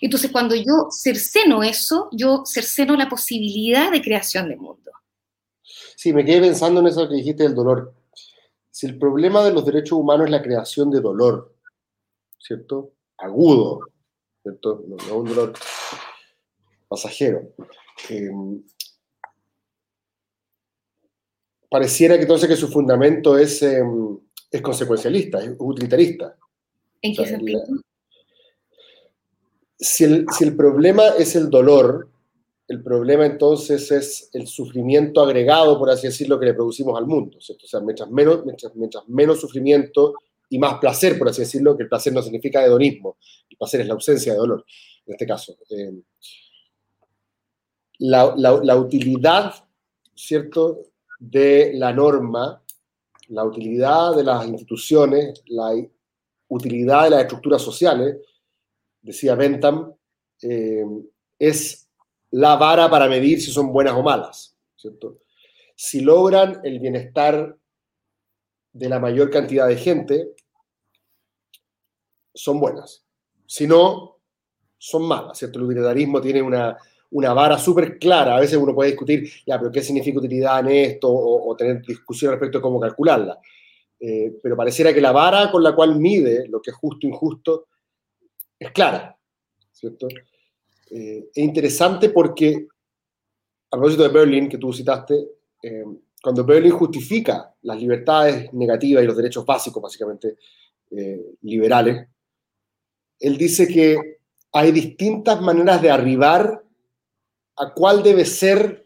Entonces, 0.00 0.32
cuando 0.32 0.56
yo 0.56 0.88
cerceno 0.90 1.62
eso, 1.62 2.08
yo 2.10 2.42
cerceno 2.44 2.96
la 2.96 3.08
posibilidad 3.08 3.92
de 3.92 4.02
creación 4.02 4.48
de 4.48 4.56
mundo. 4.56 4.90
Sí, 5.94 6.12
me 6.12 6.24
quedé 6.24 6.40
pensando 6.40 6.80
en 6.80 6.88
eso 6.88 7.08
que 7.08 7.14
dijiste 7.14 7.44
del 7.44 7.54
dolor. 7.54 7.94
Si 8.68 8.86
el 8.86 8.98
problema 8.98 9.44
de 9.44 9.52
los 9.52 9.64
derechos 9.64 9.98
humanos 9.98 10.26
es 10.26 10.32
la 10.32 10.42
creación 10.42 10.90
de 10.90 11.00
dolor, 11.00 11.51
¿cierto? 12.42 12.92
Agudo, 13.18 13.80
¿cierto? 14.42 14.84
No, 14.86 15.16
un 15.16 15.28
dolor 15.28 15.52
pasajero. 16.88 17.54
Em, 18.08 18.62
pareciera 21.70 22.16
que 22.16 22.22
entonces 22.22 22.48
que 22.48 22.56
su 22.56 22.68
fundamento 22.68 23.38
es, 23.38 23.62
em, 23.62 24.18
es 24.50 24.60
consecuencialista, 24.60 25.38
es 25.38 25.54
utilitarista. 25.58 26.36
¿En 27.00 27.14
qué 27.14 27.26
sentido? 27.26 27.62
si, 29.78 30.04
el, 30.04 30.26
si 30.30 30.44
el 30.44 30.56
problema 30.56 31.08
es 31.18 31.34
el 31.34 31.50
dolor, 31.50 32.08
el 32.68 32.82
problema 32.82 33.26
entonces 33.26 33.90
es 33.90 34.30
el 34.32 34.46
sufrimiento 34.46 35.20
agregado, 35.20 35.78
por 35.78 35.90
así 35.90 36.06
decirlo, 36.06 36.38
que 36.38 36.46
le 36.46 36.54
producimos 36.54 36.96
al 36.96 37.06
mundo. 37.06 37.40
¿cierto? 37.40 37.66
O 37.66 37.68
sea, 37.68 37.80
mientras 37.80 38.10
menos, 38.10 38.44
mientras, 38.44 38.74
mientras 38.76 39.08
menos 39.08 39.40
sufrimiento 39.40 40.14
y 40.52 40.58
más 40.58 40.78
placer, 40.78 41.18
por 41.18 41.30
así 41.30 41.40
decirlo, 41.40 41.74
que 41.74 41.84
el 41.84 41.88
placer 41.88 42.12
no 42.12 42.20
significa 42.20 42.62
hedonismo, 42.62 43.16
el 43.48 43.56
placer 43.56 43.80
es 43.80 43.86
la 43.86 43.94
ausencia 43.94 44.34
de 44.34 44.38
dolor, 44.38 44.66
en 45.06 45.14
este 45.14 45.26
caso. 45.26 45.56
Eh, 45.70 45.94
la, 48.00 48.76
utilidad, 48.76 49.54
¿cierto?, 50.14 50.82
de 51.18 51.72
la 51.72 51.94
norma, 51.94 52.62
la 53.28 53.44
utilidad 53.44 54.14
de 54.14 54.24
las 54.24 54.46
instituciones, 54.46 55.42
la 55.46 55.70
utilidad 56.48 57.04
de 57.04 57.10
las 57.10 57.22
estructuras 57.22 57.62
sociales, 57.62 58.18
decía 59.00 59.34
Bentham, 59.34 59.94
eh, 60.42 60.84
es 61.38 61.88
la 62.30 62.56
vara 62.56 62.90
para 62.90 63.08
medir 63.08 63.40
si 63.40 63.50
son 63.50 63.72
buenas 63.72 63.94
o 63.94 64.02
malas, 64.02 64.54
¿cierto? 64.76 65.20
Si 65.74 66.00
logran 66.00 66.60
el 66.62 66.78
bienestar 66.78 67.56
de 68.74 68.88
la 68.90 68.98
mayor 68.98 69.30
cantidad 69.30 69.66
de 69.66 69.76
gente, 69.76 70.34
son 72.34 72.60
buenas. 72.60 73.04
Si 73.46 73.66
no, 73.66 74.12
son 74.78 75.06
malas, 75.06 75.38
¿cierto? 75.38 75.60
El 75.60 75.66
utilitarismo 75.66 76.20
tiene 76.20 76.42
una, 76.42 76.76
vara 77.34 77.56
súper 77.56 78.00
clara. 78.00 78.36
A 78.36 78.40
veces 78.40 78.56
uno 78.56 78.74
puede 78.74 78.90
discutir, 78.90 79.30
ya, 79.46 79.56
pero 79.58 79.70
¿qué 79.70 79.80
significa 79.80 80.18
utilidad 80.18 80.60
en 80.60 80.68
esto? 80.68 81.08
O, 81.08 81.54
tener 81.54 81.82
discusión 81.82 82.32
respecto 82.32 82.58
a 82.58 82.62
cómo 82.62 82.80
calcularla. 82.80 83.38
Eh, 84.00 84.38
pero 84.42 84.56
pareciera 84.56 84.92
que 84.92 85.00
la 85.00 85.12
vara 85.12 85.52
con 85.52 85.62
la 85.62 85.72
cual 85.72 86.00
mide 86.00 86.48
lo 86.48 86.60
que 86.60 86.72
es 86.72 86.76
justo 86.76 87.06
e 87.06 87.10
injusto 87.10 87.68
es 88.58 88.72
clara, 88.72 89.16
¿cierto? 89.70 90.08
Eh, 90.90 91.28
es 91.32 91.44
interesante 91.44 92.08
porque, 92.08 92.66
a 93.70 93.76
propósito 93.76 94.02
de 94.02 94.08
Berlin, 94.08 94.48
que 94.48 94.58
tú 94.58 94.72
citaste, 94.72 95.14
eh, 95.62 95.84
cuando 96.20 96.44
Berlin 96.44 96.72
justifica 96.72 97.54
las 97.62 97.78
libertades 97.78 98.52
negativas 98.52 99.04
y 99.04 99.06
los 99.06 99.16
derechos 99.16 99.46
básicos, 99.46 99.80
básicamente 99.80 100.36
liberales, 101.42 102.08
él 103.22 103.38
dice 103.38 103.68
que 103.68 104.18
hay 104.52 104.72
distintas 104.72 105.40
maneras 105.40 105.80
de 105.80 105.90
arribar 105.90 106.62
a 107.56 107.72
cuál 107.72 108.02
debe 108.02 108.24
ser 108.24 108.84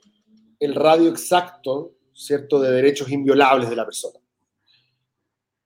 el 0.60 0.74
radio 0.74 1.08
exacto, 1.08 1.94
¿cierto?, 2.12 2.60
de 2.60 2.70
derechos 2.70 3.10
inviolables 3.10 3.70
de 3.70 3.76
la 3.76 3.86
persona. 3.86 4.20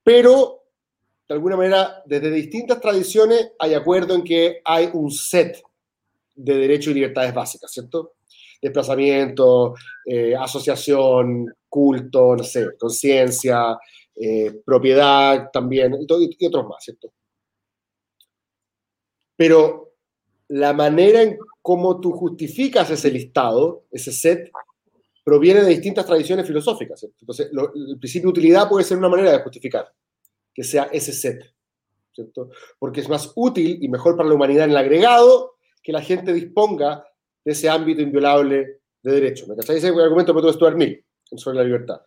Pero, 0.05 0.63
de 1.29 1.35
alguna 1.35 1.57
manera, 1.57 2.03
desde 2.07 2.31
distintas 2.31 2.81
tradiciones 2.81 3.53
hay 3.59 3.75
acuerdo 3.75 4.15
en 4.15 4.23
que 4.23 4.61
hay 4.65 4.89
un 4.93 5.11
set 5.11 5.61
de 6.35 6.55
derechos 6.55 6.93
y 6.93 6.95
libertades 6.95 7.35
básicas, 7.35 7.73
¿cierto? 7.73 8.15
Desplazamiento, 8.63 9.75
eh, 10.07 10.35
asociación, 10.37 11.53
culto, 11.69 12.37
no 12.37 12.45
sé, 12.45 12.69
conciencia, 12.79 13.77
eh, 14.15 14.61
propiedad 14.65 15.51
también, 15.53 15.95
y, 15.95 16.37
y 16.39 16.47
otros 16.47 16.67
más, 16.69 16.85
¿cierto? 16.85 17.13
Pero 19.41 19.95
la 20.49 20.75
manera 20.75 21.23
en 21.23 21.39
cómo 21.63 21.99
tú 21.99 22.13
justificas 22.13 22.91
ese 22.91 23.11
listado, 23.11 23.87
ese 23.91 24.13
set, 24.13 24.51
proviene 25.25 25.63
de 25.63 25.71
distintas 25.71 26.05
tradiciones 26.05 26.47
filosóficas. 26.47 27.03
Entonces, 27.19 27.51
el 27.51 27.99
principio 27.99 28.27
de 28.27 28.39
utilidad 28.39 28.69
puede 28.69 28.85
ser 28.85 28.99
una 28.99 29.09
manera 29.09 29.33
de 29.33 29.39
justificar 29.39 29.91
que 30.53 30.63
sea 30.63 30.91
ese 30.93 31.15
set, 31.15 31.55
¿cierto? 32.13 32.51
Porque 32.79 33.01
es 33.01 33.09
más 33.09 33.33
útil 33.35 33.79
y 33.81 33.89
mejor 33.89 34.15
para 34.15 34.29
la 34.29 34.35
humanidad 34.35 34.67
en 34.67 34.73
el 34.73 34.77
agregado 34.77 35.55
que 35.83 35.93
la 35.93 36.03
gente 36.03 36.35
disponga 36.35 37.03
de 37.43 37.53
ese 37.53 37.71
ámbito 37.71 38.03
inviolable 38.03 38.81
de 39.03 39.11
derecho. 39.11 39.47
¿Me 39.47 39.57
cacháis? 39.57 39.79
Ese 39.79 39.89
es 39.89 39.95
el 39.95 40.01
argumento 40.01 40.35
de 40.35 40.53
Stuart 40.53 40.77
Mill 40.77 41.03
sobre 41.35 41.57
la 41.57 41.65
libertad. 41.65 42.03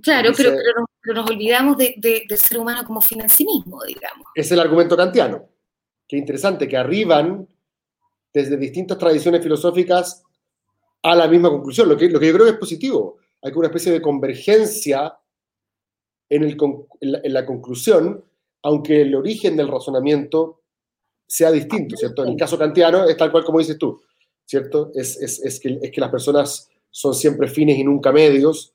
Claro, 0.00 0.30
pero, 0.36 0.52
nos, 1.12 1.28
olvidamos 1.28 1.76
del 1.76 2.38
ser 2.38 2.56
humano 2.56 2.84
como 2.86 3.00
fin 3.00 3.20
en 3.20 3.28
sí 3.28 3.44
mismo, 3.44 3.82
digamos. 3.82 4.28
Es 4.36 4.52
el 4.52 4.60
argumento 4.60 4.96
kantiano 4.96 5.57
qué 6.08 6.16
interesante, 6.16 6.66
que 6.66 6.76
arriban 6.76 7.46
desde 8.32 8.56
distintas 8.56 8.98
tradiciones 8.98 9.42
filosóficas 9.42 10.24
a 11.02 11.14
la 11.14 11.28
misma 11.28 11.50
conclusión, 11.50 11.88
lo 11.88 11.96
que, 11.96 12.08
lo 12.08 12.18
que 12.18 12.26
yo 12.26 12.32
creo 12.32 12.46
que 12.46 12.52
es 12.52 12.58
positivo. 12.58 13.18
Hay 13.42 13.52
una 13.54 13.68
especie 13.68 13.92
de 13.92 14.02
convergencia 14.02 15.16
en, 16.28 16.42
el, 16.42 16.56
en, 17.00 17.32
la, 17.32 17.46
conclusión, 17.46 18.24
aunque 18.62 19.02
el 19.02 19.14
origen 19.14 19.56
del 19.56 19.68
razonamiento 19.68 20.62
sea 21.26 21.52
distinto, 21.52 21.96
¿cierto? 21.96 22.24
En 22.24 22.30
el 22.30 22.36
caso 22.36 22.58
kantiano 22.58 23.04
es 23.08 23.16
tal 23.16 23.30
cual 23.30 23.44
como 23.44 23.58
dices 23.58 23.78
tú, 23.78 24.00
¿cierto? 24.44 24.90
Es, 24.94 25.16
es, 25.20 25.40
es, 25.40 25.60
que, 25.60 25.78
es 25.80 25.90
que 25.90 26.00
las 26.00 26.10
personas 26.10 26.68
son 26.90 27.14
siempre 27.14 27.48
fines 27.48 27.78
y 27.78 27.84
nunca 27.84 28.12
medios 28.12 28.72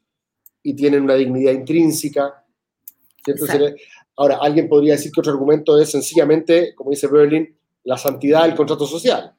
y 0.61 0.73
tienen 0.75 1.03
una 1.03 1.15
dignidad 1.15 1.51
intrínseca. 1.51 2.43
¿cierto? 3.23 3.45
Ahora, 4.15 4.37
alguien 4.41 4.69
podría 4.69 4.93
decir 4.93 5.11
que 5.11 5.19
otro 5.19 5.33
argumento 5.33 5.79
es 5.79 5.91
sencillamente, 5.91 6.75
como 6.75 6.91
dice 6.91 7.07
Berlin, 7.07 7.57
la 7.83 7.97
santidad 7.97 8.43
del 8.43 8.55
contrato 8.55 8.85
social. 8.85 9.33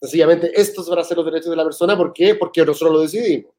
Sencillamente, 0.00 0.50
estos 0.54 0.88
van 0.88 0.98
a 0.98 1.04
ser 1.04 1.16
los 1.16 1.26
derechos 1.26 1.50
de 1.50 1.56
la 1.56 1.64
persona. 1.64 1.96
¿Por 1.96 2.12
qué? 2.12 2.34
Porque 2.34 2.64
nosotros 2.64 2.92
lo 2.92 3.00
decidimos. 3.00 3.52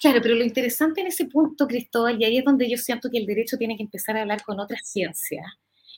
Claro, 0.00 0.20
pero 0.22 0.34
lo 0.34 0.44
interesante 0.44 1.00
en 1.00 1.06
ese 1.06 1.26
punto, 1.26 1.66
Cristóbal, 1.66 2.20
y 2.20 2.24
ahí 2.24 2.38
es 2.38 2.44
donde 2.44 2.68
yo 2.68 2.76
siento 2.76 3.08
que 3.10 3.18
el 3.18 3.26
derecho 3.26 3.56
tiene 3.56 3.76
que 3.76 3.84
empezar 3.84 4.16
a 4.16 4.22
hablar 4.22 4.42
con 4.42 4.58
otras 4.58 4.80
ciencias, 4.84 5.46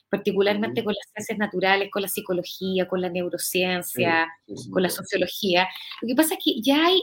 particularmente 0.09 0.83
con 0.83 0.93
las 0.93 1.09
ciencias 1.11 1.37
naturales, 1.37 1.89
con 1.91 2.03
la 2.03 2.07
psicología, 2.07 2.87
con 2.87 3.01
la 3.01 3.09
neurociencia, 3.09 4.27
con 4.71 4.83
la 4.83 4.89
sociología. 4.89 5.67
Lo 6.01 6.07
que 6.07 6.15
pasa 6.15 6.35
es 6.35 6.39
que 6.43 6.61
ya 6.61 6.85
hay, 6.85 7.01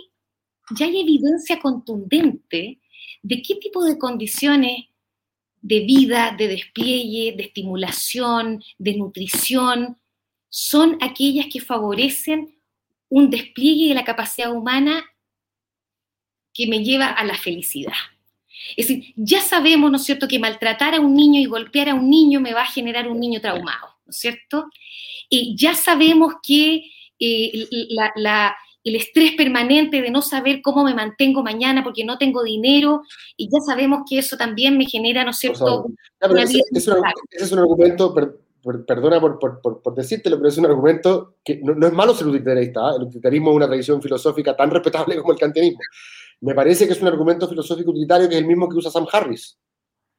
ya 0.79 0.87
hay 0.87 1.01
evidencia 1.01 1.59
contundente 1.61 2.79
de 3.23 3.43
qué 3.43 3.57
tipo 3.57 3.85
de 3.85 3.99
condiciones 3.99 4.87
de 5.61 5.81
vida, 5.81 6.35
de 6.37 6.49
despliegue, 6.49 7.35
de 7.37 7.43
estimulación, 7.45 8.63
de 8.79 8.95
nutrición, 8.97 9.99
son 10.49 10.99
aquellas 11.01 11.47
que 11.47 11.61
favorecen 11.61 12.59
un 13.09 13.31
despliegue 13.31 13.89
de 13.89 13.95
la 13.95 14.05
capacidad 14.05 14.53
humana 14.53 15.05
que 16.53 16.67
me 16.67 16.83
lleva 16.83 17.07
a 17.07 17.25
la 17.25 17.35
felicidad. 17.35 17.93
Es 18.77 18.89
decir, 18.89 19.13
ya 19.17 19.41
sabemos, 19.41 19.91
¿no 19.91 19.97
es 19.97 20.05
cierto?, 20.05 20.29
que 20.29 20.39
maltratar 20.39 20.95
a 20.95 21.01
un 21.01 21.15
niño 21.15 21.41
y 21.41 21.47
golpear 21.47 21.89
a 21.89 21.95
un 21.95 22.11
niño 22.11 22.41
me 22.41 22.53
va 22.53 22.63
a 22.63 22.67
generar 22.67 23.09
un 23.09 23.19
niño 23.19 23.41
traumado, 23.41 23.97
¿no 24.05 24.11
es 24.11 24.17
cierto? 24.17 24.71
Y 25.29 25.57
ya 25.57 25.75
sabemos 25.75 26.35
que 26.43 26.85
eh, 27.19 27.69
la, 28.17 28.57
el 28.85 28.97
estrés 28.97 29.33
permanente 29.37 30.01
de 30.01 30.11
no 30.11 30.23
saber 30.23 30.61
cómo 30.63 30.85
me 30.85 30.95
mantengo 30.95 31.43
mañana 31.43 31.85
porque 31.85 32.05
no 32.05 32.19
tengo 32.19 32.43
dinero, 32.43 33.03
y 33.37 33.49
ya 33.51 33.61
sabemos 33.61 34.03
que 34.09 34.19
eso 34.19 34.37
también 34.37 34.79
me 34.79 34.87
genera, 34.87 35.25
¿no 35.25 35.31
es 35.31 35.39
cierto? 35.39 35.87
ese, 36.21 36.63
es 37.31 37.53
un 37.53 37.59
argumento, 37.59 38.15
perdona 38.87 39.21
por, 39.21 39.39
por, 39.39 39.83
por, 39.83 39.95
decírtelo, 39.95 40.37
pero 40.37 40.49
es 40.49 40.59
un 40.59 40.67
argumento 40.67 41.37
que 41.45 41.61
no, 41.63 41.87
es 41.87 41.93
malo 41.93 42.15
ser 42.15 42.29
utilitarista, 42.29 42.91
¿eh? 42.91 42.97
el 42.97 43.03
utilitarismo 43.05 43.51
es 43.51 43.57
una 43.57 43.67
tradición 43.67 44.03
filosófica 44.03 44.57
tan 44.57 44.71
respetable 44.71 45.17
como 45.17 45.33
el 45.33 45.39
kantianismo. 45.39 45.81
Me 46.41 46.55
parece 46.55 46.87
que 46.87 46.95
es 46.95 47.03
un 47.03 47.09
argumento 47.09 47.49
filosófico 47.49 47.91
utilitario 47.91 48.29
que 48.29 48.35
es 48.35 48.41
el 48.41 48.47
mismo 48.47 48.69
que 48.69 48.77
usa 48.77 48.91
Sam 48.91 49.07
Harris 49.13 49.59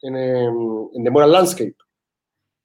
en, 0.01 0.15
em, 0.15 0.87
en 0.93 1.03
The 1.03 1.09
Moral 1.09 1.31
Landscape. 1.31 1.75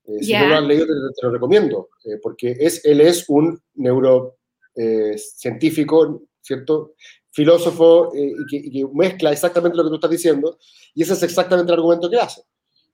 Eh, 0.05 0.23
si 0.23 0.33
no 0.35 0.47
lo 0.47 0.57
has 0.57 0.65
leído, 0.65 0.87
te, 0.87 1.27
lo 1.27 1.33
recomiendo, 1.33 1.89
eh, 2.05 2.19
porque 2.23 2.57
es, 2.59 2.85
él 2.85 3.01
es 3.01 3.29
un 3.29 3.61
neuro 3.75 4.37
eh, 4.77 5.17
científico, 5.17 6.25
¿cierto? 6.41 6.95
Filósofo 7.31 8.15
eh, 8.15 8.35
y, 8.51 8.71
que, 8.71 8.87
mezcla 8.93 9.33
exactamente 9.33 9.77
lo 9.77 9.85
que 9.85 9.89
tú 9.89 9.95
estás 9.97 10.11
diciendo, 10.11 10.59
y 10.95 11.03
ese 11.03 11.15
es 11.15 11.23
exactamente 11.23 11.73
el 11.73 11.79
argumento 11.79 12.11
que 12.11 12.19
hace. 12.19 12.43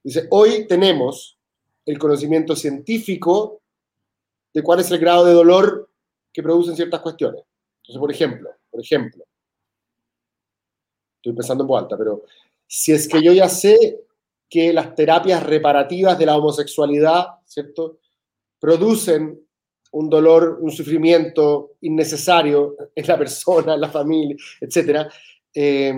Dice, 0.02 0.26
hoy 0.30 0.66
tenemos 0.66 1.38
el 1.84 1.98
conocimiento 1.98 2.56
científico 2.56 3.62
de 4.54 4.62
cuál 4.62 4.80
es 4.80 4.90
el 4.90 4.98
grado 4.98 5.24
de 5.24 5.32
dolor 5.32 5.90
que 6.32 6.42
producen 6.42 6.76
ciertas 6.76 7.00
cuestiones. 7.00 7.42
Entonces, 7.82 8.00
por 8.00 8.10
ejemplo, 8.10 8.50
por 8.70 8.80
ejemplo, 8.80 9.24
estoy 11.16 11.32
pensando 11.34 11.64
en 11.64 11.68
voz 11.68 11.82
alta, 11.82 11.96
pero 11.98 12.24
si 12.66 12.92
es 12.92 13.08
que 13.08 13.22
yo 13.22 13.32
ya 13.32 13.48
sé 13.48 14.04
que 14.48 14.72
las 14.72 14.94
terapias 14.94 15.42
reparativas 15.42 16.18
de 16.18 16.26
la 16.26 16.36
homosexualidad, 16.36 17.26
¿cierto? 17.44 17.98
Producen 18.58 19.46
un 19.92 20.08
dolor, 20.08 20.58
un 20.60 20.70
sufrimiento 20.70 21.72
innecesario 21.82 22.76
en 22.94 23.06
la 23.06 23.18
persona, 23.18 23.74
en 23.74 23.80
la 23.80 23.90
familia, 23.90 24.36
etc. 24.60 25.10
Eh, 25.54 25.94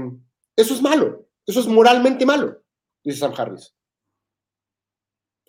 eso 0.57 0.75
es 0.75 0.83
malo, 0.83 1.27
eso 1.47 1.61
es 1.61 1.67
moralmente 1.67 2.27
malo, 2.27 2.61
dice 3.03 3.19
Sam 3.19 3.35
Harris. 3.37 3.75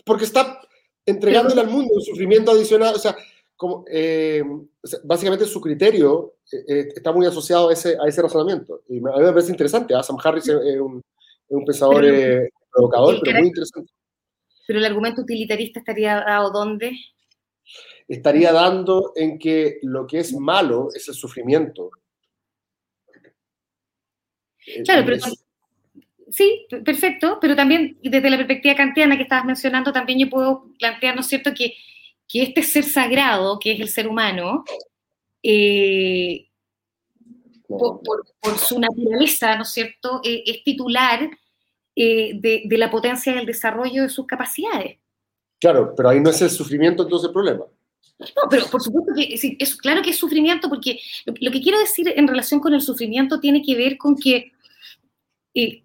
Porque 0.05 0.25
está 0.25 0.61
entregándole 1.05 1.61
al 1.61 1.69
mundo 1.69 1.93
un 1.95 2.01
sufrimiento 2.01 2.51
adicional, 2.51 2.95
o 2.95 2.99
sea, 2.99 3.15
como, 3.55 3.85
eh, 3.89 4.43
básicamente 5.03 5.45
su 5.45 5.61
criterio 5.61 6.35
eh, 6.51 6.89
está 6.95 7.11
muy 7.11 7.25
asociado 7.25 7.69
a 7.69 7.73
ese, 7.73 7.97
a 7.99 8.07
ese 8.07 8.21
razonamiento. 8.21 8.83
Y 8.87 8.97
a 8.97 9.01
mí 9.01 9.23
me 9.23 9.31
parece 9.31 9.51
interesante, 9.51 9.95
¿ah? 9.95 10.03
Sam 10.03 10.17
Harris 10.23 10.47
es 10.47 10.79
un, 10.79 11.01
un 11.47 11.65
pensador 11.65 12.05
provocador, 12.71 13.19
pero 13.23 13.39
muy 13.39 13.47
interesante. 13.47 13.91
Pero 14.67 14.79
el 14.79 14.85
argumento 14.85 15.21
utilitarista 15.21 15.79
estaría 15.79 16.15
dado 16.15 16.51
dónde? 16.51 16.91
Estaría 18.07 18.51
dando 18.51 19.13
en 19.15 19.39
que 19.39 19.79
lo 19.81 20.05
que 20.05 20.19
es 20.19 20.33
malo 20.33 20.89
es 20.93 21.07
el 21.07 21.15
sufrimiento. 21.15 21.89
Claro, 24.83 25.03
pero 25.05 25.17
sí, 26.29 26.67
perfecto, 26.83 27.37
pero 27.39 27.55
también 27.55 27.97
desde 28.01 28.29
la 28.29 28.37
perspectiva 28.37 28.75
kantiana 28.75 29.15
que 29.15 29.23
estabas 29.23 29.45
mencionando, 29.45 29.93
también 29.93 30.19
yo 30.19 30.29
puedo 30.29 30.71
plantear, 30.79 31.15
¿no 31.15 31.21
es 31.21 31.27
cierto?, 31.27 31.53
que, 31.53 31.75
este 32.33 32.63
ser 32.63 32.83
sagrado, 32.83 33.59
que 33.59 33.73
es 33.73 33.79
el 33.79 33.87
ser 33.87 34.07
humano, 34.07 34.65
eh, 35.41 36.49
por, 37.67 38.01
su 38.57 38.79
naturaleza, 38.79 39.55
¿no 39.55 39.61
es 39.61 39.69
cierto?, 39.69 40.21
eh, 40.23 40.43
es 40.45 40.63
titular 40.63 41.29
eh, 41.95 42.31
de, 42.35 42.63
de, 42.65 42.77
la 42.77 42.89
potencia 42.89 43.33
del 43.33 43.45
desarrollo 43.45 44.03
de 44.03 44.09
sus 44.09 44.25
capacidades. 44.25 44.97
Claro, 45.59 45.93
pero 45.95 46.09
ahí 46.09 46.19
no 46.19 46.31
es 46.31 46.41
el 46.41 46.49
sufrimiento 46.49 47.03
entonces 47.03 47.27
el 47.27 47.33
problema. 47.33 47.65
No, 48.17 48.49
pero 48.49 48.67
por 48.67 48.81
supuesto 48.81 49.13
que 49.13 49.33
es, 49.59 49.75
claro 49.75 50.01
que 50.01 50.11
es 50.11 50.17
sufrimiento, 50.17 50.69
porque 50.69 50.99
lo, 51.25 51.51
que 51.51 51.61
quiero 51.61 51.79
decir 51.79 52.13
en 52.15 52.27
relación 52.27 52.61
con 52.61 52.73
el 52.73 52.81
sufrimiento 52.81 53.39
tiene 53.39 53.61
que 53.61 53.75
ver 53.75 53.97
con 53.97 54.15
que 54.15 54.53
eh, 55.53 55.83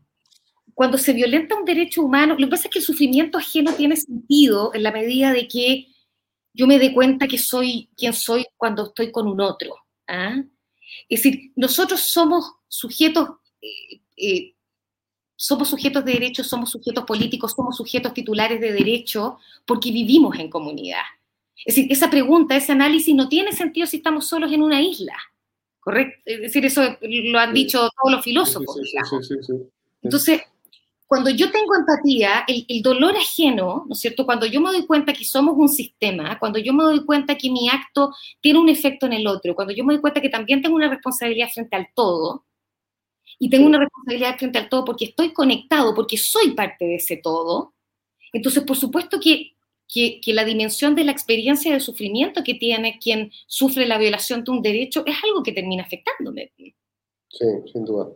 cuando 0.74 0.96
se 0.96 1.12
violenta 1.12 1.56
un 1.56 1.64
derecho 1.64 2.02
humano, 2.02 2.36
lo 2.38 2.46
que 2.46 2.50
pasa 2.50 2.68
es 2.68 2.72
que 2.72 2.78
el 2.78 2.84
sufrimiento 2.84 3.36
ajeno 3.36 3.72
tiene 3.74 3.96
sentido 3.96 4.72
en 4.74 4.82
la 4.84 4.92
medida 4.92 5.32
de 5.32 5.48
que 5.48 5.88
yo 6.52 6.66
me 6.66 6.78
dé 6.78 6.94
cuenta 6.94 7.28
que 7.28 7.38
soy 7.38 7.90
quien 7.96 8.12
soy 8.12 8.46
cuando 8.56 8.86
estoy 8.86 9.10
con 9.10 9.26
un 9.26 9.40
otro. 9.40 9.74
¿ah? 10.08 10.36
Es 11.08 11.22
decir, 11.22 11.52
nosotros 11.56 12.00
somos 12.00 12.52
sujetos, 12.68 13.28
eh, 13.60 14.00
eh, 14.16 14.54
somos 15.36 15.68
sujetos 15.68 16.04
de 16.04 16.12
derecho, 16.12 16.44
somos 16.44 16.70
sujetos 16.70 17.04
políticos, 17.04 17.54
somos 17.56 17.76
sujetos 17.76 18.14
titulares 18.14 18.60
de 18.60 18.72
derecho 18.72 19.38
porque 19.66 19.90
vivimos 19.90 20.38
en 20.38 20.48
comunidad. 20.48 21.02
Es 21.64 21.76
decir, 21.76 21.92
esa 21.92 22.10
pregunta, 22.10 22.56
ese 22.56 22.72
análisis 22.72 23.14
no 23.14 23.28
tiene 23.28 23.52
sentido 23.52 23.86
si 23.86 23.98
estamos 23.98 24.26
solos 24.26 24.52
en 24.52 24.62
una 24.62 24.80
isla. 24.80 25.16
¿Correcto? 25.80 26.20
Es 26.24 26.40
decir, 26.40 26.64
eso 26.64 26.82
lo 27.00 27.38
han 27.38 27.54
dicho 27.54 27.78
todos 27.78 28.16
los 28.16 28.24
filósofos. 28.24 28.76
Sí, 29.26 29.34
sí, 29.42 29.54
Entonces, 30.02 30.42
cuando 31.10 31.30
yo 31.30 31.50
tengo 31.50 31.74
empatía, 31.74 32.44
el, 32.46 32.82
dolor 32.82 33.16
ajeno, 33.16 33.84
¿no 33.88 33.94
es 33.94 33.98
cierto? 33.98 34.24
Cuando 34.24 34.46
yo 34.46 34.60
me 34.60 34.70
doy 34.70 34.86
cuenta 34.86 35.12
que 35.12 35.24
somos 35.24 35.56
un 35.58 35.68
sistema, 35.68 36.38
cuando 36.38 36.60
yo 36.60 36.72
me 36.72 36.84
doy 36.84 37.04
cuenta 37.04 37.36
que 37.36 37.50
mi 37.50 37.68
acto 37.68 38.14
tiene 38.40 38.60
un 38.60 38.68
efecto 38.68 39.06
en 39.06 39.14
el 39.14 39.26
otro, 39.26 39.56
cuando 39.56 39.74
yo 39.74 39.84
me 39.84 39.94
doy 39.94 40.00
cuenta 40.00 40.20
que 40.20 40.28
también 40.28 40.62
tengo 40.62 40.76
una 40.76 40.88
responsabilidad 40.88 41.48
frente 41.48 41.74
al 41.74 41.88
todo, 41.96 42.44
y 43.40 43.50
tengo 43.50 43.66
una 43.66 43.80
responsabilidad 43.80 44.38
frente 44.38 44.58
al 44.58 44.68
todo 44.68 44.84
porque 44.84 45.06
estoy 45.06 45.32
conectado, 45.32 45.96
porque 45.96 46.16
soy 46.16 46.52
parte 46.52 46.84
de 46.84 46.94
ese 46.96 47.16
todo, 47.16 47.74
entonces 48.32 48.62
por 48.62 48.76
supuesto 48.76 49.18
que, 49.18 49.54
que, 49.92 50.20
la 50.26 50.44
dimensión 50.44 50.94
de 50.94 51.04
la 51.04 51.12
experiencia 51.12 51.72
de 51.72 51.80
sufrimiento 51.80 52.42
que 52.44 52.54
tiene 52.54 52.98
quien 53.02 53.30
sufre 53.46 53.86
la 53.86 53.98
violación 53.98 54.44
de 54.44 54.50
un 54.50 54.62
derecho 54.62 55.02
es 55.06 55.16
algo 55.24 55.42
que 55.42 55.52
termina 55.52 55.82
afectándome. 55.82 56.52
Sí, 57.28 57.46
sin 57.72 57.84
duda. 57.84 58.08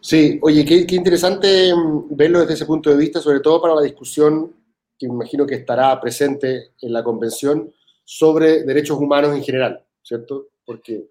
Sí, 0.00 0.38
oye, 0.42 0.64
qué, 0.64 0.94
interesante 0.94 1.74
mm, 1.74 2.16
verlo 2.16 2.40
desde 2.40 2.54
ese 2.54 2.66
punto 2.66 2.90
de 2.90 2.96
vista, 2.96 3.20
sobre 3.20 3.40
todo 3.40 3.60
para 3.60 3.74
la 3.74 3.82
discusión 3.82 4.54
que 4.98 5.06
me 5.06 5.14
imagino 5.14 5.46
que 5.46 5.54
estará 5.54 5.98
presente 6.00 6.72
en 6.80 6.92
la 6.92 7.02
convención 7.02 7.72
sobre 8.04 8.64
derechos 8.64 8.98
humanos 8.98 9.34
en 9.34 9.42
general, 9.42 9.84
¿cierto? 10.02 10.48
Porque 10.64 11.08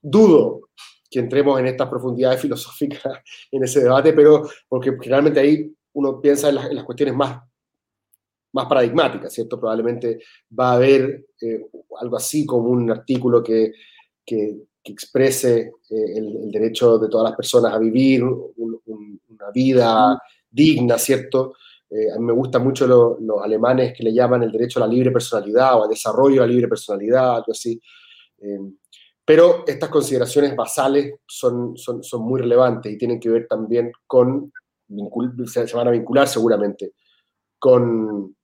dudo 0.00 0.68
que 1.10 1.18
entremos 1.18 1.58
en 1.60 1.66
estas 1.66 1.88
profundidades 1.88 2.40
filosóficas 2.42 3.18
en 3.50 3.64
ese 3.64 3.80
debate, 3.80 4.12
pero 4.12 4.48
porque 4.68 4.92
generalmente 5.00 5.40
ahí 5.40 5.74
uno 5.94 6.20
piensa 6.20 6.48
en 6.48 6.54
las, 6.54 6.84
cuestiones 6.84 7.14
más, 7.14 7.42
más 8.52 8.66
paradigmáticas, 8.66 9.32
¿cierto? 9.32 9.58
Probablemente 9.58 10.20
va 10.58 10.72
a 10.72 10.74
haber 10.74 11.26
eh, 11.40 11.66
algo 12.00 12.16
así 12.16 12.44
como 12.44 12.68
un 12.68 12.90
artículo 12.90 13.42
que, 13.42 13.72
que, 14.24 14.62
que 14.82 14.92
exprese 14.92 15.72
eh, 15.90 16.16
el, 16.16 16.50
derecho 16.50 16.98
de 16.98 17.08
todas 17.08 17.30
las 17.30 17.36
personas 17.36 17.72
a 17.72 17.78
vivir 17.78 18.24
una 18.24 19.50
vida 19.54 20.20
digna, 20.50 20.98
¿cierto? 20.98 21.54
Eh, 21.88 22.10
a 22.10 22.18
mí 22.18 22.24
me 22.24 22.32
gustan 22.32 22.64
mucho 22.64 22.86
los 22.86 23.42
alemanes 23.42 23.94
que 23.96 24.02
le 24.02 24.12
llaman 24.12 24.42
el 24.42 24.50
derecho 24.50 24.78
a 24.78 24.86
la 24.86 24.92
libre 24.92 25.10
personalidad 25.10 25.78
o 25.78 25.84
al 25.84 25.90
desarrollo 25.90 26.40
de 26.40 26.46
la 26.46 26.52
libre 26.52 26.68
personalidad, 26.68 27.36
algo 27.36 27.52
así. 27.52 27.80
Eh, 28.38 28.58
pero 29.24 29.64
estas 29.66 29.88
consideraciones 29.88 30.56
basales 30.56 31.14
son, 31.26 31.76
son, 31.76 32.02
son, 32.02 32.22
muy 32.22 32.40
relevantes 32.40 32.92
y 32.92 32.98
tienen 32.98 33.20
que 33.20 33.30
ver 33.30 33.46
también 33.46 33.92
con, 34.06 34.52
se 35.46 35.76
van 35.76 35.88
a 35.88 35.92
vincular 35.92 36.26
seguramente, 36.26 36.94
con, 37.58 38.34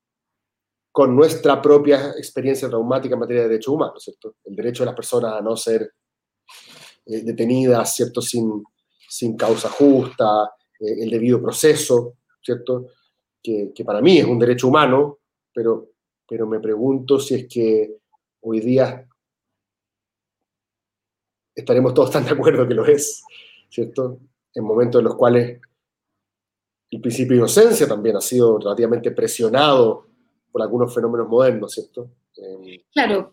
con 0.99 1.15
nuestra 1.15 1.63
propia 1.63 2.11
experiencia 2.19 2.69
traumática 2.69 3.15
en 3.15 3.21
materia 3.21 3.43
de 3.43 3.51
derechos 3.51 3.73
humanos, 3.73 4.03
¿cierto? 4.03 4.35
El 4.45 4.57
derecho 4.57 4.83
de 4.83 4.87
las 4.87 4.97
personas 4.97 5.35
a 5.35 5.41
no 5.41 5.57
ser 5.57 5.93
eh, 7.07 7.21
detenidas, 7.21 7.95
¿cierto? 7.95 8.21
Sin, 8.21 8.65
sin 9.09 9.37
causa 9.37 9.69
justa, 9.69 10.51
eh, 10.81 11.05
el 11.05 11.09
debido 11.09 11.41
proceso, 11.41 12.15
¿cierto? 12.43 12.89
Que, 13.41 13.73
para 13.87 14.01
mí 14.01 14.19
es 14.19 14.25
un 14.25 14.41
derecho 14.41 14.67
humano, 14.67 15.21
pero, 15.55 15.91
pero 16.29 16.49
me 16.49 16.59
pregunto 16.59 17.21
si 17.21 17.37
es 17.37 17.47
que 17.47 17.99
hoy 18.41 18.59
día 18.59 19.09
estaremos 21.55 21.95
todos 21.95 22.11
tan 22.11 22.25
de 22.25 22.33
acuerdo 22.33 22.67
que 22.67 22.75
lo 22.75 22.85
es, 22.85 23.23
¿cierto? 23.71 24.19
En 24.53 24.65
momentos 24.65 24.99
en 24.99 25.05
los 25.05 25.15
cuales 25.15 25.61
el 26.91 27.01
principio 27.01 27.35
de 27.35 27.39
inocencia 27.43 27.87
también 27.87 28.17
ha 28.17 28.21
sido 28.21 28.59
relativamente 28.59 29.13
presionado 29.13 30.08
por 30.51 30.63
algunos 30.63 30.95
fenómenos 30.95 31.29
modernos, 31.29 31.73
¿cierto? 31.73 32.11
Eh, 32.37 32.85
claro, 32.93 33.33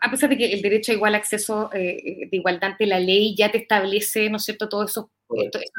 a 0.00 0.10
pesar 0.10 0.30
de 0.30 0.36
que 0.36 0.52
el 0.52 0.62
derecho 0.62 0.92
a 0.92 0.94
igual 0.94 1.14
acceso 1.14 1.70
eh, 1.72 2.28
de 2.30 2.36
igualdad 2.36 2.72
ante 2.72 2.86
la 2.86 3.00
ley 3.00 3.34
ya 3.36 3.50
te 3.50 3.58
establece, 3.58 4.30
¿no 4.30 4.36
es 4.36 4.44
cierto?, 4.44 4.68
todos 4.68 4.90
esos, 4.90 5.06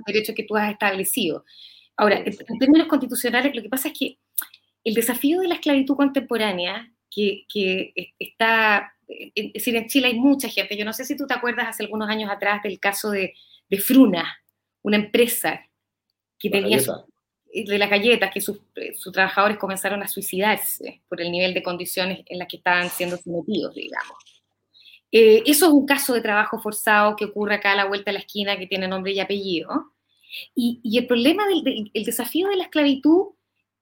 derechos 0.06 0.36
que 0.36 0.44
tú 0.44 0.56
has 0.58 0.72
establecido. 0.72 1.46
Ahora, 1.98 2.18
en, 2.26 2.60
términos 2.60 2.88
constitucionales, 2.88 3.56
lo 3.56 3.62
que 3.62 3.70
pasa 3.70 3.88
es 3.90 3.98
que 3.98 4.20
el 4.84 4.94
desafío 4.94 5.40
de 5.40 5.48
la 5.48 5.56
esclavitud 5.56 5.96
contemporánea, 5.96 6.92
que, 7.10 7.94
está, 8.20 8.94
es 9.08 9.54
decir, 9.54 9.76
en 9.78 9.88
Chile 9.88 10.08
hay 10.08 10.20
mucha 10.20 10.50
gente, 10.50 10.76
yo 10.76 10.84
no 10.84 10.92
sé 10.92 11.06
si 11.06 11.16
tú 11.16 11.26
te 11.26 11.34
acuerdas 11.34 11.70
hace 11.70 11.84
algunos 11.84 12.10
años 12.10 12.30
atrás 12.30 12.62
del 12.62 12.80
caso 12.80 13.12
de, 13.12 13.34
Fruna, 13.80 14.38
una 14.84 14.98
empresa 14.98 15.62
que 16.40 16.50
tenía 16.50 16.78
de 17.64 17.78
las 17.78 17.90
galletas, 17.90 18.32
que 18.34 18.42
sus, 18.42 18.60
trabajadores 19.14 19.58
comenzaron 19.58 20.04
a 20.04 20.08
suicidarse 20.08 21.02
por 21.08 21.22
el 21.22 21.32
nivel 21.32 21.54
de 21.54 21.64
condiciones 21.64 22.24
en 22.26 22.40
las 22.40 22.48
que 22.48 22.58
estaban 22.58 22.90
siendo 22.90 23.18
sometidos, 23.18 23.74
digamos. 23.74 24.44
Eh, 25.12 25.44
eso 25.46 25.68
es 25.68 25.72
un 25.72 25.86
caso 25.86 26.14
de 26.14 26.22
trabajo 26.22 26.60
forzado 26.60 27.16
que 27.16 27.26
ocurre 27.26 27.56
acá 27.56 27.72
a 27.72 27.76
la 27.76 27.86
vuelta 27.86 28.12
de 28.12 28.14
la 28.14 28.20
esquina, 28.20 28.58
que 28.58 28.68
tiene 28.68 28.88
nombre 28.88 29.14
y 29.14 29.20
apellido. 29.20 29.94
Y, 30.54 30.82
y 30.84 30.98
el 30.98 31.08
problema 31.08 31.48
del, 31.48 31.90
el 31.94 32.04
desafío 32.04 32.50
de 32.50 32.58
la 32.58 32.64
esclavitud 32.64 33.36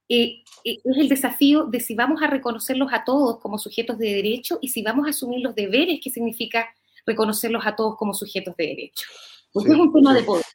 eh, 0.09 0.43
eh, 0.63 0.79
es 0.83 0.97
el 0.97 1.09
desafío 1.09 1.65
de 1.65 1.79
si 1.79 1.95
vamos 1.95 2.21
a 2.21 2.27
reconocerlos 2.27 2.91
a 2.93 3.03
todos 3.03 3.39
como 3.39 3.57
sujetos 3.57 3.97
de 3.97 4.13
derecho 4.13 4.59
y 4.61 4.67
si 4.67 4.83
vamos 4.83 5.07
a 5.07 5.11
asumir 5.11 5.39
los 5.39 5.55
deberes 5.55 5.99
que 6.03 6.09
significa 6.09 6.67
reconocerlos 7.05 7.65
a 7.65 7.75
todos 7.75 7.97
como 7.97 8.13
sujetos 8.13 8.55
de 8.57 8.67
derecho. 8.67 9.07
Porque 9.51 9.71
es 9.71 9.77
un 9.77 9.93
tema 9.93 10.13
de 10.13 10.23
poder. 10.23 10.45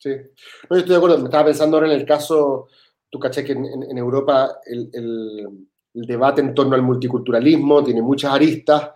Sí, 0.00 0.08
no, 0.08 0.76
yo 0.76 0.78
estoy 0.78 0.90
de 0.92 0.96
acuerdo. 0.96 1.18
Me 1.18 1.24
estaba 1.24 1.44
pensando 1.44 1.76
ahora 1.76 1.92
en 1.92 2.00
el 2.00 2.06
caso, 2.06 2.68
tú 3.10 3.18
caché 3.18 3.44
que 3.44 3.52
en, 3.52 3.98
Europa 3.98 4.60
el, 4.64 5.66
debate 5.92 6.40
en 6.40 6.54
torno 6.54 6.74
al 6.74 6.82
multiculturalismo 6.82 7.84
tiene 7.84 8.00
muchas 8.00 8.32
aristas, 8.32 8.92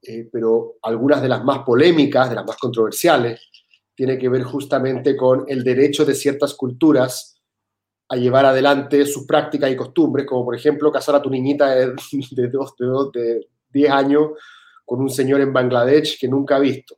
eh, 0.00 0.28
pero 0.32 0.76
algunas 0.82 1.20
de 1.20 1.28
las 1.28 1.44
más 1.44 1.58
polémicas, 1.58 2.30
de 2.30 2.36
las 2.36 2.46
más 2.46 2.56
controversiales, 2.56 3.50
tiene 3.94 4.16
que 4.16 4.30
ver 4.30 4.44
justamente 4.44 5.14
con 5.14 5.44
el 5.46 5.62
derecho 5.62 6.06
de 6.06 6.14
ciertas 6.14 6.54
culturas 6.54 7.38
a 8.08 8.16
llevar 8.16 8.46
adelante 8.46 9.04
sus 9.04 9.26
prácticas 9.26 9.70
y 9.70 9.76
costumbres, 9.76 10.24
como 10.26 10.46
por 10.46 10.54
ejemplo 10.54 10.90
casar 10.90 11.16
a 11.16 11.22
tu 11.22 11.28
niñita 11.28 11.68
de, 11.74 11.86
de, 11.88 12.48
de, 12.48 13.10
de 13.12 13.48
10 13.70 13.90
años 13.90 14.30
con 14.86 15.02
un 15.02 15.10
señor 15.10 15.42
en 15.42 15.52
Bangladesh 15.52 16.18
que 16.18 16.28
nunca 16.28 16.56
ha 16.56 16.60
visto. 16.60 16.96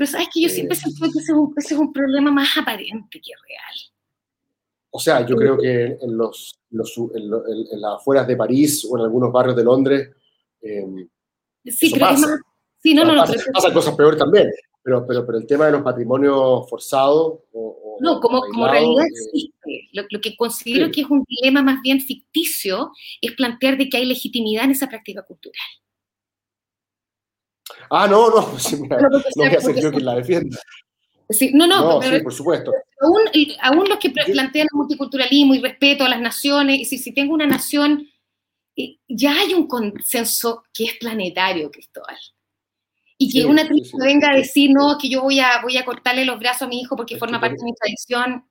Pero 0.00 0.12
sabes 0.12 0.28
que 0.32 0.40
yo 0.40 0.48
siempre 0.48 0.74
siento 0.78 0.98
que 1.12 1.18
ese 1.18 1.32
es, 1.74 1.78
un, 1.78 1.92
problema 1.92 2.30
más 2.30 2.56
aparente 2.56 3.20
que 3.20 3.32
real. 3.46 3.74
O 4.88 4.98
sea, 4.98 5.26
yo 5.26 5.36
creo 5.36 5.58
que 5.58 5.98
en, 6.00 6.16
los, 6.16 6.58
en, 6.70 7.30
las 7.82 7.96
afueras 7.96 8.26
de 8.26 8.34
París 8.34 8.88
o 8.90 8.96
en 8.96 9.04
algunos 9.04 9.30
barrios 9.30 9.56
de 9.56 9.62
Londres. 9.62 10.08
Eh, 10.62 10.86
sí, 11.66 11.92
creo 11.92 12.08
pasa. 12.08 12.28
más. 12.28 12.40
Sí, 12.78 12.94
no, 12.94 13.04
no, 13.04 13.14
no. 13.14 13.24
Pasan 13.52 13.74
cosas 13.74 13.94
peores 13.94 14.18
también. 14.18 14.50
Pero, 14.82 15.06
pero, 15.06 15.26
pero 15.26 15.36
el 15.36 15.46
tema 15.46 15.66
de 15.66 15.72
los 15.72 15.82
patrimonios 15.82 16.66
forzados. 16.70 17.40
O, 17.52 17.98
no, 18.00 18.20
como, 18.20 18.40
como 18.40 18.68
realidad 18.68 19.04
eh, 19.04 19.08
existe. 19.10 19.90
Lo, 19.92 20.20
que 20.22 20.34
considero 20.34 20.90
que 20.90 21.02
es 21.02 21.10
un 21.10 21.26
dilema 21.28 21.60
más 21.60 21.82
bien 21.82 22.00
ficticio 22.00 22.90
es 23.20 23.32
plantear 23.32 23.76
de 23.76 23.90
que 23.90 23.98
hay 23.98 24.06
legitimidad 24.06 24.64
en 24.64 24.70
esa 24.70 24.88
práctica 24.88 25.22
cultural. 25.24 25.60
Ah, 27.90 28.06
no, 28.06 28.30
no, 28.30 28.36
no 28.36 28.50
voy 29.36 29.46
a 29.46 29.60
ser 29.60 29.80
yo 29.80 29.90
quien 29.90 30.04
la 30.04 30.16
defienda. 30.16 30.58
Sí, 31.28 31.52
no, 31.54 31.66
no, 31.66 32.02
sí, 32.02 32.20
por 32.20 32.32
supuesto. 32.32 32.72
Aún, 33.00 33.22
aún, 33.62 33.88
los 33.88 33.98
que 33.98 34.10
plantean 34.10 34.66
el 34.70 34.76
multiculturalismo 34.76 35.54
y 35.54 35.60
respeto 35.60 36.04
a 36.04 36.08
las 36.08 36.20
naciones, 36.20 36.80
y 36.80 36.84
si, 36.84 36.98
si 36.98 37.12
tengo 37.12 37.34
una 37.34 37.46
nación, 37.46 38.08
eh, 38.76 38.96
ya 39.08 39.40
hay 39.40 39.54
un 39.54 39.68
consenso 39.68 40.64
que 40.74 40.84
es 40.84 40.98
planetario, 40.98 41.70
Cristóbal. 41.70 42.16
Y 43.16 43.30
que 43.30 43.44
una 43.44 43.66
tribu 43.66 43.98
venga 43.98 44.30
a 44.30 44.36
decir, 44.36 44.70
no, 44.72 44.96
que 44.98 45.08
yo 45.08 45.22
voy 45.22 45.40
a, 45.40 45.60
voy 45.62 45.76
a 45.76 45.84
cortarle 45.84 46.24
los 46.24 46.38
brazos 46.38 46.62
a 46.62 46.68
mi 46.68 46.80
hijo 46.80 46.96
porque 46.96 47.18
forma 47.18 47.40
parte 47.40 47.58
de 47.58 47.64
mi 47.64 47.74
tradición. 47.74 48.44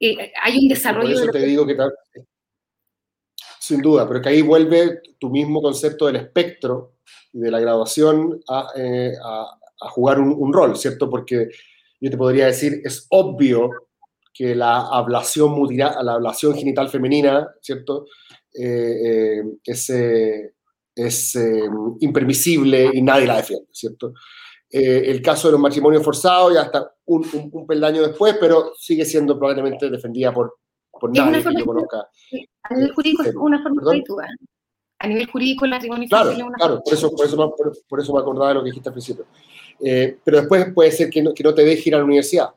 Eh, 0.00 0.32
hay 0.42 0.58
un 0.58 0.68
desarrollo. 0.68 1.14
Por 1.14 1.22
eso 1.22 1.32
te 1.32 1.46
digo 1.46 1.66
que 1.66 1.76
sin 3.60 3.80
duda, 3.80 4.06
pero 4.06 4.20
que 4.20 4.28
ahí 4.28 4.42
vuelve 4.42 5.00
tu 5.18 5.30
mismo 5.30 5.62
concepto 5.62 6.06
del 6.06 6.16
espectro 6.16 6.93
de 7.32 7.50
la 7.50 7.60
graduación 7.60 8.40
eh, 8.76 9.12
a, 9.22 9.46
a, 9.80 9.88
jugar 9.90 10.20
un, 10.20 10.52
rol, 10.52 10.76
¿cierto? 10.76 11.10
Porque 11.10 11.48
yo 12.00 12.10
te 12.10 12.16
podría 12.16 12.46
decir, 12.46 12.80
es 12.84 13.06
obvio 13.10 13.70
que 14.32 14.54
la 14.54 14.88
ablación, 14.88 15.54
la 15.76 16.14
ablación 16.14 16.54
genital 16.54 16.88
femenina, 16.88 17.48
¿cierto? 17.60 18.06
Eh, 18.52 19.42
eh, 19.66 20.52
es 20.96 21.36
eh, 21.36 21.62
impermisible 22.00 22.90
y 22.92 23.02
nadie 23.02 23.26
la 23.26 23.36
defiende, 23.36 23.66
¿cierto? 23.72 24.14
Eh, 24.70 25.10
el 25.10 25.22
caso 25.22 25.48
de 25.48 25.52
los 25.52 25.60
matrimonios 25.60 26.02
forzados 26.02 26.54
ya 26.54 26.62
está 26.62 26.92
un, 27.04 27.24
un, 27.52 27.66
peldaño 27.66 28.02
después, 28.02 28.36
pero 28.40 28.72
sigue 28.76 29.04
siendo 29.04 29.38
probablemente 29.38 29.88
defendida 29.88 30.32
por, 30.32 30.56
por 30.90 31.16
nadie 31.16 31.44
que 31.44 31.58
yo 31.58 31.64
conozca. 31.64 32.08
A 32.62 32.74
nivel 32.74 32.92
jurídico 32.92 33.22
es 33.22 33.34
una 33.36 33.62
forma 33.62 33.82
de 33.82 34.02
A 34.98 35.06
nivel 35.06 35.26
jurídico 35.26 35.64
el 35.64 35.72
matrimonio 35.72 36.08
claro, 36.08 36.30
es 36.30 36.38
una 36.38 36.56
Claro, 36.56 36.82
por 36.82 36.94
eso, 36.94 37.10
por, 37.10 37.26
eso 37.26 37.36
me, 37.36 37.72
por, 37.88 38.00
eso 38.00 38.12
me 38.14 38.20
acordaba 38.20 38.48
de 38.48 38.54
lo 38.54 38.62
que 38.62 38.70
dijiste 38.70 38.88
al 38.88 38.94
principio. 38.94 39.26
Eh, 39.80 40.18
pero 40.24 40.38
después 40.38 40.72
puede 40.72 40.90
ser 40.92 41.10
que 41.10 41.22
no, 41.22 41.34
que 41.34 41.42
no 41.42 41.54
te 41.54 41.64
deje 41.64 41.90
ir 41.90 41.94
a 41.94 41.98
la 41.98 42.04
universidad. 42.04 42.50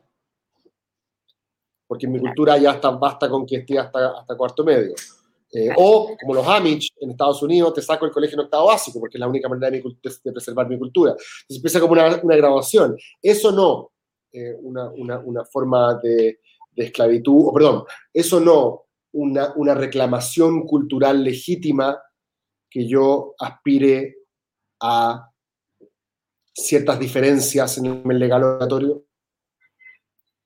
Porque 1.86 2.06
en 2.06 2.12
mi 2.12 2.20
cultura 2.20 2.56
ya 2.58 2.72
está, 2.72 2.90
basta 2.90 3.28
con 3.28 3.46
que 3.46 3.56
esté 3.56 3.78
hasta, 3.78 4.18
hasta 4.18 4.36
cuarto 4.36 4.64
medio. 4.64 4.94
Eh, 5.50 5.70
o, 5.76 6.14
como 6.20 6.34
los 6.34 6.46
Amish 6.46 6.92
en 7.00 7.10
Estados 7.10 7.42
Unidos, 7.42 7.72
te 7.72 7.82
saco 7.82 8.04
el 8.04 8.12
colegio 8.12 8.34
en 8.36 8.44
octavo 8.44 8.66
básico, 8.66 9.00
porque 9.00 9.16
es 9.16 9.20
la 9.20 9.28
única 9.28 9.48
manera 9.48 9.70
de, 9.70 9.82
de 9.82 10.32
preservar 10.32 10.68
mi 10.68 10.78
cultura. 10.78 11.12
Entonces 11.12 11.56
empieza 11.56 11.80
como 11.80 11.92
una, 11.92 12.20
una 12.22 12.36
graduación. 12.36 12.96
Eso 13.22 13.50
no, 13.52 13.90
eh, 14.32 14.54
una, 14.60 14.90
una, 14.90 15.18
una, 15.20 15.44
forma 15.46 15.94
de, 16.02 16.40
de, 16.72 16.84
esclavitud, 16.84 17.46
o 17.48 17.52
perdón, 17.52 17.84
eso 18.12 18.40
no, 18.40 18.84
una, 19.12 19.54
una 19.56 19.74
reclamación 19.74 20.66
cultural 20.66 21.24
legítima 21.24 21.98
que 22.70 22.86
yo 22.86 23.34
aspire 23.38 24.16
a 24.80 25.30
ciertas 26.52 26.98
diferencias 26.98 27.78
en 27.78 27.86
el 28.10 28.18
legal 28.18 28.42
obligatorio. 28.42 29.04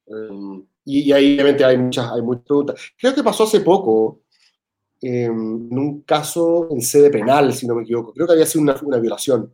Um, 0.07 0.67
y, 0.85 1.01
y, 1.01 1.13
ahí 1.13 1.35
obviamente 1.35 1.65
hay 1.65 1.77
muchas, 1.77 2.11
hay 2.13 2.23
muchas 2.23 2.45
preguntas. 2.45 2.81
Creo 2.99 3.15
que 3.15 3.23
pasó 3.23 3.45
hace 3.45 3.61
poco, 3.61 4.23
Em, 5.05 5.69
en 5.69 5.79
un 5.79 6.03
caso 6.03 6.69
en 6.71 6.81
sede 6.81 7.11
penal, 7.11 7.53
si 7.53 7.67
no 7.67 7.75
me 7.75 7.83
equivoco. 7.83 8.13
Creo 8.13 8.29
que 8.29 8.35
había 8.35 8.47
sido 8.47 8.63
una, 8.63 8.77
una 8.83 8.99
violación, 8.99 9.53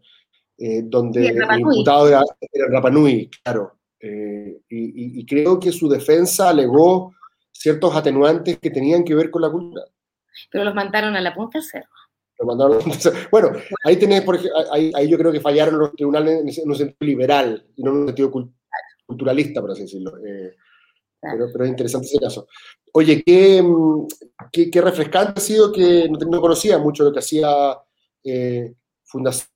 eh, 0.58 0.82
donde 0.84 1.28
el 1.28 1.38
imputado 1.58 2.06
era, 2.06 2.22
era 2.52 2.66
Rapanui, 2.68 3.30
claro. 3.42 3.78
Eh, 3.98 4.60
y, 4.68 5.20
y, 5.20 5.26
creo 5.26 5.58
que 5.58 5.72
su 5.72 5.88
defensa 5.88 6.50
alegó 6.50 7.14
ciertos 7.50 7.96
atenuantes 7.96 8.58
que 8.58 8.70
tenían 8.70 9.04
que 9.04 9.14
ver 9.14 9.30
con 9.30 9.40
la 9.40 9.50
cultura. 9.50 9.84
Pero 10.50 10.64
los 10.64 10.74
mandaron 10.74 11.16
a 11.16 11.20
la 11.22 11.34
punta 11.34 11.60
Bueno, 13.30 13.52
ahí 13.84 13.96
tenés, 13.96 14.22
por 14.22 14.36
ejemplo, 14.36 14.58
ahí, 14.72 14.92
ahí, 14.94 15.08
yo 15.08 15.18
creo 15.18 15.32
que 15.32 15.40
fallaron 15.40 15.78
los 15.78 15.92
tribunales 15.92 16.58
en 16.58 16.68
un 16.68 16.76
sentido 16.76 16.96
liberal 17.00 17.66
y 17.76 17.82
no 17.82 17.90
en 17.90 17.96
un 17.96 18.06
sentido 18.06 18.30
culturalista, 19.06 19.60
por 19.60 19.72
así 19.72 19.82
decirlo. 19.82 20.16
Eh, 20.18 20.54
pero, 21.20 21.48
pero, 21.52 21.64
es 21.64 21.70
interesante 21.70 22.06
ese 22.06 22.18
caso. 22.18 22.46
Oye, 22.92 23.22
qué, 23.24 23.62
qué, 24.52 24.80
refrescante 24.80 25.34
ha 25.36 25.42
sido 25.42 25.72
que 25.72 26.08
no, 26.08 26.40
conocía 26.40 26.78
mucho 26.78 27.04
lo 27.04 27.12
que 27.12 27.18
hacía 27.18 27.50
eh, 28.24 28.74
Fundación 29.04 29.48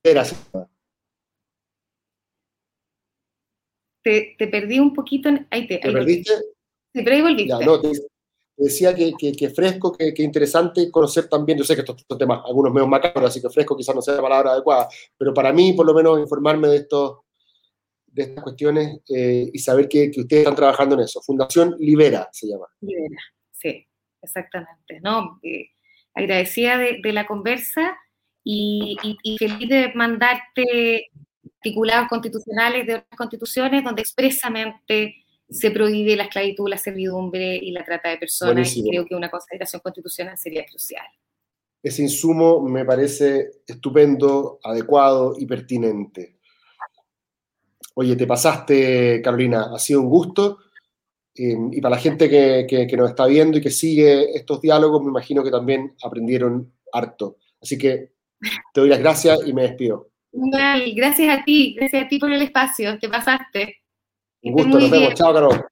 Te, 4.03 4.35
te, 4.37 4.49
perdí 4.49 4.80
un 4.80 4.93
poquito. 4.93 5.28
ahí 5.51 5.68
te, 5.68 5.78
¿Te 5.78 5.93
perdiste? 5.93 6.33
Sí, 6.93 7.03
pero 7.03 7.14
ahí 7.14 7.22
volviste. 7.22 7.64
no, 7.64 7.80
te, 7.80 7.93
decía 8.57 8.95
que, 8.95 9.15
fresco, 9.55 9.93
que, 9.93 10.13
que, 10.15 10.23
interesante 10.23 10.91
conocer 10.91 11.29
también, 11.29 11.59
yo 11.59 11.65
sé 11.65 11.75
que 11.75 11.81
estos, 11.81 11.97
estos 11.99 12.19
temas, 12.19 12.43
algunos 12.47 12.73
menos 12.73 12.89
macabros, 12.89 13.31
así 13.31 13.41
que 13.41 13.51
fresco 13.51 13.77
quizás 13.77 13.95
no 13.95 14.03
sea 14.03 14.15
la 14.15 14.23
palabra 14.23 14.53
adecuada, 14.53 14.89
pero 15.17 15.33
para 15.35 15.53
mí, 15.53 15.73
por 15.73 15.87
lo 15.87 15.95
menos, 15.95 16.19
informarme 16.19 16.69
de 16.69 16.77
estos 16.77 17.19
de 18.13 18.25
estas 18.25 18.45
cuestiones 18.45 19.01
eh, 19.09 19.51
y 19.53 19.59
saber 19.59 19.89
que, 19.89 20.11
que, 20.11 20.21
ustedes 20.21 20.43
están 20.43 20.55
trabajando 20.55 20.95
en 20.95 21.03
eso. 21.03 21.23
Fundación 21.23 21.75
Libera 21.79 22.29
se 22.31 22.47
llama. 22.47 22.67
Libera, 22.81 23.17
sí, 23.51 23.87
exactamente. 24.21 25.01
¿no? 25.03 25.41
Eh, 25.43 25.71
agradecida 26.15 26.77
de, 26.77 27.01
la 27.13 27.27
conversa 27.27 27.97
y, 28.45 28.97
y, 29.23 29.39
feliz 29.39 29.69
de 29.69 29.93
mandarte 29.95 31.11
articulados 31.57 32.09
constitucionales 32.09 32.87
de 32.87 32.95
otras 32.97 33.17
constituciones 33.17 33.85
donde 33.85 34.03
expresamente 34.03 35.22
se 35.53 35.71
prohíbe 35.71 36.17
la 36.17 36.25
esclavitud, 36.25 36.69
la 36.69 36.79
servidumbre 36.79 37.57
y 37.57 37.71
la 37.71 37.85
trata 37.85 38.11
de 38.11 38.19
personas. 38.19 38.55
Buenísimo. 38.55 38.87
Y 38.87 38.91
creo 38.91 39.07
que 39.07 39.15
una 39.15 39.31
consideración 39.31 39.81
constitucional 39.81 40.37
sería 40.39 40.65
crucial. 40.65 41.07
Ese 41.83 42.03
insumo 42.03 42.61
me 42.61 42.85
parece 42.85 43.51
estupendo, 43.67 44.61
adecuado 44.63 45.35
y 45.39 45.47
pertinente. 45.47 46.39
Oye, 47.95 48.17
te 48.17 48.27
pasaste, 48.27 49.21
Carolina, 49.23 49.71
ha 49.75 49.79
sido 49.79 50.01
un 50.01 50.09
gusto. 50.09 50.59
Eh, 51.35 51.57
y 51.73 51.81
para 51.81 51.97
la 51.97 52.01
gente 52.01 52.29
que, 52.29 52.67
que, 52.69 52.87
que, 52.87 52.97
nos 52.97 53.11
está 53.11 53.27
viendo 53.27 53.59
y 53.59 53.61
que 53.61 53.71
sigue 53.71 54.37
estos 54.37 54.61
diálogos, 54.61 55.03
me 55.03 55.09
imagino 55.09 55.43
que 55.43 55.51
también 55.51 55.95
aprendieron 56.03 56.73
harto. 56.93 57.39
Así 57.61 57.77
que 57.79 58.13
te 58.73 58.81
doy 58.81 58.89
las 58.89 59.01
gracias 59.01 59.41
y 59.47 59.53
me 59.53 59.63
despido. 59.63 60.11
Gracias 60.33 61.29
a 61.29 61.45
ti, 61.45 61.75
gracias 61.79 62.05
a 62.05 62.09
ti 62.09 62.19
por 62.19 62.33
el 62.33 62.43
espacio, 62.43 62.99
te 62.99 63.09
pasaste. 63.09 63.82
Un 64.45 64.53
gusto, 64.53 64.78
nos 64.80 64.90
vemos. 64.90 65.14
Chao, 65.14 65.32
Carol. 65.32 65.64